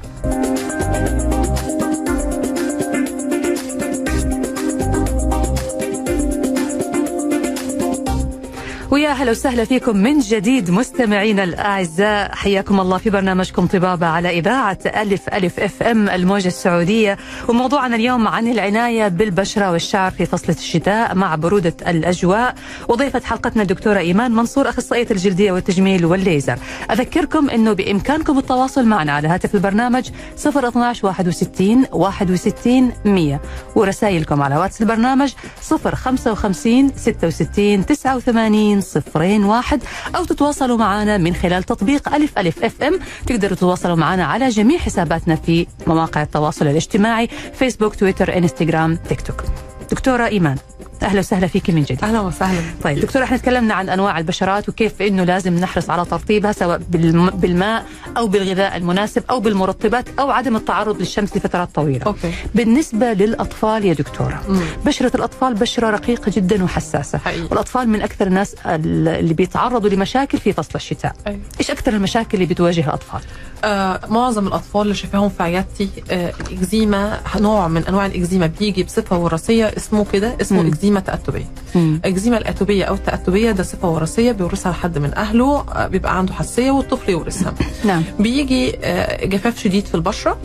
ويا 8.94 9.10
أهلا 9.10 9.32
وسهلا 9.32 9.66
فيكم 9.66 9.98
من 9.98 10.20
جديد 10.20 10.72
مستمعينا 10.72 11.44
الأعزاء. 11.44 12.36
حياكم 12.36 12.80
الله 12.80 12.98
في 12.98 13.10
برنامجكم 13.10 13.68
طبابة 13.68 14.08
على 14.08 14.30
إذاعة 14.40 14.78
ألف 14.86 15.30
ألف 15.30 15.60
إف 15.60 15.84
إم 15.84 16.10
الموجة 16.10 16.48
السعودية. 16.48 17.18
وموضوعنا 17.48 17.96
اليوم 17.96 18.28
عن 18.28 18.48
العناية 18.48 19.08
بالبشرة 19.08 19.72
والشعر 19.72 20.12
في 20.12 20.26
فصل 20.26 20.50
الشتاء 20.50 21.16
مع 21.16 21.36
برودة 21.36 21.74
الأجواء. 21.88 22.56
وضيفة 22.88 23.22
حلقتنا 23.26 23.62
الدكتورة 23.62 24.00
إيمان 24.00 24.32
منصور 24.32 24.70
أخصائية 24.70 25.08
الجلدية 25.12 25.52
والتجميل 25.52 26.06
والليزر. 26.06 26.58
أذكركم 26.92 27.50
إنه 27.50 27.74
بإمكانكم 27.74 28.38
التواصل 28.38 28.86
معنا 28.86 29.12
على 29.12 29.28
هاتف 29.28 29.56
البرنامج 29.56 30.10
012 30.46 31.06
61 31.08 31.86
61 31.92 32.92
100 33.06 33.40
ورسائلكم 33.76 34.42
على 34.42 34.58
واتس 34.58 34.82
البرنامج 34.82 35.34
055 35.62 36.92
66 36.96 37.86
89 37.86 38.83
صفرين 38.84 39.44
واحد 39.44 39.84
أو 40.16 40.24
تتواصلوا 40.26 40.78
معنا 40.78 41.18
من 41.18 41.36
خلال 41.36 41.64
تطبيق 41.64 42.14
ألف 42.14 42.38
ألف 42.38 42.64
FM 42.64 43.00
تقدروا 43.28 43.56
تتواصلوا 43.56 43.96
معنا 43.96 44.26
على 44.26 44.50
جميع 44.50 44.78
حساباتنا 44.78 45.36
في 45.36 45.68
مواقع 45.88 46.22
التواصل 46.22 46.68
الاجتماعي 46.68 47.30
فيسبوك 47.54 47.96
تويتر 47.96 48.38
انستغرام 48.38 48.96
تيك 48.96 49.22
توك 49.22 49.44
دكتورة 49.92 50.26
إيمان 50.28 50.58
أهلا 51.02 51.20
وسهلا 51.20 51.48
فيك 51.48 51.70
من 51.70 51.82
جديد 51.84 52.04
أهلا 52.04 52.20
وسهلا 52.22 52.60
طيب 52.84 53.00
دكتور 53.00 53.24
إحنا 53.24 53.38
تكلمنا 53.38 53.74
عن 53.74 53.90
أنواع 53.90 54.18
البشرات 54.20 54.70
وكيف 54.70 55.02
إنه 55.02 55.24
لازم 55.24 55.54
نحرص 55.60 55.90
على 55.90 56.06
ترطيبها 56.06 56.52
سواء 56.52 56.82
بالم- 56.90 57.30
بالماء 57.30 57.86
أو 58.18 58.28
بالغذاء 58.28 58.78
المناسب 58.78 59.24
أو 59.30 59.40
بالمرطبات 59.40 60.06
أو 60.20 60.32
عدم 60.32 60.56
التعرض 60.56 61.00
للشمس 61.00 61.38
لفترات 61.38 61.70
طويلة 61.76 62.06
okay 62.06 62.32
بالنسبة 62.56 63.14
للأطفال 63.14 63.86
يا 63.86 63.94
دكتورة 63.94 64.42
مم. 64.50 64.60
بشرة 64.86 65.12
الأطفال 65.16 65.54
بشرة 65.54 65.90
رقيقة 65.90 66.32
جدا 66.36 66.64
وحساسة 66.64 67.18
حقيقي. 67.18 67.44
والأطفال 67.44 67.90
من 67.90 68.02
أكثر 68.02 68.28
الناس 68.28 68.56
ال- 68.66 69.08
اللي 69.08 69.34
بيتعرضوا 69.34 69.90
لمشاكل 69.90 70.38
في 70.38 70.54
فصل 70.54 70.72
الشتاء 70.76 71.16
أيوة. 71.28 71.40
إيش 71.60 71.72
أكثر 71.72 71.94
المشاكل 71.94 72.30
اللي 72.34 72.46
بتواجه 72.54 72.86
الأطفال 72.88 73.22
آه 73.64 74.00
معظم 74.10 74.48
الأطفال 74.48 74.82
اللي 74.82 74.96
شايفاهم 74.96 75.30
في 75.30 75.44
عيادتي 75.44 75.90
آه 76.12 76.34
الاكزيما 76.50 77.20
نوع 77.40 77.68
من 77.68 77.84
أنواع 77.86 78.06
الإكزيما 78.06 78.48
بيجي 78.48 78.84
بصفة 78.84 79.18
وراثية 79.18 79.66
اسمه 79.78 80.06
كده 80.14 80.36
اسمه. 80.42 80.62
أكزيما 80.84 81.00
تأتبية. 81.00 81.46
مم. 81.76 82.00
الاكزيما 82.06 82.38
الأتوبية 82.38 82.84
أو 82.86 82.94
التأتبية 82.94 83.52
ده 83.52 83.64
صفة 83.64 83.90
وراثية 83.90 84.32
بيورثها 84.32 84.72
حد 84.72 84.98
من 84.98 85.14
أهله 85.18 85.60
آه 85.60 85.88
بيبقى 85.88 86.18
عنده 86.18 86.34
حساسية 86.34 86.72
والطفل 86.72 87.10
يورثها. 87.12 87.54
نعم. 87.86 88.04
بيجي 88.20 88.76
آه، 88.84 89.26
جفاف 89.26 89.60
شديد 89.60 89.86
في 89.86 89.96
البشرة 89.96 90.38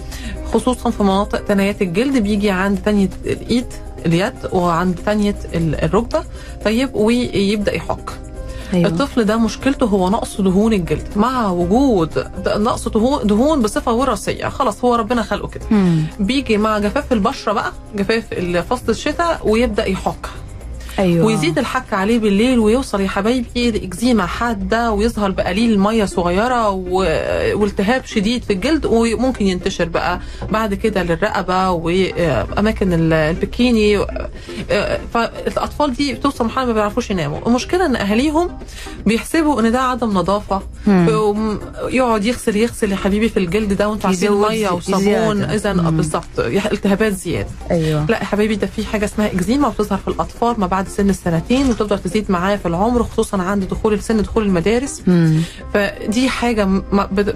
خصوصا 0.53 0.91
في 0.91 1.03
مناطق 1.03 1.45
ثنايات 1.45 1.83
الجلد 1.83 2.17
بيجي 2.17 2.51
عند 2.51 2.79
ثانية 2.79 3.09
الإيد 3.25 3.67
اليد 4.07 4.35
وعند 4.53 4.99
ثانية 5.07 5.35
ال- 5.55 5.85
الركبة 5.85 6.25
طيب 6.65 6.95
ويبدأ 6.95 7.75
يحك. 7.75 8.11
أيوة. 8.75 8.89
الطفل 8.89 9.25
ده 9.25 9.37
مشكلته 9.37 9.87
هو 9.87 10.11
نقص 10.11 10.41
دهون 10.41 10.73
الجلد 10.73 11.09
مع 11.17 11.51
وجود 11.51 12.31
نقص 12.47 12.89
دهون 13.25 13.63
بصفة 13.63 13.93
وراثية 13.93 14.47
خلاص 14.49 14.85
هو 14.85 14.95
ربنا 14.95 15.23
خلقه 15.23 15.49
كده. 15.49 15.65
بيجي 16.21 16.57
مع 16.57 16.79
جفاف 16.79 17.13
البشرة 17.13 17.53
بقى 17.53 17.73
جفاف 17.95 18.35
فصل 18.71 18.91
الشتاء 18.93 19.41
ويبدأ 19.49 19.85
يحك 19.85 20.27
أيوه 20.99 21.27
ويزيد 21.27 21.59
الحك 21.59 21.93
عليه 21.93 22.19
بالليل 22.19 22.59
ويوصل 22.59 23.01
يا 23.01 23.09
حبايبي 23.09 23.71
لاكزيما 23.71 24.27
حادة 24.27 24.93
ويظهر 24.93 25.31
بقليل 25.31 25.79
مية 25.81 26.05
صغيرة. 26.05 26.71
والتهاب 27.55 28.05
شديد 28.05 28.45
في 28.45 28.53
الجلد 28.53 28.87
وممكن 28.87 29.47
ينتشر 29.47 29.85
بقى 29.89 30.21
بعد 30.51 30.75
كده 30.75 31.03
للرقبة 31.03 31.71
وأماكن 31.71 32.93
ال- 32.93 33.13
البكيني 33.13 34.07
فالاطفال 35.15 35.95
دي 35.95 36.15
بتوصل 36.15 36.45
مرحلة 36.45 36.65
ما 36.67 36.73
بيعرفوش 36.73 37.11
يناموا 37.11 37.39
المشكلة 37.47 37.87
إن 37.87 37.97
أهاليهم 37.97 38.59
بيحسبوا 39.07 39.61
إن 39.61 39.73
ده 39.73 39.81
عدم 39.81 40.11
نظافة. 40.11 40.63
يقعد 41.89 42.25
يغسل 42.25 42.57
يغسل 42.57 42.93
يا 42.93 42.97
حبيبي 42.97 43.29
في 43.29 43.37
الجلد 43.37 43.73
ده 43.73 43.89
وأنتوا 43.89 44.11
عارفين 44.11 44.29
يزود 44.29 44.51
مية 44.51 44.71
وصابون. 44.71 45.43
اذا. 45.43 45.73
بالظبط 45.73 46.25
التهابات 46.73 47.13
زيادة 47.13 47.49
أيوه 47.71 48.07
لا 48.09 48.19
يا 48.19 48.25
حبايبي 48.25 48.57
ده 48.57 48.67
في 48.67 48.87
حاجة 48.87 49.05
اسمها 49.05 49.27
إكزيما 49.27 49.69
وبتظهر 49.69 49.99
في 49.99 50.09
الأطفال 50.09 50.61
ما 50.61 50.67
بعد 50.67 50.88
سن 50.89 51.11
السنتين 51.11 51.71
وتفضل 51.71 51.99
تزيد 51.99 52.31
معاه 52.31 52.57
في 52.57 52.67
العمر 52.69 53.03
خصوصا 53.03 53.43
عند 53.43 53.65
دخول 53.65 53.95
السن 53.95 54.23
دخول 54.23 54.43
المدارس 54.47 55.03
مم. 55.07 55.41
فدي 55.75 56.29
حاجة 56.29 56.65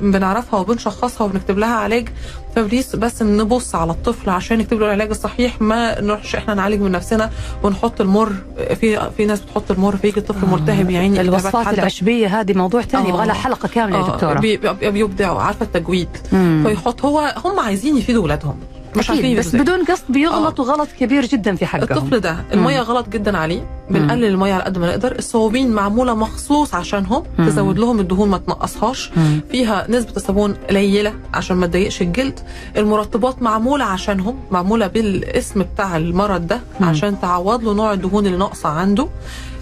بنعرفها 0.02 0.60
وبنشخصها 0.60 1.24
وبنكتب 1.24 1.58
لها 1.58 1.74
علاج 1.74 2.08
ف 2.56 2.62
please 2.62 2.96
بس 2.96 3.22
نبص 3.22 3.74
على 3.74 3.90
الطفل 3.92 4.30
عشان 4.30 4.58
نكتب 4.58 4.78
له 4.80 4.86
العلاج 4.86 5.10
الصحيح 5.10 5.60
ما 5.60 6.00
نروحش 6.00 6.34
إحنا 6.36 6.54
نعالج 6.54 6.80
من 6.80 6.90
نفسنا 6.90 7.30
ونحط 7.62 8.00
المر 8.00 8.32
في 8.80 9.10
في 9.16 9.26
ناس 9.26 9.40
بتحط 9.40 9.70
المر 9.70 9.96
فيجي 9.96 10.20
الطفل 10.20 10.46
ملتهب 10.46 10.90
يا 10.90 10.98
عيني 10.98 11.20
الوصفات. 11.20 11.74
العشبيه 11.74 12.40
هذه 12.40 12.52
موضوع 12.54 12.82
ثاني 12.82 13.04
آه. 13.06 13.08
يبغى 13.08 13.26
لها 13.26 13.34
حلقة 13.34 13.68
كاملة 13.68 13.96
يا 13.98 14.02
آه، 14.02 14.14
دكتورة 14.14 14.34
بي- 14.40 14.56
بي- 14.56 14.90
بيبدعوا 14.90 15.40
عارفة 15.40 15.64
التجويد 15.64 16.08
مم. 16.32 16.64
فيحط 16.66 17.04
هو 17.04 17.34
هم 17.44 17.60
عايزين 17.60 17.96
يفيدوا 17.98 18.22
اولادهم 18.22 18.56
مش 18.96 19.10
عارفين 19.10 19.38
بس. 19.38 19.56
بدون 19.56 19.84
قصد 19.84 20.04
بيغلطوا 20.08 20.64
غلط 20.64 20.88
كبير 21.00 21.26
جدا 21.26 21.56
في 21.56 21.66
حقهم 21.66 21.82
الطفل 21.98 22.20
ده 22.20 22.44
المية 22.52 22.80
غلط 22.80 23.08
جدا 23.08 23.38
عليه 23.38 23.81
بنقلل 23.92 24.24
الميه 24.24 24.54
على 24.54 24.62
قد 24.62 24.78
ما 24.78 24.86
نقدر. 24.86 25.18
الصوابين 25.18 25.70
معمولة 25.70 26.14
مخصوص 26.14 26.74
عشانهم. 26.74 27.22
تزود 27.38 27.78
لهم 27.78 28.00
الدهون 28.00 28.28
ما 28.28 28.38
تنقصهاش. 28.38 29.10
فيها 29.50 29.86
نسبة 29.88 30.12
الصابون 30.16 30.54
قليلة 30.68 31.14
عشان 31.34 31.56
ما 31.56 31.66
تضايقش 31.66 32.02
الجلد. 32.02 32.40
المرطبات 32.76 33.42
معمولة 33.42 33.84
عشانهم 33.84 34.36
معمولة 34.50 34.86
بالاسم 34.86 35.62
بتاع 35.62 35.96
المرض 35.96 36.46
ده. 36.46 36.60
عشان 36.80 37.20
تعوض 37.20 37.64
له 37.64 37.74
نوع 37.74 37.92
الدهون 37.92 38.26
اللي 38.26 38.38
ناقصة 38.38 38.68
عنده. 38.68 39.08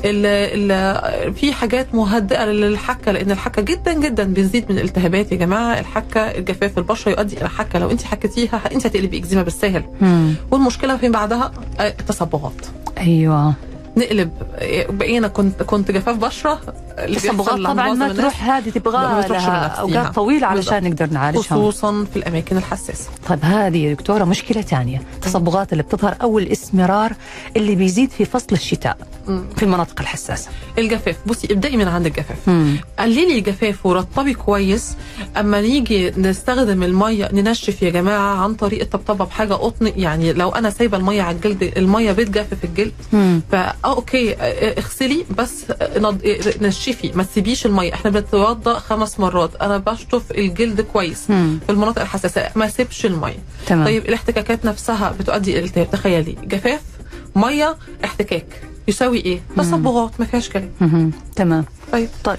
ال 0.05 0.27
ال 0.27 1.35
في 1.35 1.53
حاجات 1.53 1.95
مهدئة 1.95 2.45
للحكة 2.45 3.13
لأن 3.13 3.31
الحكة 3.31 3.63
جدا 3.63 3.93
جدا 3.93 4.25
بتزيد 4.33 4.65
من 4.73 4.79
الالتهابات 4.79 5.33
يا 5.33 5.37
جماعة. 5.37 5.79
الحكة 5.81 6.21
الجفاف 6.21 6.79
البشرة 6.79 7.11
يؤدي 7.13 7.41
إلى 7.41 7.49
حكة. 7.49 7.79
لو 7.79 7.91
أنت 7.91 8.03
حكيتيها 8.03 8.61
أنت 8.73 8.87
هتقلبي 8.87 9.19
إكزيما 9.19 9.43
بالسهل 9.43 9.85
مم. 10.01 10.35
والمشكلة 10.51 10.97
فين 10.97 11.13
بعدها؟ 11.13 11.53
التصبغات. 11.81 12.67
أيوه. 12.99 13.55
نقلب. 13.97 14.31
بقينا 14.91 15.29
كنت 15.29 15.63
كنت 15.63 15.91
جفاف 15.91 16.17
بشرة 16.17 16.61
لعند 16.99 17.65
طبعا 17.65 17.93
ما 17.93 18.13
تروح 18.13 18.45
هذه 18.45 18.71
تبغى 18.71 19.03
لها. 19.03 19.67
أوقات 19.67 20.15
طويلة 20.15 20.47
علشان 20.47 20.85
نقدر 20.85 21.11
نعالجها. 21.11 21.43
خصوصا 21.43 22.05
في 22.05 22.17
الأماكن 22.17 22.57
الحساسة. 22.57 23.11
طيب 23.29 23.39
هذه 23.43 23.79
يا 23.79 23.95
دكتورة 23.95 24.25
مشكلة 24.25 24.63
ثانية. 24.63 25.03
التصبغات 25.15 25.73
اللي 25.73 25.83
بتظهر 25.83 26.17
أو 26.23 26.39
الاسمرار 26.39 27.13
اللي 27.57 27.75
بيزيد 27.75 28.11
في 28.11 28.25
فصل 28.25 28.47
الشتاء 28.53 28.97
مم. 29.29 29.45
في 29.57 29.63
المناطق 29.63 30.01
الحساسة. 30.01 30.51
الجفاف. 30.79 31.17
بصي 31.27 31.53
ابدأي 31.53 31.77
من 31.77 31.89
عند 31.89 32.07
الجفاف. 32.07 32.49
مم. 32.49 32.77
قللي 32.99 33.39
الجفاف 33.39 33.87
ورطبي 33.87 34.35
كويس. 34.35 34.97
أما 35.37 35.61
نيجي 35.61 36.11
نستخدم 36.11 36.83
المية 36.83 37.29
ننشف 37.33 37.83
يا 37.83 37.91
جماعة 37.91 38.37
عن 38.43 38.55
طريق 38.55 38.81
الطبطبة 38.81 39.25
بحاجة 39.25 39.55
قطن. 39.55 39.93
يعني 39.97 40.33
لو 40.33 40.49
أنا 40.49 40.71
سايبة 40.71 40.97
المية 40.97 41.23
على 41.23 41.37
الجلد 41.37 41.73
المية 41.77 42.13
بتجفف 42.13 42.65
الجلد. 42.65 42.93
مم. 43.13 43.41
فا 43.53 43.75
آه، 43.85 43.95
okay. 43.97 44.33
آه، 44.35 44.79
اغسلي 44.79 45.25
بس 45.39 45.71
آه، 45.71 45.75
آه، 46.09 46.19
نشفي. 46.61 47.13
ما 47.15 47.23
تسيبيش 47.23 47.67
المية. 47.67 47.95
إحنا 47.95 48.11
بنتوضأ 48.11 48.79
خمس 48.79 49.21
مرات. 49.21 49.57
أنا 49.57 49.79
بشطف 49.79 50.31
الجلد 50.31 50.81
كويس 50.81 51.31
مم. 51.31 51.59
في 51.67 51.73
المناطق 51.73 52.03
الحساسة. 52.03 52.51
ما 52.57 52.69
سيبش 52.69 53.07
المية. 53.07 53.39
تمام. 53.67 53.85
طيب 53.85 54.07
الاحتكاكات 54.09 54.65
نفسها 54.65 55.15
بتؤدي 55.21 55.59
إلى 55.59 55.67
التهاب. 55.67 55.91
تخيلي 55.91 56.37
جفاف 56.45 56.81
مية 57.37 57.77
احتكاك. 58.05 58.63
يساوي 58.89 59.19
إيه؟ 59.19 59.41
تصبغات 59.57 60.11
ما 60.19 60.27
فيهاش 60.27 60.49
كلام. 60.49 61.13
تمام. 61.37 61.65
طيب. 61.93 62.09
طيب. 62.25 62.39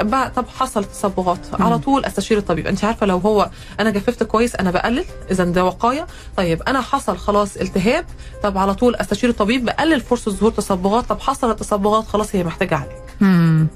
بقى 0.00 0.30
طب 0.30 0.44
حصل 0.48 0.84
تصبغات. 0.84 1.38
على 1.60 1.78
طول 1.78 2.04
أستشير 2.04 2.38
الطبيب. 2.38 2.66
أنت 2.66 2.84
عارفة 2.84 3.06
لو 3.06 3.18
هو 3.18 3.50
أنا 3.80 3.90
جففت 3.90 4.22
كويس 4.22 4.56
أنا 4.56 4.70
بقلل 4.70 5.04
إذا 5.30 5.44
ده 5.44 5.64
وقاية. 5.64 6.06
طيب 6.36 6.62
أنا 6.62 6.80
حصل 6.80 7.18
خلاص 7.18 7.56
التهاب 7.56 8.04
طب 8.42 8.58
على 8.58 8.74
طول 8.74 8.96
أستشير 8.96 9.30
الطبيب 9.30 9.64
بقلل 9.64 10.00
فرصة 10.00 10.30
ظهور 10.30 10.52
تصبغات. 10.52 11.04
طب 11.06 11.20
حصلت 11.20 11.58
تصبغات 11.60 12.04
خلاص 12.06 12.34
هي 12.36 12.44
محتاجة 12.44 12.74
علاج. 12.76 12.96
مم. 13.20 13.66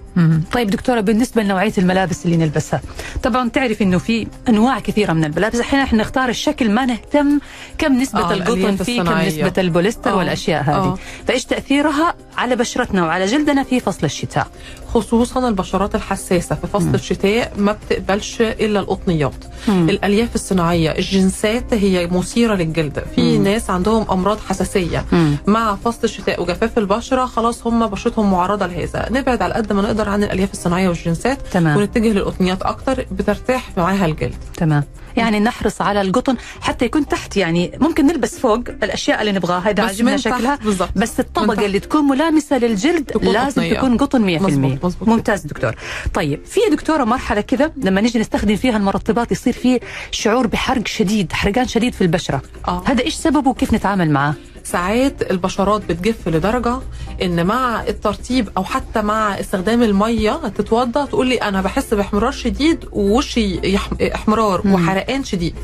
طيب 0.53 0.71
دكتورة 0.71 1.01
بالنسبة 1.01 1.43
لنوعية 1.43 1.73
الملابس 1.79 2.25
اللي 2.25 2.37
نلبسها 2.37 2.81
طبعا 3.23 3.49
تعرف 3.49 3.83
إنه 3.83 3.99
في 3.99 4.27
أنواع 4.49 4.79
كثيرة 4.81 5.13
من 5.13 5.25
الملابس 5.25 5.61
أحيانا 5.61 5.85
إحنا 5.85 6.03
نختار 6.03 6.29
الشكل 6.29 6.71
ما 6.71 6.87
نهتم 6.87 7.39
كم 7.79 7.93
نسبة 8.01 8.31
آه، 8.31 8.33
القطن 8.35 8.77
فيه 8.77 9.03
كم. 9.03 9.19
نسبة 9.19 9.53
البوليستر 9.59 10.11
آه. 10.11 10.17
والأشياء 10.17 10.63
هذه 10.63 10.75
آه. 10.75 10.99
فإيش 11.29 11.45
تأثيرها 11.45 12.15
على 12.39 12.57
بشرتنا 12.57 13.05
وعلى 13.05 13.27
جلدنا 13.27 13.63
في 13.63 13.81
فصل 13.81 14.05
الشتاء 14.05 14.47
خصوصا 14.95 15.49
البشرات 15.49 15.95
الحساسة 15.95 16.55
في 16.55 16.67
فصل 16.67 16.95
الشتاء 16.95 17.53
ما 17.59 17.73
بتقبلش 17.73 18.41
إلا 18.41 18.81
القطنيات 18.81 19.45
مم. 19.69 19.89
الألياف 19.89 20.35
الصناعية 20.35 20.91
الجنسات 20.91 21.75
هي 21.75 22.07
مثيرة 22.07 22.55
للجلد 22.55 23.05
في 23.15 23.39
مم. 23.39 23.45
ناس 23.45 23.71
عندهم 23.71 24.07
أمراض 24.11 24.39
حساسية 24.49 25.05
مم. 25.13 25.37
مع 25.47 25.77
فصل 25.85 25.99
الشتاء 26.05 26.43
وجفاف 26.43 26.79
البشرة 26.79 27.25
خلاص 27.27 27.67
هم 27.67 27.87
بشرتهم 27.87 28.31
معرضة 28.31 28.67
لهذا 28.67 29.09
نبعد 29.11 29.43
على 29.43 29.55
قد 29.55 29.73
ما 29.73 29.83
نقدر 29.83 30.00
عن 30.09 30.25
الألياف 30.25 30.53
الصناعية 30.53 30.89
والجنسات 30.89 31.39
تمام 31.53 31.77
ونتجه 31.77 32.09
للقطنيات 32.13 32.63
أكتر 32.63 33.07
بترتاح 33.11 33.71
معاها 33.77 34.07
الجلد 34.07 34.35
تمام 34.57 34.85
يعني 35.17 35.41
نحرص 35.41 35.81
على 35.83 36.01
القطن 36.01 36.37
حتى 36.61 36.85
يكون 36.85 37.09
تحت 37.09 37.37
يعني 37.37 37.73
ممكن 37.81 38.07
نلبس 38.07 38.39
فوق 38.39 38.61
الأشياء 38.83 39.21
اللي 39.21 39.33
نبغاها 39.33 39.71
إذا 39.71 39.83
عجبنا 39.83 40.17
شكلها 40.17 40.57
بالظبط. 40.57 40.91
بس 40.97 41.21
الطبقة. 41.21 41.67
اللي 41.67 41.81
تكون 41.81 42.05
ملامسة 42.05 42.59
للجلد 42.59 43.05
تكون 43.05 43.33
لازم 43.33 43.63
قطنية. 43.63 43.75
تكون 43.75 43.97
قطن 43.97 44.39
100% 44.39 44.43
مظبوط، 44.43 44.85
مظبوط. 44.85 45.09
ممتاز 45.09 45.47
دكتور 45.47 45.75
طيب 46.15 46.45
في 46.45 46.61
دكتورة 46.71 47.05
مرحلة 47.05 47.41
كذا 47.41 47.73
لما 47.77 48.01
نيجي 48.01 48.19
نستخدم 48.19 48.57
فيها 48.57 48.77
المرطبات 48.77 49.33
يصير 49.33 49.53
في 49.53 49.81
شعور 50.11 50.47
بحرق 50.47 50.87
شديد 50.87 51.33
حرقان 51.33 51.69
شديد 51.69 51.93
في 51.95 52.01
البشرة 52.01 52.43
آه. 52.69 52.83
هذا 52.87 53.03
إيش 53.03 53.15
سببه 53.15 53.51
وكيف 53.51 53.75
نتعامل 53.75 54.11
معاه 54.11 54.35
ساعات 54.73 55.31
البشرات 55.31 55.83
بتجف 55.89 56.29
لدرجة 56.29 56.79
إن 57.23 57.47
مع 57.47 57.83
الترطيب 57.89 58.49
أو 58.57 58.65
حتى 58.65 59.03
مع 59.03 59.41
استخدام 59.41 59.83
المية 59.83 60.33
تتوضا 60.49 61.05
تقول 61.07 61.27
لي 61.27 61.35
أنا 61.37 61.63
بحس 61.63 61.95
باحمرار 61.95 62.31
شديد 62.33 62.85
ووشي 62.93 63.77
إحمرار 64.15 64.63
وحرقان 64.67 65.25
شديد. 65.25 65.55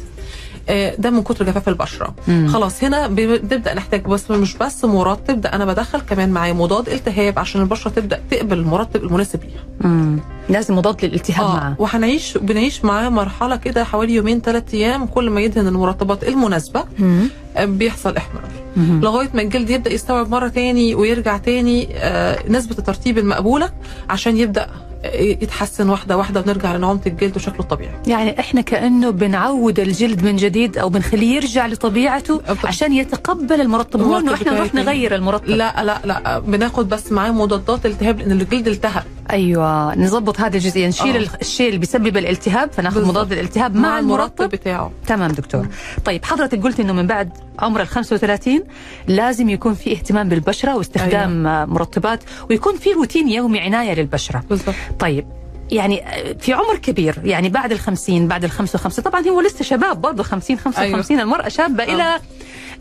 ده 0.99 1.11
من 1.11 1.23
كتر 1.23 1.45
جفاف 1.45 1.69
البشرة 1.69 2.15
مم. 2.29 2.49
خلاص 2.53 2.85
هنا 2.85 3.07
بنبدا 3.07 3.75
نحتاج 3.75 4.05
بس 4.05 4.31
مش 4.31 4.57
بس 4.57 4.85
مرطب 4.85 5.41
ده 5.41 5.49
أنا 5.53 5.65
بدخل 5.65 6.01
كمان 6.01 6.31
معايا 6.31 6.53
مضاد 6.53 6.89
التهاب 6.89 7.39
عشان 7.39 7.61
البشرة 7.61 7.91
تبدأ 7.91 8.21
تقبل 8.31 8.59
المرطب 8.59 8.97
المناسب 9.05 9.41
ليها 9.45 9.65
مم. 9.91 10.19
لازم 10.49 10.77
مضاد 10.77 11.05
للالتهاب 11.05 11.47
معاه 11.47 11.69
آه 11.71 11.77
وهنعيش 11.79 12.39
بنعيش 12.39 12.85
معاه 12.85 13.09
مرحلة 13.09 13.57
كده 13.57 13.85
حوالي 13.85 14.15
يومين 14.15 14.41
ثلاث 14.41 14.75
أيام 14.75 15.07
كل 15.07 15.31
ما 15.31 15.41
يدهن 15.41 15.67
المرطبات 15.67 16.29
المناسبة 16.29 16.85
مم. 16.99 17.29
آه، 17.57 17.65
بيحصل 17.65 18.17
إحمرار. 18.17 18.51
لغاية 18.77 19.29
ما 19.35 19.43
الجلد 19.43 19.71
يبدأ 19.71 19.93
يستوعب 19.93 20.29
مرة 20.31 20.49
تاني 20.49 20.95
ويرجع 20.95 21.37
تاني 21.37 21.89
آه، 21.97 22.39
نسبة 22.49 22.79
الترطيب 22.79 23.19
المقبولة 23.19 23.71
عشان 24.11 24.37
يبدأ 24.37 24.63
آه، 24.65 24.69
يتحسن 25.15 25.89
واحدة 25.89 26.17
واحدة 26.17 26.41
ونرجع 26.41 26.77
لنعومة 26.77 27.01
الجلد 27.07 27.37
وشكله 27.37 27.61
الطبيعي. 27.61 27.93
يعني 28.07 28.41
إحنا 28.41 28.61
كأنه 28.61 29.11
بنعود 29.11 29.81
الجلد 29.81 30.25
من 30.25 30.37
جديد 30.37 30.79
أو 30.79 30.89
بنخليه 30.89 31.37
يرجع 31.37 31.67
لطبيعته 31.67 32.43
عشان 32.65 32.93
يتقبل 32.93 33.61
المرطب. 33.61 34.01
مو 34.01 34.07
انه 34.07 34.19
المرطب 34.19 34.47
إحنا 34.47 34.53
نروح. 34.53 34.75
نغير 34.75 35.15
المرطب. 35.15 35.49
لا 35.49 35.85
لا 35.85 36.01
لا 36.05 36.39
بناخد 36.39 36.89
بس 36.89 37.13
معاه 37.13 37.31
مضادات 37.31 37.87
التهاب 37.87 38.19
لأن 38.19 38.33
الجلد 38.33 38.69
التهب. 38.69 39.05
أيوه 39.31 39.99
نظبط 39.99 40.41
هذه 40.41 40.55
الجزئيه 40.55 40.89
نشيل 40.89 41.25
آه. 41.25 41.31
الشيء 41.41 41.67
اللي 41.69 41.79
بيسبب 41.79 42.17
الالتهاب 42.17 42.73
فناخذ 42.73 42.95
بالضبط. 42.95 43.17
مضاد 43.17 43.33
الالتهاب 43.33 43.75
مع, 43.77 43.99
المرطب 43.99 44.49
بتاعه. 44.49 44.91
تمام 45.07 45.31
دكتور. 45.31 45.67
طيب 46.05 46.25
حضرتك 46.25 46.63
قلت 46.63 46.81
إنه 46.81 46.93
من 46.93 47.07
بعد 47.07 47.31
عمر 47.59 47.81
ال 47.81 47.87
35 47.87 48.61
لازم 49.09 49.49
يكون 49.49 49.75
في 49.75 49.93
اهتمام 49.93 50.29
بالبشرة 50.29 50.77
واستخدام 50.77 51.47
أيوة. 51.47 51.65
مرطبات 51.65 52.21
ويكون 52.51 52.77
في 52.77 52.93
روتين 52.93 53.29
يومي 53.29 53.61
عناية 53.61 53.95
للبشرة. 53.95 54.43
بالظبط 54.51 54.75
طيب 54.99 55.27
يعني 55.71 56.05
في 56.41 56.53
عمر 56.53 56.77
كبير 56.77 57.19
يعني 57.25 57.49
بعد 57.49 57.73
ال 57.73 57.81
50 57.81 58.29
بعد 58.29 58.45
ال 58.45 58.51
55 58.51 59.05
طبعا 59.05 59.29
هو 59.29 59.41
لسه 59.41 59.65
شباب 59.65 60.01
برضه 60.01 60.23
50 60.23 60.59
55 60.59 61.17
أيوة. 61.17 61.23
المرأة 61.23 61.49
شابة 61.49 61.85
آه. 61.85 61.95
إلى 61.95 62.21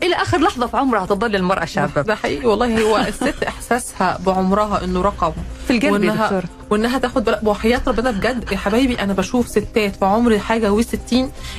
إلى 0.02 0.14
آخر 0.14 0.38
لحظة 0.40 0.66
في 0.66 0.76
عمرها 0.76 1.06
تظل 1.06 1.36
المرأة 1.36 1.64
شابة. 1.64 2.02
ده 2.02 2.14
حقيقي 2.14 2.46
والله 2.46 2.82
هو 2.82 2.96
الست 2.96 3.42
إحساسها 3.48 4.18
بعمرها 4.26 4.84
إنه 4.84 5.02
رقم. 5.02 5.32
في 5.66 5.72
القلب 5.72 5.84
يا 5.84 5.90
وإنها 6.10 6.24
دكتور 6.24 6.42
وإنها 6.70 6.98
تاخد 6.98 7.24
بالك 7.24 7.40
وحياة 7.44 7.80
ربنا 7.86 8.10
بجد 8.10 8.52
يا 8.52 8.56
حبايبي 8.56 8.94
أنا 9.00 9.12
بشوف 9.12 9.48
ستات 9.48 9.96
في 9.96 10.04
عمر 10.04 10.38
حاجة 10.38 10.76
و60 10.80 11.14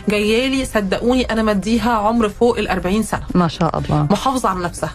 جايالي 0.09 0.65
صدقوني 0.65 1.23
أنا 1.23 1.43
مديها 1.43 1.91
عمر 1.91 2.29
فوق 2.29 2.57
ال 2.57 2.67
40 2.67 3.03
سنة. 3.03 3.23
ما 3.35 3.47
شاء 3.47 3.77
الله. 3.79 4.07
محافظة 4.11 4.49
على 4.49 4.59
نفسها. 4.59 4.91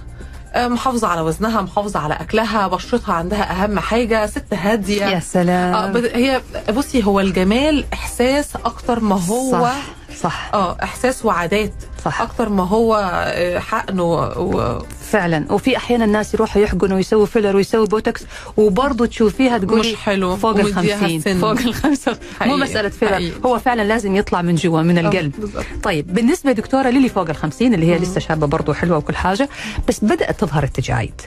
محافظة 0.57 1.09
على 1.09 1.21
وزنها 1.21 1.61
محافظة 1.61 2.01
على 2.01 2.15
أكلها 2.15 2.67
بشرتها 2.67 3.15
عندها 3.15 3.51
أهم 3.65 3.79
حاجة 3.79 4.27
ست 4.27 4.55
هادية. 4.55 5.05
يا 5.05 5.21
سلام. 5.21 5.75
آه 5.75 6.11
هي 6.15 6.41
بصي 6.77 7.05
هو 7.05 7.21
الجمال 7.21 7.85
إحساس 7.93 8.57
أكتر 8.65 9.01
ما 9.01 9.21
هو 9.27 9.53
صح 9.53 9.75
صح. 10.23 10.51
آه 10.55 10.77
إحساس 10.83 11.25
وعادات 11.25 11.73
صح. 12.05 12.21
أكتر 12.21 12.49
ما 12.49 12.67
هو 12.69 12.95
آه، 13.25 13.59
حقن 13.59 14.01
و... 14.01 14.15
و... 14.23 14.83
فعلا 15.13 15.53
وفي 15.53 15.77
أحيانا 15.77 16.05
الناس 16.05 16.35
يروحوا 16.35 16.63
يحقنوا 16.63 16.97
ويسووا 16.97 17.27
filler 17.27 17.57
ويسووا 17.57 17.87
بوتوكس 17.87 18.23
وبرضه 18.57 19.07
تشوفيها 19.07 19.59
تقولي 19.59 19.81
مش 19.93 19.97
حلو 19.97 20.37
فوق 20.37 20.57
ال 20.59 20.67
ومديها 20.67 20.97
50 20.97 21.17
السن. 21.17 21.39
فوق 21.41 21.51
ال 21.51 21.75
50 21.75 22.15
مو. 22.43 22.57
مسألة 22.57 22.89
filler 22.89 23.13
حقيقي. 23.13 23.33
هو 23.47 23.59
فعلا 23.59 23.83
لازم 23.83 24.17
يطلع 24.17 24.43
من 24.43 24.55
جوا 24.55 24.83
من 24.83 24.99
القلب 24.99 25.33
بالظبط. 25.39 25.65
طيب 25.83 26.15
بالنسبة 26.15 26.53
دكتورة 26.53 26.89
للي 26.89 27.09
فوق 27.09 27.29
ال 27.29 27.37
50 27.37 27.75
اللي 27.75 27.87
هي 27.87 27.99
لسه 27.99 28.21
شابة 28.21 28.47
برضه 28.47 28.75
حلوة 28.75 28.99
وكل 28.99 29.17
حاجة 29.17 29.49
بس 29.89 30.05
بدأت 30.05 30.41
تظهر 30.41 30.63
التجاعيد 30.63 31.21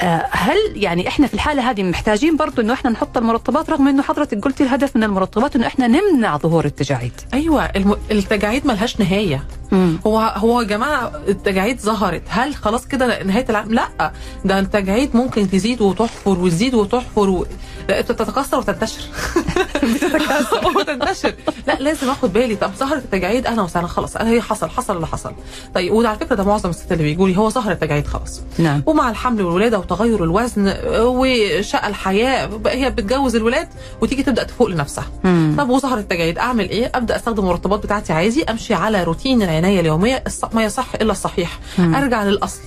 آه، 0.00 0.26
هل 0.30 0.56
يعني 0.74 1.08
إحنا 1.08 1.26
في 1.26 1.34
الحالة 1.34 1.70
هذه 1.70 1.82
محتاجين 1.82 2.36
برضه 2.36 2.62
إنه 2.62 2.72
إحنا 2.72 2.90
نحط 2.90 3.16
المرطبات 3.18 3.70
رغم 3.70 3.88
إنه 3.88 4.02
حضرتك 4.02 4.44
قلتي 4.44 4.62
الهدف 4.62 4.96
من 4.96 5.04
المرطبات 5.04 5.56
إنه 5.56 5.66
إحنا 5.66 5.86
نمنع 5.86 6.36
ظهور 6.36 6.64
التجاعيد 6.64 7.12
أيوه 7.34 7.64
الم... 7.64 7.96
التجاعيد 8.10 8.66
ملهاش 8.66 9.00
نهاية 9.00 9.44
مم. 9.72 9.98
هو 10.06 10.18
هو 10.36 10.60
يا 10.60 10.66
جماعة 10.66 11.12
التجاعيد 11.28 11.80
ظهرت. 11.80 12.22
هل 12.28 12.54
خلاص 12.54 12.86
كده 12.86 13.22
نهاية 13.22 13.46
العالم؟ 13.50 13.74
لا. 13.74 14.12
ده 14.44 14.58
التجاعيد 14.58 15.16
ممكن 15.16 15.50
تزيد 15.50 15.82
وتحفر 15.82 16.38
وتزيد 16.38 16.74
وتحفر 16.74 17.30
و... 17.30 17.46
بتتكسر 17.88 18.58
وتنتشر. 18.58 19.02
بتتكسر 19.94 20.68
وتنتشر. 20.76 21.34
لا 21.66 21.74
لازم 21.80 22.10
آخد 22.10 22.32
بالي. 22.32 22.56
طب 22.56 22.70
ظهرت 22.78 23.04
التجاعيد 23.04 23.46
أهلا 23.46 23.62
وسهلا 23.62 23.86
خلاص. 23.86 24.16
أنا 24.16 24.30
هي 24.30 24.40
حصل 24.42 24.68
حصل 24.70 24.96
اللي 24.96 25.06
حصل. 25.06 25.32
طيب 25.74 25.92
وده 25.92 26.08
على 26.08 26.18
فكرة 26.18 26.34
ده 26.34 26.44
معظم 26.44 26.70
الستات 26.70 26.92
اللي 26.92 27.02
بيقولوا 27.12 27.34
لي 27.34 27.38
هو 27.40 27.48
ظهر 27.50 27.72
التجاعيد 27.72 28.06
خلاص. 28.06 28.40
نعم. 28.58 28.82
ومع 28.86 29.10
الحمل 29.10 29.42
والولادة 29.42 29.78
وتغير 29.78 30.24
الوزن 30.24 30.74
وشقى 30.86 31.88
الحياة 31.88 32.50
هي 32.66 32.90
بتجوز 32.90 33.36
الولاد 33.36 33.68
وتيجي 34.00 34.22
تبدأ 34.22 34.42
تفوق 34.42 34.68
لنفسها. 34.68 35.04
مم. 35.24 35.54
طب 35.58 35.68
وظهر 35.70 35.98
التجاعيد 35.98 36.38
أعمل 36.38 36.70
إيه؟ 36.70 36.90
أبدأ 36.94 37.16
أستخدم 37.16 37.42
المرطبات 37.42 37.82
بتاعتي 37.82 38.12
عادي 38.12 38.44
أمشي 38.44 38.74
على 38.74 39.04
روتين 39.04 39.42
العنايه 39.60 39.80
اليومية 39.80 40.24
ما 40.52 40.64
يصح 40.64 40.94
إلا 40.94 41.12
الصحيح. 41.12 41.58
مم. 41.78 41.94
أرجع 41.94 42.24
للأصل. 42.24 42.60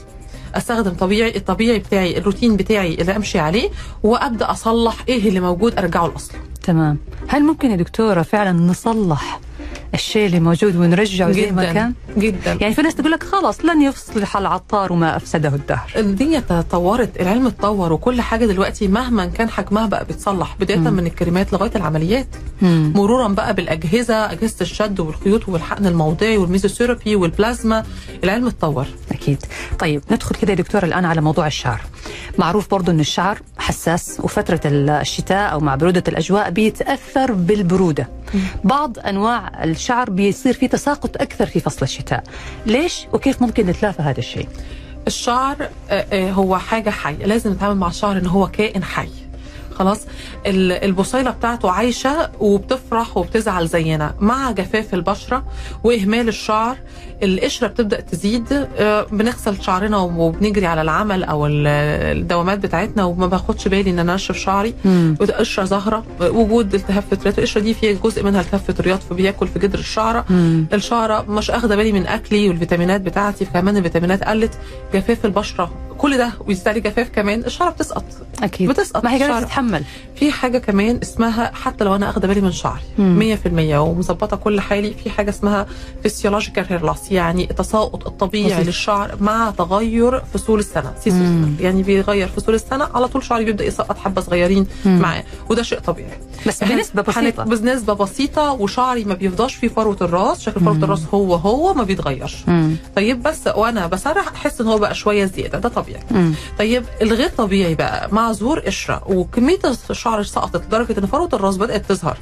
أستخدم 0.56 0.94
طبيعي 0.94 1.38
الطبيعي 1.38 1.80
بتاعي 1.80 2.18
الروتين 2.18 2.56
بتاعي 2.58 2.94
اللي 2.94 3.16
أمشي 3.16 3.40
عليه 3.40 3.70
وأبدأ 4.04 4.52
أصلح 4.52 4.96
إيه 5.10 5.30
اللي 5.30 5.40
موجود 5.40 5.78
أرجعه 5.78 6.08
لاصله 6.08 6.40
تمام. 6.64 6.98
هل 7.28 7.44
ممكن 7.44 7.72
يا 7.72 7.76
دكتورة 7.76 8.22
فعلا 8.22 8.52
نصلح 8.52 9.40
الشيء 9.94 10.26
اللي 10.26 10.40
موجود 10.40 10.76
ونرجعه 10.76 11.32
زي 11.32 11.52
ما 11.52 11.74
كان. 11.74 11.94
جدا. 12.18 12.58
يعني 12.62 12.74
في 12.74 12.82
ناس 12.82 12.96
تقول 12.96 13.12
لك 13.12 13.24
خلاص 13.24 13.66
لن 13.66 13.82
يصلح 13.82 14.38
العطار 14.38 14.94
ما 14.94 15.16
أفسده 15.16 15.50
الدهر. 15.50 15.92
الدنيا 15.96 16.40
تطورت 16.40 17.22
العلم 17.22 17.48
اتطور 17.48 17.94
وكل 17.94 18.22
حاجة 18.22 18.46
دلوقتي 18.46 18.88
مهما 18.88 19.26
كان 19.26 19.50
حجمها 19.50 19.86
بقى 19.86 20.06
بتصلح 20.06 20.56
بدايه 20.60 20.78
مم. 20.78 20.94
من 20.94 21.08
الكريمات 21.08 21.54
لغاية 21.54 21.72
العمليات. 21.76 22.28
مم. 22.62 22.94
مرورا 22.96 23.28
بقى 23.28 23.54
بالأجهزة 23.54 24.32
أجهزة 24.32 24.56
الشد 24.62 25.00
والخيوط 25.00 25.50
والحقن 25.50 25.86
الموضعي 25.86 26.38
والميزوثيرابي 26.38 27.16
والبلازما 27.16 27.84
العلم 28.24 28.48
اتطور. 28.48 28.86
أكيد. 29.12 29.46
طيب 29.80 30.02
ندخل 30.12 30.36
كده 30.36 30.52
يا 30.52 30.58
دكتوره 30.58 30.86
الآن 30.86 31.06
على 31.06 31.22
موضوع 31.22 31.48
الشعر. 31.48 31.82
معروف 32.38 32.72
برضو 32.72 32.92
إن 32.92 33.00
الشعر 33.00 33.42
حساس 33.58 34.20
وفترة 34.24 34.62
الشتاء 34.66 35.52
أو 35.54 35.60
مع 35.60 35.76
برودة 35.76 36.04
الأجواء 36.08 36.50
بيتأثر 36.50 37.32
بالبرودة. 37.32 38.10
بعض 38.64 39.00
أنواع 39.00 39.63
الشعر 39.64 40.10
بيصير 40.10 40.54
فيه 40.54 40.68
تساقط 40.68 41.22
أكثر 41.22 41.46
في 41.46 41.60
فصل 41.60 41.80
الشتاء. 41.84 42.24
ليش 42.66 43.08
وكيف 43.14 43.42
ممكن 43.42 43.66
نتلافى 43.66 44.02
هذا 44.02 44.20
الشيء؟ 44.20 44.48
الشعر 45.08 45.70
آه، 45.90 46.06
آه، 46.14 46.32
هو 46.32 46.58
حاجة 46.58 46.90
حية 46.90 47.26
لازم 47.26 47.52
نتعامل 47.52 47.76
مع 47.76 47.88
الشعر 47.88 48.18
ان 48.18 48.28
هو 48.28 48.48
كائن 48.48 48.84
حي. 48.84 49.10
خلاص 49.74 50.02
ال- 50.46 50.72
البصيله 50.72 51.32
بتاعته 51.32 51.72
عايشة 51.72 52.30
وبتفرح 52.40 53.18
وبتزعل 53.18 53.68
زينا. 53.68 54.14
مع 54.20 54.52
جفاف 54.52 54.94
البشرة 54.94 55.44
وإهمال 55.84 56.28
الشعر 56.28 56.78
القشرة 57.24 57.68
بتبدأ 57.68 58.00
تزيد. 58.02 58.68
آه، 58.78 59.06
بنغسل 59.12 59.62
شعرنا 59.62 59.98
وبنجري 59.98 60.66
على 60.66 60.82
العمل 60.82 61.24
أو 61.24 61.46
ال- 61.48 61.68
الدوامات 62.18 62.60
بتاعتنا 62.60 63.04
وما 63.04 63.28
باخدش 63.28 63.68
بالي 63.68 63.90
إن 63.90 64.00
أنا 64.00 64.14
أنشف 64.14 64.38
شعري. 64.38 64.74
مم. 64.86 65.16
وده 65.22 65.38
قشرة 65.38 65.64
ظاهره 65.66 66.04
وجود 66.22 66.74
التهاب 66.74 67.04
فطريات 67.12 67.38
القشرة 67.40 67.62
دي 67.62 67.74
فيها 67.74 68.00
جزء 68.04 68.24
منها 68.24 68.42
التهاب 68.42 68.62
فطريات 68.68 69.04
فبياكل 69.04 69.48
في 69.48 69.60
جدر 69.60 69.80
الشعرة. 69.80 70.26
مم. 70.30 70.66
الشعرة 70.74 71.22
مش 71.30 71.52
أخدة 71.52 71.76
بالي 71.76 71.92
من 71.92 72.08
أكلي 72.08 72.50
والفيتامينات 72.50 73.02
بتاعتي 73.02 73.46
كمان 73.46 73.78
الفيتامينات 73.78 74.24
قلت 74.24 74.52
جفاف 74.94 75.26
البشرة 75.26 75.72
كل 76.04 76.18
ده 76.18 76.30
ويزيد 76.48 76.68
عليه 76.68 76.82
جفاف 76.82 77.10
كمان 77.10 77.40
الشعرة 77.46 77.70
بتسقط 77.70 78.04
أكيد 78.44 78.70
بتسقط 78.70 79.04
ما 79.04 79.12
هي 79.14 79.16
الشعر. 79.26 79.42
تتحمل 79.42 79.84
في 80.16 80.32
حاجة 80.32 80.58
كمان 80.58 81.00
اسمها 81.04 81.52
حتى 81.54 81.84
لو 81.84 81.96
أنا 81.96 82.10
أخدة 82.10 82.28
بالي 82.28 82.42
من 82.42 82.52
شعري 82.52 82.82
مم. 82.98 83.38
100% 83.46 83.48
ومظبطة 83.76 84.38
كل 84.38 84.62
حالي 84.62 84.94
في 85.04 85.10
حاجة 85.10 85.30
اسمها 85.30 85.66
physiological 86.04 86.66
hair 86.70 86.86
loss 86.86 87.12
يعني 87.12 87.50
التساقط 87.52 88.08
الطبيعي 88.08 88.46
وظيفي. 88.46 88.64
للشعر 88.64 89.16
مع 89.22 89.52
تغير 89.58 90.20
فصول 90.34 90.60
السنة 90.60 90.94
season 91.04 91.22
مم. 91.22 91.56
يعني 91.60 91.84
بيغير 91.84 92.28
فصول 92.28 92.56
السنة 92.56 92.88
على 92.94 93.08
طول 93.08 93.24
شعري 93.24 93.46
بيبدأ 93.46 93.66
يسقط 93.66 93.98
حبة 93.98 94.22
صغيرين. 94.22 94.68
معاه 94.86 95.24
وده 95.50 95.64
شيء 95.64 95.80
طبيعي 95.80 96.18
بس 96.48 96.64
بنسبة 96.64 97.02
بسيطة 97.02 97.44
بنسبة 97.44 97.94
بسيطة 97.94 98.52
وشعري 98.52 99.04
ما 99.04 99.14
بيفضاش 99.14 99.56
فيه 99.56 99.68
فروة 99.68 99.98
الراس 100.02 100.42
شكل 100.42 100.60
فروة. 100.62 100.76
الراس 100.76 101.02
هو 101.14 101.36
هو 101.36 101.74
ما 101.74 101.84
بيتغيرش. 101.84 102.36
طيب 102.96 103.24
بس 103.24 103.48
وأنا 103.56 103.88
بسرح 103.88 104.28
احس 104.36 104.62
إن 104.62 104.68
هو 104.68 104.78
بقى 104.78 104.96
شوية 104.96 105.26
زيادة 105.26 105.60
ده 105.60 105.70
طبيعي 105.70 105.93
مم. 106.12 106.34
طيب 106.60 106.84
الغير 107.02 107.30
طبيعي 107.30 107.76
بقى 107.76 108.10
مع 108.14 108.32
ظهور 108.32 108.60
قشرة 108.60 109.02
وكمية 109.08 109.60
الشعر 109.90 110.24
سقطت 110.24 110.66
لدرجة 110.66 111.00
إن 111.00 111.06
فروة 111.06 111.30
الراس 111.34 111.58
بدأت 111.58 111.86
تظهر 111.90 112.18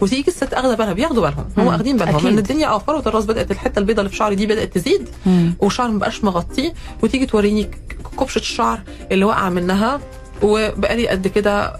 وتيجي 0.00 0.28
الست 0.28 0.52
أخدة 0.54 0.74
بالها 0.74 0.92
بياخدوا 0.92 1.22
بالهم 1.22 1.44
هم. 1.58 1.66
واخدين 1.66 1.96
بالهم. 1.96 2.26
إن 2.26 2.38
الدنيا 2.38 2.68
آه 2.68 2.78
فروة 2.78 3.02
الراس 3.06 3.24
بدأت 3.24 3.50
الحتة 3.50 3.78
البيضاء 3.78 4.00
اللي 4.00 4.10
في 4.10 4.16
شعري 4.16 4.34
دي 4.34 4.46
بدأت 4.46 4.74
تزيد 4.74 5.08
مم. 5.26 5.54
وشعر 5.60 5.88
ما 5.88 5.98
بقاش 5.98 6.24
مغطيه 6.24 6.72
وتيجي 7.02 7.26
توريني 7.26 7.70
كبشه 8.20 8.38
الشعر 8.38 8.80
اللي 9.12 9.24
واقعة 9.24 9.48
منها 9.48 10.00
وبقالي 10.42 11.08
قد 11.08 11.28
كده 11.28 11.76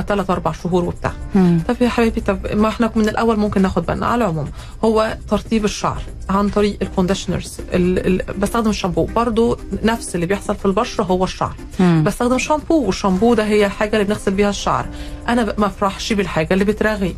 ثلاث 0.00 0.30
أربع 0.30 0.52
شهور 0.52 0.84
وبتاع. 0.84 1.12
مم. 1.34 1.60
طب 1.68 1.76
يا 1.80 1.88
حبيبي 1.88 2.20
طب 2.20 2.38
ما 2.54 2.68
إحنا 2.68 2.90
من 2.96 3.08
الأول 3.08 3.36
ممكن 3.38 3.62
ناخد 3.62 3.86
بالنا. 3.86 4.06
على 4.06 4.24
العموم 4.24 4.48
هو 4.84 5.16
ترطيب 5.30 5.64
الشعر 5.64 6.02
عن 6.30 6.48
طريق 6.48 6.76
ال 6.82 6.88
conditioners 6.88 7.58
ال... 7.74 8.06
ال... 8.06 8.38
بستخدم 8.38 8.70
الشامبو. 8.70 9.04
برضو 9.04 9.58
نفس 9.82 10.14
اللي 10.14 10.26
بيحصل 10.26 10.56
في 10.56 10.66
البشرة 10.66 11.04
هو 11.04 11.24
الشعر. 11.24 11.54
مم. 11.80 12.02
بستخدم 12.06 12.38
شامبو 12.38 12.82
والشامبو 12.84 13.34
ده 13.34 13.44
هي 13.44 13.66
الحاجة 13.66 13.92
اللي 13.92 14.04
بنغسل 14.04 14.32
بيها 14.32 14.50
الشعر. 14.50 14.86
أنا 15.28 15.54
ما 15.58 15.66
افرحش 15.66 16.12
بالحاجة 16.12 16.54
اللي 16.54 16.64
بترغي 16.64 17.16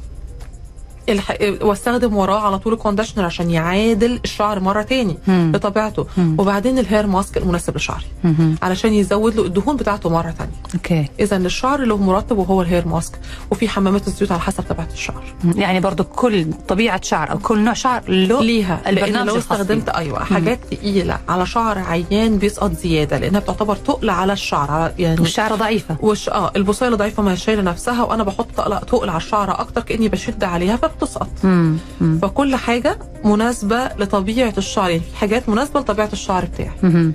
الح... 1.08 1.36
واستخدم 1.62 2.16
وراه 2.16 2.40
على 2.40 2.58
طول 2.58 2.72
ال 2.72 2.77
conditioner 2.77 3.24
عشان 3.24 3.50
يعادل 3.50 4.20
الشعر 4.24 4.60
مرة 4.60 4.82
تاني 4.82 5.18
مم. 5.26 5.52
لطبيعته 5.54 6.06
مم. 6.16 6.36
وبعدين 6.38 6.78
ال 6.78 6.84
hair 6.84 7.06
mask 7.06 7.36
المناسب 7.36 7.76
لشعري. 7.76 8.04
مم. 8.24 8.56
علشان 8.62 8.92
يزود 8.92 9.34
له 9.36 9.44
الدهون 9.44 9.76
بتاعته 9.76 10.08
مرة 10.10 10.34
تانية. 10.38 10.52
okay. 10.74 11.08
إذا 11.20 11.36
الشعر 11.36 11.80
له 11.80 11.96
مرطب 11.96 12.38
وهو 12.38 12.62
ال 12.62 12.68
hair 12.68 12.88
mask 12.88 13.12
وفي 13.50 13.68
حمامات 13.68 14.06
الزيوت 14.08 14.32
على 14.32 14.40
حسب 14.40 14.64
طبيعة 14.68 14.88
الشعر. 14.92 15.22
يعني 15.56 15.80
برضو 15.80 16.04
كل 16.04 16.46
طبيعة 16.68 17.00
شعر 17.02 17.30
أو 17.30 17.38
كل 17.38 17.58
نوع 17.58 17.72
شعر 17.74 18.02
له 18.08 18.42
ليها. 18.42 18.80
البرنامج 18.86 19.28
لو 19.28 19.38
استخدمت. 19.38 19.88
أيوه 19.88 20.24
حاجات 20.24 20.58
تقيلة 20.70 21.18
على 21.28 21.46
شعر 21.46 21.78
عيان 21.78 22.38
بيسقط 22.38 22.72
زيادة 22.72 23.18
لأنها 23.18 23.40
بتعتبر 23.40 23.76
تقل 23.76 24.10
على 24.10 24.32
الشعر 24.32 24.70
على 24.70 24.92
يعني 24.98 25.20
والشعر 25.20 25.54
ضعيفة. 25.54 25.96
وش 26.00 26.28
آه 26.28 26.52
البصيله 26.56 26.96
ضعيفه 26.96 27.22
ما 27.22 27.32
هي 27.32 27.36
شايلة 27.36 27.62
نفسها 27.62 28.02
وأنا 28.04 28.22
بحط 28.22 28.46
تقل 28.56 28.80
تقل 28.80 29.08
على 29.08 29.16
الشعر 29.16 29.60
أكتر 29.60 29.80
كأني 29.80 30.08
بشد 30.08 30.44
عليها 30.44 30.76
فبتسقط 30.90 31.28
مم. 31.44 31.76
مم. 32.00 32.18
فكل 32.22 32.56
حاجة 32.56 32.98
مناسبة 33.24 33.84
لطبيعة 33.84 34.54
الشعر 34.58 34.90
يعني 34.90 35.02
في 35.12 35.16
حاجات 35.16 35.48
مناسبة 35.48 35.80
لطبيعة 35.80 36.10
الشعر 36.12 36.44
بتاعي 36.44 36.70
مم. 36.82 37.12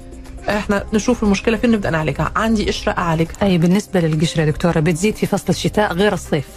إحنا 0.49 0.83
نشوف 0.93 1.23
المشكلة 1.23 1.57
فين 1.57 1.71
نبدأ 1.71 1.89
نعالجها 1.89 2.31
عندي 2.35 2.65
قشرة 2.67 2.91
أعالجها 2.91 3.33
اي 3.43 3.57
بالنسبة 3.57 3.99
للقشرة 3.99 4.45
دكتورة 4.45 4.79
بتزيد 4.79 5.15
في 5.15 5.25
فصل 5.25 5.45
الشتاء 5.49 5.93
غير 5.93 6.13
الصيف 6.13 6.47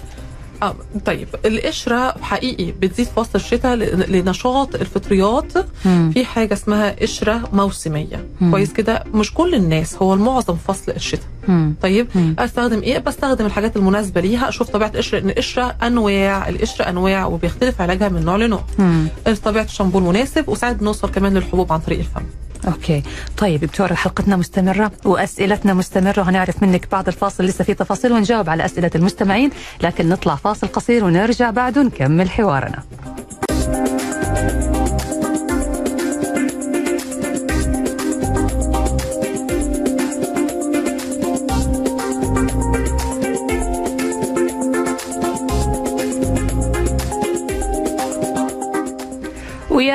آه 0.62 0.74
طيب 1.04 1.28
القشرة 1.46 2.14
حقيقي 2.22 2.72
بتزيد 2.72 3.06
فصل 3.06 3.30
الشتاء 3.34 3.74
لنشاط 4.10 4.74
الفطريات 4.74 5.52
مم. 5.84 6.10
في 6.14 6.24
حاجة 6.24 6.52
اسمها 6.54 6.90
قشرة 7.02 7.48
موسمية 7.52 8.26
مم. 8.40 8.50
كويس 8.50 8.72
كده 8.72 9.04
مش 9.14 9.34
كل 9.34 9.54
الناس 9.54 9.94
هو 9.96 10.14
المعظم 10.14 10.56
فصل 10.56 10.92
الشتاء 10.92 11.26
مم. 11.48 11.74
طيب 11.82 12.06
مم. 12.14 12.36
أستخدم 12.38 12.80
إيه 12.82 12.98
بستخدم 12.98 13.46
الحاجات 13.46 13.76
المناسبة 13.76 14.20
ليها 14.20 14.48
أشوف 14.48 14.70
طبيعة 14.70 14.88
القشرة 14.88 15.18
لأن 15.18 15.30
القشرة 15.30 15.76
أنواع 15.82 16.48
القشرة 16.48 16.88
أنواع 16.88 17.26
وبيختلف 17.26 17.80
علاجها 17.80 18.08
من 18.08 18.24
نوع 18.24 18.36
لنوع 18.36 18.64
مم. 18.78 19.06
طبيعة 19.44 19.64
الشامبو 19.64 19.98
المناسب 19.98 20.48
وساعات 20.48 20.76
بنوصل 20.76 21.10
كمان 21.10 21.34
للحبوب 21.34 21.72
عن 21.72 21.80
طريق 21.80 21.98
الفم 21.98 22.22
أوكي. 22.66 23.02
طيب 23.36 23.60
دكتورة 23.60 23.94
حلقتنا 23.94 24.36
مستمرة 24.36 24.92
وأسئلتنا 25.04 25.74
مستمرة. 25.74 26.20
وهنعرف 26.20 26.62
منك 26.62 26.88
بعد 26.92 27.08
الفاصل 27.08 27.44
لسه 27.44 27.64
في 27.64 27.74
تفاصيل 27.74 28.12
ونجاوب 28.12 28.50
على 28.50 28.64
أسئلة 28.64 28.90
المستمعين 28.94 29.50
لكن 29.82 30.08
نطلع 30.08 30.34
فاصل 30.34 30.66
قصير 30.66 31.04
ونرجع 31.04 31.50
بعده 31.50 31.82
نكمل 31.82 32.30
حوارنا. 32.30 32.82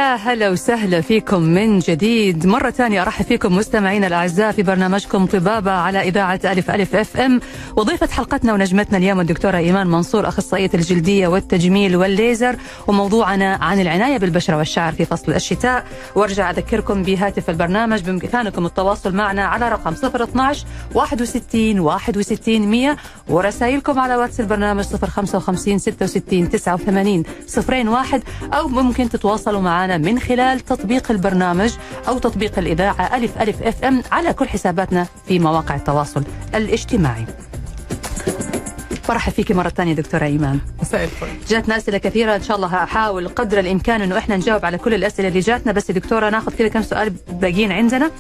ويا 0.04 0.16
هلا 0.16 0.50
وسهلا 0.50 1.02
فيكم 1.02 1.42
من 1.42 1.80
جديد. 1.80 2.46
مرة 2.48 2.70
ثانية 2.70 3.02
أرحب 3.02 3.26
فيكم 3.26 3.56
مستمعينا 3.56 4.08
الأعزاء 4.08 4.52
في 4.52 4.64
برنامجكم 4.64 5.26
طبابة 5.26 5.72
على 5.72 6.02
إذاعة 6.02 6.40
ألف 6.46 6.72
ألف 6.72 6.96
FM. 6.96 7.40
وضيفة 7.78 8.08
حلقتنا 8.08 8.54
ونجمتنا 8.54 8.98
اليوم 8.98 9.20
الدكتورة 9.20 9.58
إيمان 9.58 9.88
منصور 9.88 10.28
أخصائية 10.28 10.70
الجلدية 10.74 11.28
والتجميل 11.28 11.96
والليزر 11.96 12.56
وموضوعنا 12.88 13.56
عن 13.62 13.80
العناية 13.82 14.18
بالبشرة 14.18 14.58
والشعر 14.58 14.94
في 14.94 15.06
فصل 15.06 15.34
الشتاء. 15.34 15.86
وأرجع 16.16 16.50
أذكركم 16.52 17.04
بهاتف 17.04 17.50
البرنامج 17.50 18.02
بإمكانكم 18.02 18.66
التواصل 18.66 19.16
معنا 19.16 19.46
على 19.46 19.70
رقم 19.70 19.94
012 19.94 20.66
61 20.96 21.80
61 21.80 22.62
100 22.62 22.98
ورسائلكم 23.30 24.00
على 24.00 24.16
واتس 24.16 24.40
البرنامج 24.40 24.84
055 24.86 25.78
66 25.80 26.50
89 26.50 27.24
صفرين 27.48 27.88
واحد. 27.88 28.24
أو 28.54 28.68
ممكن 28.68 29.10
تتواصلوا 29.10 29.62
معنا 29.62 29.93
من 29.98 30.20
خلال 30.20 30.60
تطبيق 30.60 31.12
البرنامج 31.12 31.74
أو 32.08 32.18
تطبيق 32.18 32.60
الإذاعة 32.60 33.16
ألف 33.16 33.42
ألف 33.42 33.64
أف 33.64 33.84
أم 33.84 34.04
على 34.12 34.34
كل 34.34 34.48
حساباتنا 34.48 35.08
في 35.28 35.40
مواقع 35.40 35.76
التواصل 35.76 36.24
الاجتماعي. 36.56 37.26
برحب 39.10 39.32
فيك 39.32 39.52
مرة 39.52 39.70
ثانية 39.70 39.94
دكتورة 39.94 40.26
إيمان. 40.26 40.60
مساء 40.82 41.04
الفل. 41.04 41.28
جاتنا 41.50 41.78
أسئلة 41.78 41.98
كثيرة 41.98 42.36
إن 42.36 42.44
شاء 42.44 42.58
الله 42.58 42.68
هحاول 42.68 43.28
قدر 43.28 43.60
الإمكان 43.60 44.02
إنه 44.02 44.18
إحنا 44.18 44.38
نجاوب 44.38 44.66
على 44.66 44.78
كل 44.78 44.94
الأسئلة 44.94 45.28
اللي 45.28 45.40
جاتنا 45.40 45.72
بس 45.72 45.92
دكتورة 45.92 46.30
ناخذ 46.30 46.54
كذا 46.56 46.68
كم 46.68 46.82
سؤال 46.82 47.14
باقيين 47.30 47.72
عندنا. 47.72 48.12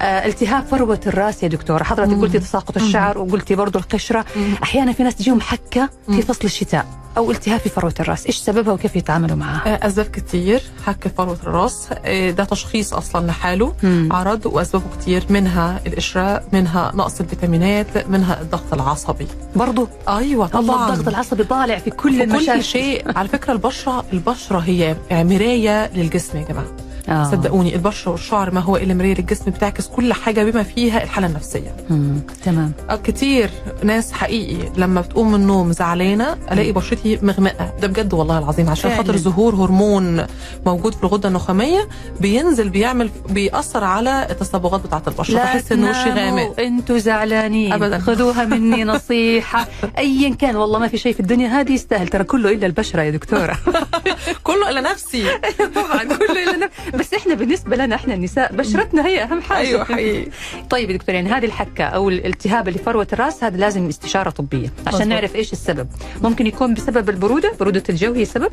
التهاب 0.00 0.64
فروة 0.66 1.00
الرأس 1.06 1.42
يا 1.42 1.48
دكتورة 1.48 1.82
حضرتك 1.82 2.14
قلتي 2.20 2.38
تساقط 2.38 2.76
الشعر 2.76 3.18
وقلتي 3.18 3.54
برضو 3.54 3.78
القشرة. 3.78 4.24
أحيانا 4.62 4.92
في 4.92 5.02
ناس 5.02 5.14
تجيهم 5.14 5.40
حكة 5.40 5.90
في 6.06 6.22
فصل 6.22 6.44
الشتاء 6.44 6.86
أو 7.16 7.30
التهاب 7.30 7.60
في 7.60 7.68
فروة 7.68 7.94
الرأس. 8.00 8.26
إيش 8.26 8.36
سببها 8.36 8.72
وكيف 8.72 8.96
يتعاملوا 8.96 9.36
معها؟ 9.36 9.62
آه، 9.66 9.86
أسباب 9.86 10.06
كتير. 10.06 10.62
حك 10.86 11.08
فروة 11.16 11.38
الرأس 11.42 11.88
آه، 12.04 12.30
ده 12.30 12.44
تشخيص 12.44 12.94
أصلا 12.94 13.26
لحاله. 13.26 13.74
مم. 13.82 14.08
عرض 14.12 14.46
وأسبابه 14.46 14.84
كتير 15.00 15.24
منها 15.30 15.80
القشره 15.86 16.42
منها 16.52 16.92
نقص 16.94 17.20
الفيتامينات 17.20 18.08
منها 18.08 18.40
الضغط 18.40 18.72
العصبي. 18.74 19.26
برضو؟ 19.56 19.88
أيوه 20.08 20.46
طبعا. 20.46 20.90
الضغط 20.90 21.08
العصبي 21.08 21.44
طالع 21.44 21.78
في 21.78 21.90
كل 21.90 22.38
في 22.38 22.46
كل 22.46 22.64
شيء. 22.64 23.18
على 23.18 23.28
فكرة 23.28 23.52
البشرة 23.52 24.04
البشرة 24.12 24.58
هي 24.58 24.96
مراية 25.10 25.90
للجسم 25.94 26.38
يا 26.38 26.44
جماعة. 26.44 26.87
آه. 27.08 27.30
صدقوني 27.30 27.74
البشره 27.74 28.10
والشعر 28.12 28.50
ما 28.54 28.60
هو 28.60 28.76
الا 28.76 28.94
مرايه 28.94 29.14
للجسم 29.14 29.50
بتعكس 29.50 29.86
كل 29.86 30.12
حاجة 30.12 30.50
بما 30.50 30.62
فيها 30.62 31.02
الحالة 31.02 31.26
النفسية. 31.26 31.76
مم. 31.90 32.20
تمام. 32.44 32.72
آه، 32.90 32.96
كتير 32.96 33.50
ناس 33.82 34.12
حقيقي 34.12 34.68
لما 34.76 35.00
بتقوم 35.00 35.28
من 35.28 35.34
النوم 35.34 35.72
زعلانة 35.72 36.36
ألاقي 36.52 36.72
بشرتي 36.72 37.18
مغمقة. 37.22 37.72
ده 37.82 37.88
بجد 37.88 38.14
والله 38.14 38.38
العظيم 38.38 38.68
عشان. 38.70 38.96
خاطر 38.96 39.16
ظهور 39.16 39.54
هرمون 39.54 40.26
موجود 40.66 40.94
في 40.94 41.02
الغدة 41.04 41.28
النخامية 41.28 41.88
بينزل 42.20 42.68
بيعمل 42.68 43.10
بيأثر 43.28 43.84
على 43.84 44.26
التصبغات 44.30 44.80
بتاعة 44.80 45.02
البشرة. 45.08 45.34
لا 45.34 45.44
بحس 45.44 45.72
ان 45.72 45.84
وشي 45.84 46.10
غامق. 46.10 46.60
أنتوا 46.60 46.98
زعلانين. 46.98 47.72
أبداً. 47.72 47.98
خذوها 47.98 48.44
مني 48.44 48.84
نصيحة. 48.94 49.68
ايا 49.98 50.34
كان 50.34 50.56
والله 50.56 50.78
ما 50.78 50.88
في 50.88 50.98
شيء 50.98 51.12
في 51.14 51.20
الدنيا 51.20 51.48
هذه 51.48 51.72
يستاهل. 51.72 52.08
ترى 52.08 52.24
كله 52.24 52.52
إلا 52.52 52.66
البشرة 52.66 53.02
يا 53.02 53.10
دكتورة. 53.10 53.58
كله 54.44 54.70
إلا 54.70 54.80
نفسي. 54.80 55.24
طبعا 55.76 56.04
كله 56.04 56.42
إلا 56.54 56.66
نف- 56.66 56.94
بس 56.98 57.14
إحنا 57.14 57.34
بالنسبة 57.34 57.76
لنا 57.76 57.94
إحنا 57.94 58.14
النساء 58.14 58.52
بشرتنا 58.52 59.06
هي 59.06 59.22
أهم 59.22 59.40
حاجة. 59.42 59.66
أيوه 59.66 59.84
حقيقي. 59.84 60.30
طيب 60.70 60.92
دكتور 60.92 61.14
يعني 61.14 61.28
هذه 61.28 61.44
الحكة 61.44 61.84
أو 61.84 62.08
الالتهاب 62.08 62.68
اللي 62.68 62.78
فروة 62.78 63.06
الرأس 63.12 63.44
هذا 63.44 63.56
لازم 63.56 63.88
استشارة 63.88 64.30
طبية 64.30 64.72
عشان 64.86 64.98
مظبوط. 64.98 65.08
نعرف 65.08 65.36
إيش 65.36 65.52
السبب. 65.52 65.88
ممكن 66.22 66.46
يكون 66.46 66.74
بسبب 66.74 67.08
البرودة 67.10 67.52
برودة 67.60 67.82
الجو 67.88 68.12
هي 68.12 68.24
سبب؟ 68.24 68.52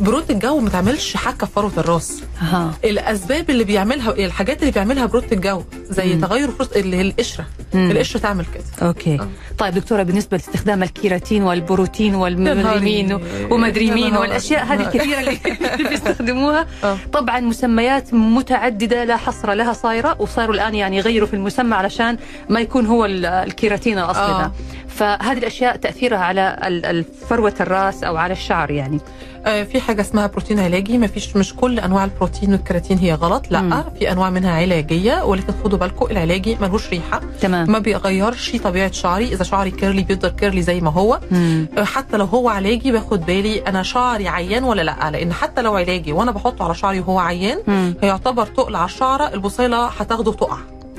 برودة 0.00 0.34
الجو 0.34 0.58
ما 0.60 0.70
تعملش 0.70 1.16
حكه 1.16 1.46
في 1.46 1.52
فروة 1.52 1.72
الراس 1.78 2.22
ها 2.38 2.70
الأسباب 2.84 3.50
اللي 3.50 3.64
بيعملها 3.64 4.10
الحاجات 4.10 4.60
اللي 4.60 4.72
بيعملها 4.72 5.06
برودة 5.06 5.26
الجو 5.32 5.62
زي 5.90 6.14
مم. 6.14 6.20
تغير 6.20 6.50
فرص 6.50 6.68
اللي 6.72 6.96
هي 6.96 7.00
القشره. 7.00 7.46
القشرة 7.74 8.20
تعمل 8.20 8.44
كده 8.54 8.88
أوكي 8.88 9.14
آه. 9.20 9.28
طيب 9.58 9.74
دكتورة 9.74 10.02
بالنسبة 10.02 10.36
لاستخدام 10.36 10.82
الكيراتين 10.82 11.42
والبروتين 11.42 12.14
والمدري 12.14 12.62
نهاري. 12.62 12.80
مين 12.80 13.18
ومدري 13.50 13.86
يا 13.88 13.94
مين 13.94 14.10
نهار. 14.10 14.20
والأشياء 14.20 14.64
هذه 14.64 14.80
الكثيره 14.88 15.20
اللي 15.20 15.88
بيستخدموها 15.88 16.66
آه. 16.84 16.96
طبعا 17.12 17.40
مسميات 17.40 18.14
متعددة 18.14 19.04
لا 19.04 19.16
حصر 19.16 19.52
لها 19.52 19.72
صايرة 19.72 20.16
وصاروا 20.18 20.54
الآن 20.54 20.74
يعني 20.74 20.96
يغيروا 20.96 21.28
في 21.28 21.34
المسمى 21.34 21.74
علشان 21.74 22.18
ما 22.48 22.60
يكون 22.60 22.86
هو 22.86 23.04
ال- 23.04 23.26
الكيراتين 23.26 23.98
الأصلي 23.98 24.22
آه. 24.22 24.42
ده 24.42 24.52
فهذه 24.92 25.38
الأشياء 25.38 25.76
تأثيرها 25.76 26.18
على 26.18 27.04
فروة 27.28 27.54
الرأس 27.60 28.04
أو 28.04 28.16
على 28.16 28.32
الشعر 28.32 28.70
يعني. 28.70 28.98
آه، 29.46 29.62
في 29.62 29.80
حاجة 29.80 30.00
اسمها 30.00 30.26
بروتين 30.26 30.58
علاجي. 30.60 30.98
ما 30.98 31.06
فيش 31.06 31.36
مش 31.36 31.54
كل 31.54 31.80
أنواع 31.80 32.04
البروتين 32.04 32.52
والكراتين 32.52 32.98
هي 32.98 33.14
غلط. 33.14 33.46
لأ 33.50 33.60
مم. 33.60 33.84
في 33.98 34.12
أنواع 34.12 34.30
منها 34.30 34.52
علاجية 34.52 35.24
ولكن 35.24 35.52
خدوا 35.64 35.78
بالكم 35.78 36.06
العلاجي 36.10 36.56
ملوش 36.60 36.90
ريحة. 36.90 37.20
تمام. 37.40 37.70
ما 37.70 37.78
بيغيرش 37.78 38.56
طبيعة 38.56 38.92
شعري. 38.92 39.24
إذا 39.24 39.44
شعري 39.44 39.70
curly 39.70 40.02
بيفضل 40.02 40.28
curly 40.28 40.62
زي 40.62 40.80
ما 40.80 40.90
هو. 40.90 41.20
مم. 41.30 41.66
آه، 41.78 41.84
حتى 41.84 42.16
لو 42.16 42.24
هو 42.24 42.48
علاجي 42.48 42.92
باخد 42.92 43.26
بالي 43.26 43.58
أنا 43.60 43.82
شعري 43.82 44.28
عيان 44.28 44.64
ولا 44.64 44.82
لأ. 44.82 45.10
لأن 45.10 45.32
حتى 45.32 45.62
لو 45.62 45.74
علاجي 45.76 46.12
وأنا 46.12 46.30
بحطه 46.30 46.64
على 46.64 46.74
شعري 46.74 47.00
وهو 47.00 47.18
عيان 47.18 47.58
مم. 47.66 47.94
هيعتبر 48.02 48.46
تقل 48.46 48.76
على 48.76 48.84
الشعرة 48.84 49.34
البصيلة 49.34 49.86
هتاخده 49.86 50.32
تقع. 50.32 50.58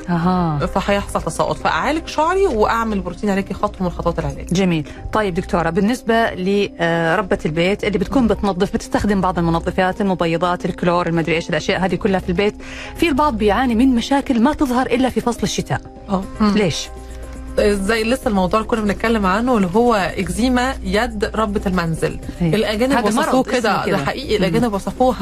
أها. 0.09 0.65
فهيحصل 0.65 1.21
تساقط 1.21 1.57
فأعالج 1.57 2.07
شعري 2.07 2.47
وأعمل 2.47 2.99
بروتين 2.99 3.29
علاجي 3.29 3.53
خطوه 3.53 3.83
من 3.83 3.89
خطوات 3.89 4.19
العلاج. 4.19 4.45
جميل. 4.53 4.87
طيب 5.13 5.33
دكتورة 5.33 5.69
بالنسبة 5.69 6.29
لربة 6.29 7.39
البيت 7.45 7.83
اللي 7.83 7.97
بتكون 7.97 8.27
بتنظف 8.27 8.73
بتستخدم 8.73 9.21
بعض 9.21 9.39
المنظفات 9.39 10.01
المبيضات 10.01 10.65
الكلور 10.65 11.07
المدري 11.07 11.35
إيش 11.35 11.49
الأشياء 11.49 11.85
هذه 11.85 11.95
كلها 11.95 12.19
في 12.19 12.29
البيت 12.29 12.55
في 12.95 13.09
البعض 13.09 13.37
بيعاني 13.37 13.75
من 13.75 13.95
مشاكل 13.95 14.41
ما 14.41 14.53
تظهر 14.53 14.85
إلا 14.85 15.09
في 15.09 15.21
فصل 15.21 15.43
الشتاء. 15.43 15.81
آه 16.09 16.23
ليش؟ 16.41 16.89
زي 17.61 18.03
لسه 18.03 18.27
الموضوع 18.27 18.59
اللي 18.59 18.69
كنا 18.69 18.81
بنتكلم 18.81 19.25
عنه 19.25 19.57
اللي 19.57 19.69
هو 19.75 19.93
إكزيما 19.93 20.75
يد 20.83 21.25
ربة 21.35 21.61
المنزل 21.67 22.19
إيه. 22.41 22.55
الأجانب 22.55 23.05
وصفوه 23.05 23.43
كده 23.43 23.85
ده. 23.85 23.97
حقيقي 23.97 24.35
الأجانب 24.37 24.73
وصفوه 24.73 25.15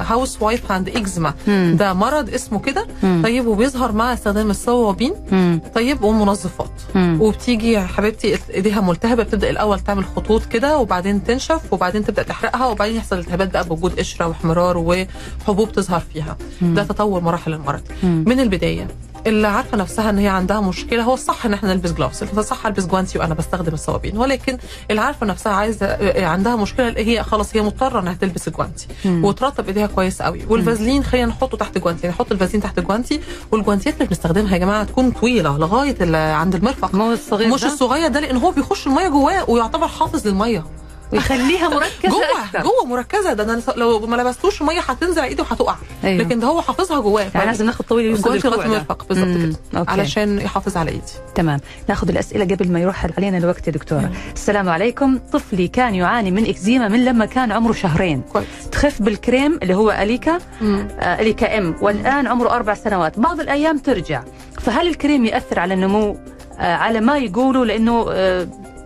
housewife 0.00 0.72
hand 0.72 0.88
eczema 0.88 1.34
مم. 1.46 1.76
ده 1.78 1.92
مرض 1.92 2.34
اسمه 2.34 2.58
كده 2.60 2.86
مم. 3.02 3.20
طيب 3.24 3.46
وبيظهر 3.46 3.92
مع 3.92 4.12
استخدام 4.12 4.50
الصوابين 4.50 5.12
مم. 5.32 5.60
طيب 5.74 6.02
ومنظفات 6.02 6.70
مم. 6.94 7.18
وبتيجي 7.20 7.72
يا 7.72 7.80
حبيبتي 7.80 8.38
إيديها 8.54 8.80
ملتهبة 8.80 9.22
بتبدأ 9.22 9.50
الأول 9.50 9.80
تعمل 9.80 10.04
خطوط 10.04 10.44
كده 10.44 10.78
وبعدين 10.78 11.24
تنشف 11.24 11.60
وبعدين 11.72 12.04
تبدأ 12.04 12.22
تحرقها 12.22 12.66
وبعدين 12.66 12.96
يحصل 12.96 13.18
التهابات 13.18 13.52
بقى 13.52 13.64
بوجود 13.64 13.98
قشرة 13.98 14.26
واحمرار 14.28 14.78
وحبوب 14.78 15.72
تظهر 15.72 16.02
فيها 16.12 16.36
ده 16.62 16.82
تطور 16.84 17.20
مراحل 17.20 17.52
المرض 17.54 17.82
مم. 18.02 18.24
من 18.26 18.40
البداية 18.40 18.86
اللي 19.26 19.48
عارفة 19.48 19.76
نفسها 19.76 20.10
إن 20.10 20.18
هي 20.18 20.28
عندها 20.28 20.60
مشكلة 20.60 21.02
هو 21.02 21.14
الصح 21.14 21.46
إن 21.46 21.52
إحنا 21.52 21.68
نلبس 21.74 21.92
gloves 21.92 22.38
الصح 22.38 22.66
ألبس 22.66 22.86
جوانتي 22.86 23.18
وأنا 23.18 23.34
بستخدم 23.34 23.72
الصوابين 23.74 24.16
ولكن 24.18 24.58
اللي 24.90 25.00
عارفة 25.02 25.26
نفسها 25.26 25.52
عايزة 25.52 25.86
آه، 25.86 26.26
عندها 26.26 26.56
مشكلة 26.56 26.94
هي 26.96 27.22
خلاص 27.22 27.56
هي 27.56 27.62
مضطرة 27.62 28.00
إنها 28.00 28.14
تلبس 28.14 28.48
الجوانتي. 28.48 28.86
وترطب 29.06 29.66
إيديها 29.66 29.86
كويس 29.86 30.22
قوي 30.22 30.44
والفازلين 30.48 31.04
خلينا 31.04 31.26
نحطه 31.26 31.56
تحت 31.56 31.78
جوانتي 31.78 32.00
يعني 32.02 32.14
نحط 32.14 32.32
الفازلين 32.32 32.62
تحت 32.62 32.80
جوانتي 32.80 33.20
والجوانتيات 33.52 33.94
اللي 33.94 34.06
بنستخدمها 34.06 34.52
يا 34.52 34.58
جماعة 34.58 34.84
تكون 34.84 35.10
طويلة 35.10 35.58
لغاية 35.58 36.16
عند 36.16 36.54
المرفق 36.54 36.94
مو 36.94 37.12
الصغير 37.12 37.48
مش؟ 37.48 37.64
الصغير 37.64 38.08
ده 38.08 38.20
لأن 38.20 38.36
هو 38.36 38.50
بيخش 38.50 38.86
المية 38.86 39.08
جواه 39.08 39.50
ويعتبر 39.50 39.88
حافظ 39.88 40.26
للمية 40.26 40.64
ويخليها 41.12 41.68
مركزة 41.78 42.08
جوه 42.08 42.44
أكثر 42.44 42.62
جوه 42.62 42.84
مركزة. 42.86 43.32
ده 43.32 43.44
أنا 43.44 43.62
لو 43.76 44.06
ما 44.06 44.16
لبستوش 44.16 44.60
الميه 44.60 44.80
هتنزل 44.80 45.20
على 45.20 45.28
ايدي 45.28 45.42
وهتقع. 45.42 45.76
أيوه. 46.04 46.24
لكن 46.24 46.40
ده 46.40 46.46
هو 46.46 46.62
حافظها 46.62 47.00
جواه. 47.00 47.26
يعني 47.34 47.46
لازم 47.46 47.66
ناخذ 47.66 47.84
طويل 47.84 48.06
يوصل 48.06 48.36
لغايه. 48.36 48.64
المرفق 48.64 49.06
بالظبط. 49.08 49.56
كده. 49.72 49.84
علشان 49.88 50.38
يحافظ 50.38 50.76
على 50.76 50.90
إيدي. 50.90 51.02
تمام. 51.34 51.60
ناخذ 51.88 52.08
الأسئلة 52.08 52.44
قبل 52.44 52.72
ما 52.72 52.80
يروح 52.80 53.06
علينا 53.18 53.38
الوقت 53.38 53.66
يا 53.66 53.72
دكتورة. 53.72 54.10
السلام 54.34 54.68
عليكم. 54.68 55.18
طفلي 55.32 55.68
كان 55.68 55.94
يعاني 55.94 56.30
من 56.30 56.46
إكزيما 56.46 56.88
من 56.88 57.04
لما 57.04 57.26
كان 57.26 57.52
عمره 57.52 57.72
شهرين. 57.72 58.22
كويس. 58.32 58.46
تخف 58.72 59.02
بالكريم 59.02 59.58
اللي 59.62 59.74
هو 59.74 59.90
أليكا. 59.90 60.38
مم. 60.60 60.88
آه، 61.00 61.20
أليكا 61.20 61.58
M. 61.58 61.74
والآن 61.80 62.26
عمره 62.26 62.50
أربع 62.50 62.74
سنوات. 62.74 63.18
بعض 63.18 63.40
الأيام 63.40 63.78
ترجع. 63.78 64.22
فهل 64.60 64.88
الكريم 64.88 65.24
يأثر 65.24 65.58
على 65.60 65.74
النمو؟ 65.74 66.16
آه، 66.58 66.74
على 66.74 67.00
ما 67.00 67.18
يقولوا 67.18 67.64
لأنه 67.64 68.06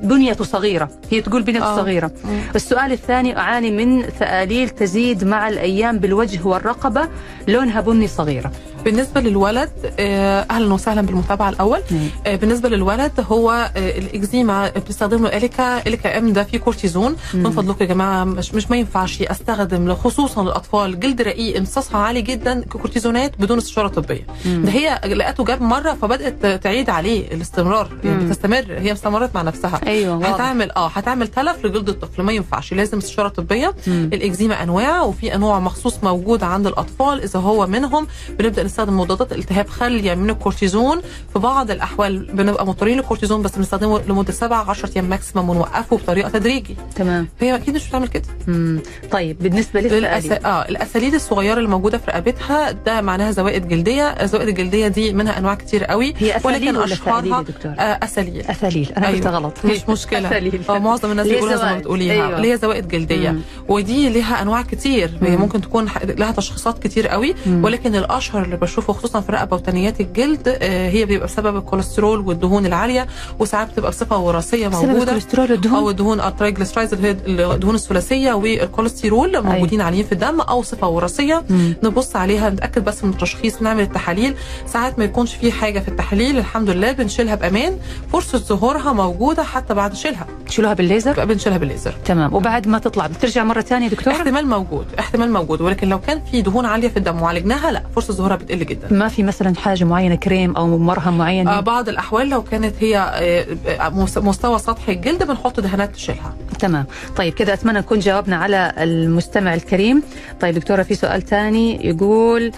بنيته 0.04 0.44
صغيرة 0.44 0.88
هي 1.10 1.20
تقول 1.20 1.42
بنيته 1.42 1.64
آه. 1.72 1.76
صغيرة 1.76 2.10
مم. 2.24 2.40
السؤال 2.54 2.92
الثاني 2.92 3.36
أعاني 3.36 3.70
من 3.70 4.02
ثآليل 4.02 4.68
تزيد 4.68 5.24
مع 5.24 5.48
الأيام 5.48 5.98
بالوجه 5.98 6.46
والرقبة 6.46 7.08
لونها 7.48 7.80
بني 7.80 8.08
صغيرة 8.08 8.52
بالنسبة 8.84 9.20
للولد 9.20 9.70
آه، 9.98 10.46
أهلا 10.50 10.74
وسهلا 10.74 11.00
بالمتابعة 11.00 11.48
الأول. 11.48 11.80
مم. 11.90 12.08
آه، 12.26 12.36
بالنسبة 12.36 12.68
للولد 12.68 13.12
هو 13.28 13.70
آه، 13.76 13.98
الإكزيما 13.98 14.68
بتستخدم 14.68 15.22
له 15.22 15.36
إليكا 15.36 15.86
إليكا 15.86 16.18
أم 16.18 16.32
ده 16.32 16.44
فيه 16.44 16.58
كورتيزون. 16.58 17.16
من 17.34 17.50
فضلكم 17.50 17.84
يا 17.84 17.88
جماعة 17.88 18.24
مش, 18.24 18.54
مش 18.54 18.70
ما 18.70 18.76
ينفعش 18.76 19.22
أستخدم 19.22 19.94
خصوصا 19.94 20.42
للاطفال 20.42 21.00
جلد 21.00 21.22
رقيق 21.22 21.56
امتصاصها 21.56 21.98
عالي 21.98 22.22
جدا 22.22 22.64
كورتيزونات 22.64 23.32
بدون 23.40 23.58
استشارة 23.58 23.88
طبية. 23.88 24.26
ده 24.46 24.70
هي 24.70 25.00
لقته 25.04 25.44
جاب 25.44 25.62
مرة 25.62 25.96
فبدأت 26.02 26.62
تعيد 26.64 26.90
عليه 26.90 27.32
الاستمرار 27.32 27.88
يعني. 28.04 28.24
بتستمر. 28.24 28.64
هي 28.68 28.92
استمرت 28.92 29.34
مع 29.34 29.42
نفسها. 29.42 29.80
أيوه 29.86 30.16
واضح. 30.16 30.28
هتعمل 30.34 30.70
آه 30.72 30.88
هتعمل 30.88 31.28
تلف 31.28 31.64
لجلد 31.64 31.88
الطفل 31.88 32.22
ما 32.22 32.32
ينفعش. 32.32 32.72
لازم 32.74 32.98
استشارة 32.98 33.28
طبية. 33.28 33.74
الإكزيما 33.86 34.62
أنواع 34.62 35.02
وفي 35.02 35.34
أنواع 35.34 35.60
مخصوص 35.60 35.94
موجوده 36.02 36.46
عند 36.46 36.66
الأطفال. 36.66 37.22
إذا 37.22 37.40
هو 37.40 37.66
منهم 37.66 38.06
بنبدأ 38.38 38.62
نستخدم 38.74 39.00
مضادات 39.00 39.32
التهاب 39.32 39.68
خاليه 39.68 40.14
من 40.14 40.30
الكورتيزون 40.30 41.00
في 41.32 41.38
بعض 41.38 41.70
الأحوال 41.70 42.18
بنبقى 42.32 42.66
مضطرين 42.66 42.96
للكورتيزون 42.96 43.42
بس 43.42 43.56
بنستخدمه 43.56 44.00
لمدة 44.08 44.32
7 44.32 44.70
10 44.70 44.90
أيام 44.96 45.04
maximum 45.04 45.50
ونوقفه 45.50 45.96
بطريقة 45.96 46.28
تدريجي 46.28 46.76
تمام 46.96 47.28
فهي 47.40 47.54
أكيد 47.54 47.74
مش 47.74 47.88
بتعمل 47.88 48.08
كده 48.08 48.22
مم. 48.46 48.80
طيب 49.10 49.38
بالنسبة 49.38 49.80
الأس... 49.80 50.24
للثآليل 50.24 50.46
آه 50.46 50.68
الثآليل 50.68 51.14
الصغيرة 51.14 51.58
اللي 51.58 51.68
موجوده 51.68 51.98
في 51.98 52.10
رقبتها 52.10 52.70
ده 52.70 53.00
معناها 53.00 53.30
زوائد 53.30 53.68
جلدية 53.68 54.02
الزوائد 54.08 54.48
الجلدية 54.48 54.88
دي 54.88 55.12
منها 55.12 55.38
أنواع 55.38 55.54
كتير 55.54 55.84
قوي 55.84 56.14
هي 56.18 56.36
ثآليل 56.36 56.76
ولا 56.76 56.84
أشهرها 56.94 57.42
دكتور؟ 57.42 57.72
آه 57.78 57.82
أساليل 57.82 58.36
اثاليل 58.50 58.92
أنا 58.96 59.08
قلت 59.08 59.26
غلط 59.26 59.52
مش 59.64 59.88
مشكلة 59.88 60.26
أثاليل. 60.28 60.60
آه 60.70 60.78
معظم 60.78 61.10
الناس 61.10 61.26
هي 61.26 61.34
بيقولوا 61.34 61.56
زي 61.56 61.64
ما. 61.64 61.78
بتقوليها 61.78 62.12
أيوة. 62.12 62.36
اللي 62.36 62.52
هي 62.52 62.56
زوائد 62.56 62.88
جلدية 62.88 63.30
مم. 63.30 63.40
ودي 63.68 64.08
ليها 64.08 64.42
أنواع 64.42 64.62
كتير 64.62 65.10
هي 65.22 65.36
مم. 65.36 65.42
ممكن 65.42 65.60
تكون 65.60 65.88
لها 66.18 66.32
تشخيصات 66.32 66.82
كتير 66.82 67.08
قوي 67.08 67.34
مم. 67.46 67.64
ولكن 67.64 67.96
الأشهر 67.96 68.42
اللي 68.44 68.56
بشوفه 68.64 68.92
خصوصا 68.92 69.20
في 69.20 69.28
الرقبه 69.28 69.56
وتنيات 69.56 70.00
الجلد 70.00 70.48
آه، 70.62 70.88
هي 70.88 71.04
بيبقى 71.04 71.26
بسبب 71.26 71.56
الكوليسترول 71.56 72.20
والدهون 72.20 72.66
العالية 72.66 73.06
وساعات 73.38 73.70
بتبقى 73.70 73.90
بصفة 73.90 74.18
وراثية 74.18 74.68
موجودة. 74.68 75.02
الكوليسترول 75.02 75.46
أو 75.46 75.54
والدهون 75.54 75.90
الدهون 75.90 76.20
ال 76.20 76.26
triglycerides 76.26 76.94
اللي 76.94 77.08
هي 77.08 77.16
الدهون 77.54 77.74
الثلاثية 77.74 78.32
والكوليسترول 78.32 79.42
موجودين 79.44 79.80
عاليين 79.80 80.04
في 80.04 80.12
الدم 80.12 80.40
أو 80.40 80.62
صفة 80.62 80.88
وراثية. 80.88 81.44
نبص 81.82 82.16
عليها 82.16 82.50
نتأكد 82.50 82.84
بس 82.84 83.04
من 83.04 83.10
التشخيص 83.10 83.62
نعمل 83.62 83.82
التحاليل. 83.82 84.34
ساعات 84.66 84.98
ما 84.98 85.04
يكونش 85.04 85.34
في 85.34 85.52
حاجة 85.52 85.80
في 85.80 85.88
التحاليل 85.88 86.38
الحمد 86.38 86.70
لله 86.70 86.92
بنشيلها 86.92 87.34
بأمان. 87.34 87.78
فرصة 88.12 88.38
ظهورها 88.38 88.92
موجودة 88.92 89.42
حتى 89.42 89.74
بعد 89.74 89.94
شيلها. 89.94 90.26
تشيلوها 90.46 90.74
بالليزر؟ 90.74 91.24
بنشيلها 91.24 91.58
بالليزر. 91.58 91.94
تمام. 92.04 92.34
وبعد 92.34 92.68
ما 92.68 92.78
تطلع 92.78 93.06
بترجع 93.06 93.44
مرة 93.44 93.60
ثانية 93.60 93.88
دكتور؟ 93.88 94.12
احتمال 94.12 94.46
موجود 94.46 94.86
احتمال 94.98 95.32
موجود. 95.32 95.60
ولكن 95.60 95.88
لو 95.88 96.00
كان 96.00 96.20
في 96.32 96.42
دهون 96.42 96.66
عالية 96.66 96.88
في 96.88 96.96
الدم 96.96 97.22
وعالجناها 97.22 97.72
لا 97.72 97.82
فرصة 97.94 98.14
ظهورها 98.14 98.36
بتقل 98.36 98.53
جدا. 98.58 98.88
ما 98.92 99.08
في 99.08 99.22
مثلا 99.22 99.54
حاجة 99.54 99.84
معينة 99.84 100.14
كريم 100.14 100.56
أو 100.56 100.78
مرهم 100.78 101.18
معين؟ 101.18 101.48
آه 101.48 101.60
بعض 101.60 101.88
الأحوال 101.88 102.28
لو 102.30 102.42
كانت 102.42 102.74
هي 102.80 102.96
آه، 102.98 103.46
آه، 103.86 103.88
مس- 103.88 104.18
مستوى 104.18 104.58
سطح 104.58 104.88
الجلد 104.88 105.22
بنحط 105.26 105.60
دهانات 105.60 105.92
تشيلها. 105.94 106.36
تمام. 106.58 106.86
طيب 107.16 107.34
كده 107.34 107.52
أتمنى 107.52 107.78
نكون 107.78 107.98
جاوبنا 107.98 108.36
على 108.36 108.72
المستمع 108.78 109.54
الكريم. 109.54 110.02
طيب 110.40 110.54
دكتورة 110.54 110.82
في 110.82 110.94
سؤال 110.94 111.22
ثاني 111.22 111.86
يقول 111.88 112.52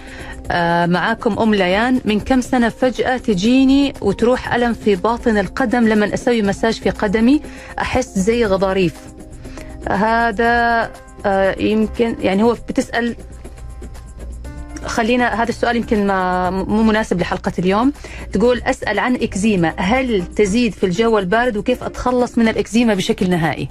آه 0.51 0.86
معاكم 0.86 1.38
أم 1.38 1.55
ليان 1.55 2.01
من 2.05 2.20
كم 2.20 2.40
سنة 2.40 2.68
فجأة 2.68 3.16
تجيني 3.16 3.92
وتروح 4.01 4.55
ألم 4.55 4.72
في 4.74 4.97
باطن 4.97 5.38
القدم 5.38 5.88
لما 5.88 6.14
أسوي 6.14 6.42
مساج 6.42 6.74
في 6.74 6.90
قدمي؟ 6.90 7.40
أحس 7.80 8.18
زي 8.18 8.44
غضاريف. 8.47 8.94
هذا 9.90 10.90
آه 11.26 11.61
يمكن 11.61 12.16
يعني 12.20 12.42
هو 12.42 12.53
بتسأل 12.68 13.16
خلينا 14.87 15.43
هذا 15.43 15.49
السؤال 15.49 15.77
يمكن 15.77 16.07
ما 16.07 16.51
مو 16.51 16.83
مناسب 16.83 17.20
لحلقة 17.20 17.53
اليوم. 17.59 17.93
تقول 18.33 18.62
أسأل 18.62 18.99
عن 18.99 19.14
إكزيما. 19.14 19.74
هل 19.77 20.27
تزيد 20.37 20.74
في 20.74 20.87
الجو 20.87 21.18
البارد 21.18 21.57
وكيف 21.57 21.83
أتخلص 21.83 22.39
من 22.39 22.49
الإكزيما 22.49 22.95
بشكل 22.95 23.31
نهائي؟ 23.31 23.68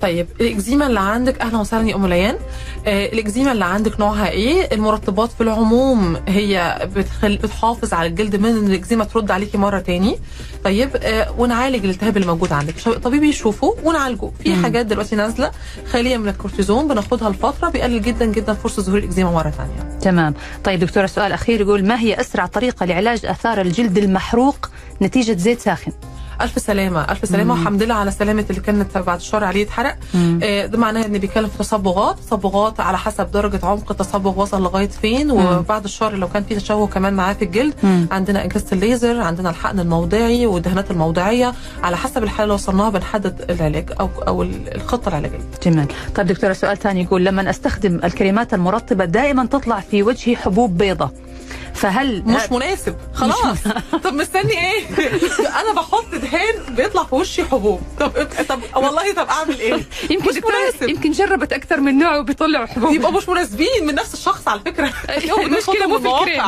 طيب 0.00 0.26
الإكزيما 0.40 0.86
اللي 0.86 1.00
عندك 1.00 1.40
أهلا 1.40 1.58
وسهلا 1.58 1.88
يا 1.88 1.94
أم 1.94 2.06
ليان. 2.06 2.36
آه 2.86 3.06
الإكزيما 3.06 3.52
اللي 3.52 3.64
عندك 3.64 4.00
نوعها 4.00 4.28
إيه؟ 4.28 4.68
المرطبات 4.72 5.32
في 5.32 5.40
العموم 5.40 6.16
هي 6.28 6.78
بتخل... 6.96 7.36
بتحافظ 7.36 7.94
على 7.94 8.08
الجلد 8.08 8.36
من 8.36 8.48
إن 8.48 8.66
الإكزيما 8.66 9.04
ترد 9.04 9.30
عليكي 9.30 9.58
مرة 9.58 9.78
تاني. 9.78 10.18
طيب 10.64 10.90
آه 10.96 11.34
ونعالج 11.38 11.84
الالتهاب 11.84 12.16
اللي 12.16 12.28
موجود 12.28 12.52
عندك 12.52 12.74
طبيب 12.80 13.22
يشوفه 13.22 13.76
ونعالجه. 13.84 14.30
في 14.44 14.54
مم. 14.54 14.62
حاجات 14.62 14.86
دلوقتي 14.86 15.16
نازلة 15.16 15.50
خالية 15.92 16.16
من 16.16 16.28
الكورتيزون 16.28 16.88
بناخدها 16.88 17.30
لفترة 17.30 17.68
بيقلل 17.68 18.02
جدا 18.02 18.24
جدا 18.24 18.54
فرصة 18.54 18.82
ظهور 18.82 18.98
الإكزيما 18.98 19.30
مرة 19.30 19.50
ثانية. 19.50 19.83
تمام. 20.04 20.34
طيب 20.64 20.80
دكتورة 20.80 21.06
سؤال 21.06 21.32
أخير 21.32 21.60
يقول 21.60 21.86
ما 21.86 22.00
هي 22.00 22.20
أسرع 22.20 22.46
طريقة 22.46 22.86
لعلاج 22.86 23.26
آثار 23.26 23.60
الجلد 23.60 23.98
المحروق 23.98 24.70
نتيجة 25.02 25.36
زيت 25.36 25.60
ساخن؟ 25.60 25.92
ألف 26.40 26.58
سلامة 26.58 27.00
ألف 27.10 27.28
سلامة. 27.28 27.54
والحمد 27.54 27.82
لله 27.82 27.94
على 27.94 28.10
سلامة 28.10 28.44
اللي 28.50 28.60
كانت 28.60 28.98
بعد 28.98 29.18
الشر 29.18 29.44
عليه 29.44 29.64
اتحرق. 29.64 29.96
آه، 30.42 30.66
ده 30.66 30.78
معناه 30.78 31.06
إن 31.06 31.18
بيتكلم 31.18 31.48
في 31.48 31.58
تصبغات 31.58 32.18
تصبغات 32.18 32.80
على 32.80 32.98
حسب 32.98 33.30
درجة 33.30 33.60
عمق 33.62 33.90
التصبغ 33.90 34.40
وصل 34.40 34.62
لغاية 34.62 34.88
فين 34.88 35.30
وبعد 35.30 35.84
الشر 35.84 36.14
لو 36.14 36.28
كان 36.28 36.44
في 36.44 36.54
تشوه 36.54 36.86
كمان 36.86 37.14
معاه 37.14 37.32
في 37.32 37.44
الجلد 37.44 37.74
مم. 37.82 38.06
عندنا 38.10 38.44
اجهزه 38.44 38.66
الليزر 38.72 39.20
عندنا 39.20 39.50
الحقن 39.50 39.80
الموضعي 39.80 40.46
والدهانات 40.46 40.90
الموضعية 40.90 41.52
على 41.82 41.96
حسب 41.96 42.22
الحالة 42.22 42.42
اللي 42.44 42.54
وصلناها 42.54 42.90
بنحدد 42.90 43.50
العلاج 43.50 43.90
أو 44.00 44.08
أو 44.28 44.42
الخطة 44.42 45.08
العلاجية 45.08 45.38
جميل 45.62 45.86
طيب 46.14 46.26
دكتورة 46.26 46.52
سؤال 46.52 46.76
ثاني 46.76 47.02
يقول 47.02 47.24
لما 47.24 47.50
أستخدم 47.50 48.00
الكريمات 48.04 48.54
المرطبة 48.54 49.04
دائما 49.04 49.46
تطلع 49.46 49.80
في 49.80 50.02
وجهي 50.02 50.36
حبوب 50.36 50.78
بيضة 50.78 51.10
فهل 51.74 52.22
مش 52.26 52.52
مناسب. 52.52 52.96
خلاص. 53.14 53.58
طب 54.04 54.12
مستني 54.14 54.52
إيه؟ 54.52 54.86
أنا 55.60 55.72
بحط 55.76 56.14
دهان 56.14 56.74
بيطلع 56.74 57.04
في 57.04 57.14
وشي 57.14 57.44
حبوب. 57.44 57.80
طب 58.00 58.10
طب 58.48 58.60
والله 58.76 59.14
طب 59.14 59.26
اعمل 59.28 59.60
إيه؟ 59.60 59.84
يمكن 60.10 60.28
مش 60.28 60.34
مناسب. 60.44 60.88
يمكن 60.88 61.10
جربت 61.10 61.52
أكثر 61.52 61.80
من 61.80 61.98
نوع 61.98 62.16
وبيطلعوا 62.16 62.66
حبوب. 62.66 62.94
يبقى 62.94 63.12
مش 63.12 63.28
مناسبين 63.28 63.86
من 63.86 63.94
نفس 63.94 64.14
الشخص 64.14 64.48
على 64.48 64.60
فكرة. 64.60 64.92
المشكلة 65.46 65.86
مو 65.86 65.98
في 65.98 66.08
الكريم. 66.08 66.42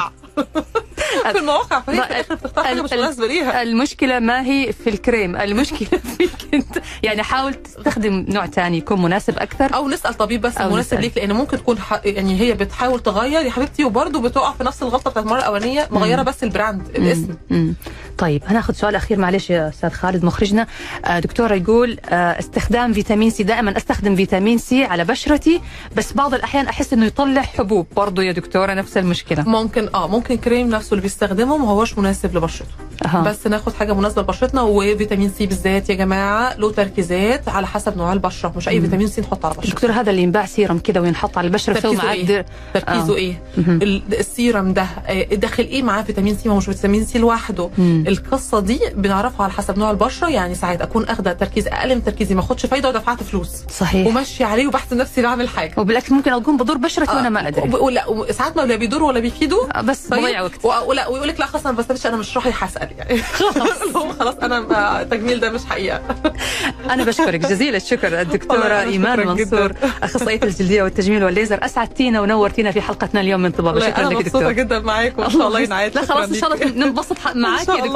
في 1.33 1.39
المواقع. 1.39 1.81
فهي 1.81 1.97
في 1.97 2.07
الآخر 2.11 2.35
بتختار 2.35 2.83
مش 2.83 2.93
مناسبه 2.93 3.27
ليها 3.27 3.63
المشكلة 3.63 4.19
ما 4.19 4.47
هي 4.47 4.73
في 4.73 4.91
الكريم 4.91 5.37
المشكلة 5.37 6.01
فيك 6.19 6.31
أنت. 6.55 6.79
يعني 7.03 7.23
حاول 7.23 7.55
تستخدم 7.55 8.27
نوع 8.29 8.47
تاني 8.47 8.79
يكون 8.79 9.03
مناسب 9.03 9.39
أكثر. 9.39 9.75
أو 9.75 9.89
نسأل 9.89 10.15
طبيب 10.15 10.41
بس 10.41 10.61
مناسب. 10.61 11.01
ليك 11.01 11.17
لأن 11.19 11.33
ممكن 11.33 11.57
تكون 11.59 11.79
ح... 11.79 12.01
يعني 12.05 12.41
هي 12.41 12.53
بتحاول 12.55 13.01
تغير. 13.01 13.41
يا 13.47 13.51
حبيبتي 13.51 13.85
وبرده 13.85 14.21
بتقع 14.21 14.53
في 14.53 14.65
نفس 14.65 14.83
الغلطة 14.83 15.11
بتاعت 15.11 15.25
المرة 15.27 15.39
الأولانية 15.39 15.89
مغيرة 15.91 16.23
بس 16.23 16.45
ال 16.45 16.52
brand 16.52 16.89
الاسم. 16.97 17.35
مم. 17.51 17.75
طيب 18.19 18.43
هناخذ 18.47 18.75
سؤال 18.75 18.95
أخير 18.95 19.19
معلش 19.19 19.51
يا 19.51 19.69
أستاذ 19.69 19.91
خالد 19.91 20.25
مخرجنا. 20.25 20.67
آه، 21.05 21.19
دكتورة 21.19 21.55
يقول 21.55 21.99
آه، 22.09 22.39
استخدام 22.39 22.93
فيتامين 22.93 23.31
سي 23.31 23.43
دائما 23.43 23.77
أستخدم 23.77 24.17
فيتامين 24.17 24.59
سي 24.59 24.85
على 24.85 25.05
بشرتي 25.05 25.61
بس 25.97 26.13
بعض 26.13 26.35
الأحيان 26.35 26.67
أحس 26.67 26.93
إنه 26.93 27.07
يطلع 27.07 27.43
حبوب. 27.43 27.87
برضه 27.97 28.23
يا 28.23 28.33
دكتورة 28.33 28.75
نفس 28.75 28.97
المشكلة. 28.97 29.43
ممكن 29.49 29.89
آه 29.95 30.09
ممكن 30.09 30.37
كريم 30.37 30.69
نفسه 30.69 30.91
اللي 30.93 31.03
بيستخدمه 31.03 31.57
ما 31.57 31.69
هوش 31.69 31.99
مناسب 31.99 32.37
لبشرته. 32.37 32.71
أها. 33.07 33.23
بس 33.23 33.47
ناخد 33.47 33.73
حاجة 33.75 33.93
مناسبة 33.95 34.23
لبشرتنا 34.23 34.63
وفيتامين 34.63 35.31
سي 35.39 35.47
بالذات 35.47 35.91
يا 35.91 35.95
جماعة 35.95 36.55
له 36.57 36.71
تركيزات 36.73 37.49
على 37.49 37.67
حسب 37.67 37.97
نوع 37.97 38.13
البشرة. 38.13 38.53
مش 38.57 38.69
أي 38.69 38.81
فيتامين 38.81 39.07
سي 39.07 39.21
نحطه 39.21 39.47
على 39.47 39.55
البشره 39.55 39.71
دكتور 39.71 39.91
هذا 39.93 40.11
اللي 40.11 40.23
ينباع 40.23 40.47
سيرم 40.47 40.79
كده 40.79 41.01
وينحط 41.01 41.39
على 41.39 41.47
البشرة 41.47 41.73
تركيزه 41.75 42.05
معدل. 42.05 42.31
إيه؟ 42.31 42.47
تركيزه 42.75 43.13
آه. 43.13 43.17
إيه؟ 43.17 43.43
ال- 43.59 44.03
السيرم 44.19 44.73
ده 44.73 44.87
آه، 45.07 45.23
داخل 45.35 45.63
إيه 45.63 45.83
معاه 45.83 46.03
فيتامين 46.03 46.37
سي؟ 46.37 46.49
ما 46.49 46.55
هو 46.55 46.59
مش 46.59 46.65
فيتامين 46.65 47.05
سي 47.05 47.19
لوحده. 47.19 47.71
القصة 48.09 48.61
دي 48.61 48.81
بنعرفها 48.95 49.43
على 49.45 49.53
حسب 49.53 49.79
نوع 49.79 49.91
البشرة. 49.91 50.29
يعني 50.29 50.55
ساعات 50.55 50.81
أكون 50.83 51.05
أخدة 51.05 51.33
تركيز 51.33 51.67
أقل 51.69 51.95
من 51.95 52.05
تركيزي 52.05 52.35
ما 52.35 52.41
أخدش 52.41 52.67
فايدة 52.67 52.89
ودفعت 52.89 53.23
فلوس. 53.23 53.49
صحيح. 53.79 54.07
وماشيه 54.07 54.45
عليه 54.45 54.67
وبحسب 54.67 54.97
نفسي 54.97 55.23
بعمل 55.23 55.49
حاجة. 55.49 55.75
وبالعكس 55.77 56.13
ممكن 56.13 56.33
اقوم 56.33 56.57
بدور 56.57 56.77
بشرتي 56.79 57.17
وأنا 57.17 57.29
ما 57.29 57.49
أدري. 57.49 57.63
وب- 57.69 57.75
ولا 57.83 58.09
وساعات 58.09 58.57
ما 58.57 58.63
لا 58.63 58.77
بيدوروا 58.77 59.09
ولا 59.09 59.21
بيفيدوا. 59.21 59.79
آه، 59.79 59.81
بس 59.81 60.07
طيب؟ 60.07 60.21
بضيع 60.23 60.43
وقت. 60.43 60.65
ولا 60.87 61.09
ويقول 61.09 61.29
لك 61.29 61.41
لا 61.41 61.47
خلاص 61.47 61.63
أنا 61.67 61.73
ما 61.73 61.79
بستفدش 61.79 62.07
أنا 62.07 62.17
مش 62.17 62.37
رايح 62.37 62.65
اسال 62.65 62.89
يعني. 62.99 63.23
خلاص. 63.23 63.57
خلاص 64.21 64.35
أنا 64.43 65.03
التجميل 65.03 65.41
ده 65.41 65.51
مش 65.51 65.65
حقيقة. 65.65 66.03
أنا 66.93 67.05
بشكرك 67.05 67.41
جزيل 67.41 67.75
الشكر 67.75 68.21
الدكتورة 68.21 68.67
أنا 68.67 68.83
إيمان 68.83 69.27
منصور. 69.27 69.73
أخصائية 70.03 70.41
الجلدية 70.43 70.83
والتجميل 70.83 71.25
والليزر. 71.25 71.65
أسعدتينا 71.65 72.21
ونورتينا 72.21 72.71
في 72.71 72.81
حلقتنا 72.81 73.21
اليوم 73.21 73.41
من 73.41 73.53
والله 73.59 73.81
شكرا 73.91 74.05
لك 74.05 74.17
مبسوطة 74.17 74.39
دكتور. 74.39 74.53
جدا 74.53 74.79
معاك 74.79 75.19
وإن 75.19 75.31
شاء 75.31 75.49
الله 75.49 75.61
ينعاد. 75.61 75.95
لا 75.95 76.03
خلاص 76.07 76.29
إن 76.29 76.35
شاء 76.35 76.55
الله. 76.55 76.67
ننبسط. 76.87 77.19
ح- 77.19 77.37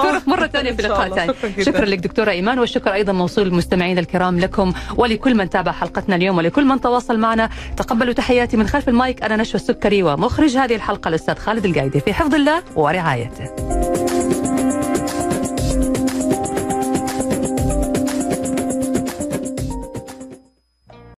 دكتورة 0.02 0.22
مرة 0.36 0.46
ثانية 0.46 0.72
في 0.72 0.82
لقاء. 0.82 1.08
ثاني. 1.14 1.64
شكرا 1.64 1.84
لك 1.84 1.98
دكتوره 1.98 2.30
إيمان 2.30 2.58
والشكر 2.58 2.92
أيضا 2.92 3.12
موصول 3.12 3.44
للمستمعين 3.46 3.98
الكرام 3.98 4.38
لكم 4.40 4.72
ولكل 4.96 5.34
من 5.34 5.50
تابع 5.50 5.72
حلقتنا 5.72 6.16
اليوم 6.16 6.38
ولكل 6.38 6.64
من 6.64 6.80
تواصل 6.80 7.18
معنا 7.18 7.50
تقبلوا 7.76 8.12
تحياتي 8.12 8.56
من 8.56 8.68
خلف 8.68 8.88
المايك 8.88 9.22
أنا 9.22 9.36
نشوى 9.36 9.54
السكري 9.60 10.02
ومخرج 10.02 10.56
هذه 10.56 10.74
الحلقة 10.74 11.08
الأستاذ 11.08 11.34
خالد 11.34 11.64
القايدي 11.64 12.00
في 12.00 12.12
حفظ 12.14 12.34
الله 12.34 12.62
ورعايته 12.76 13.44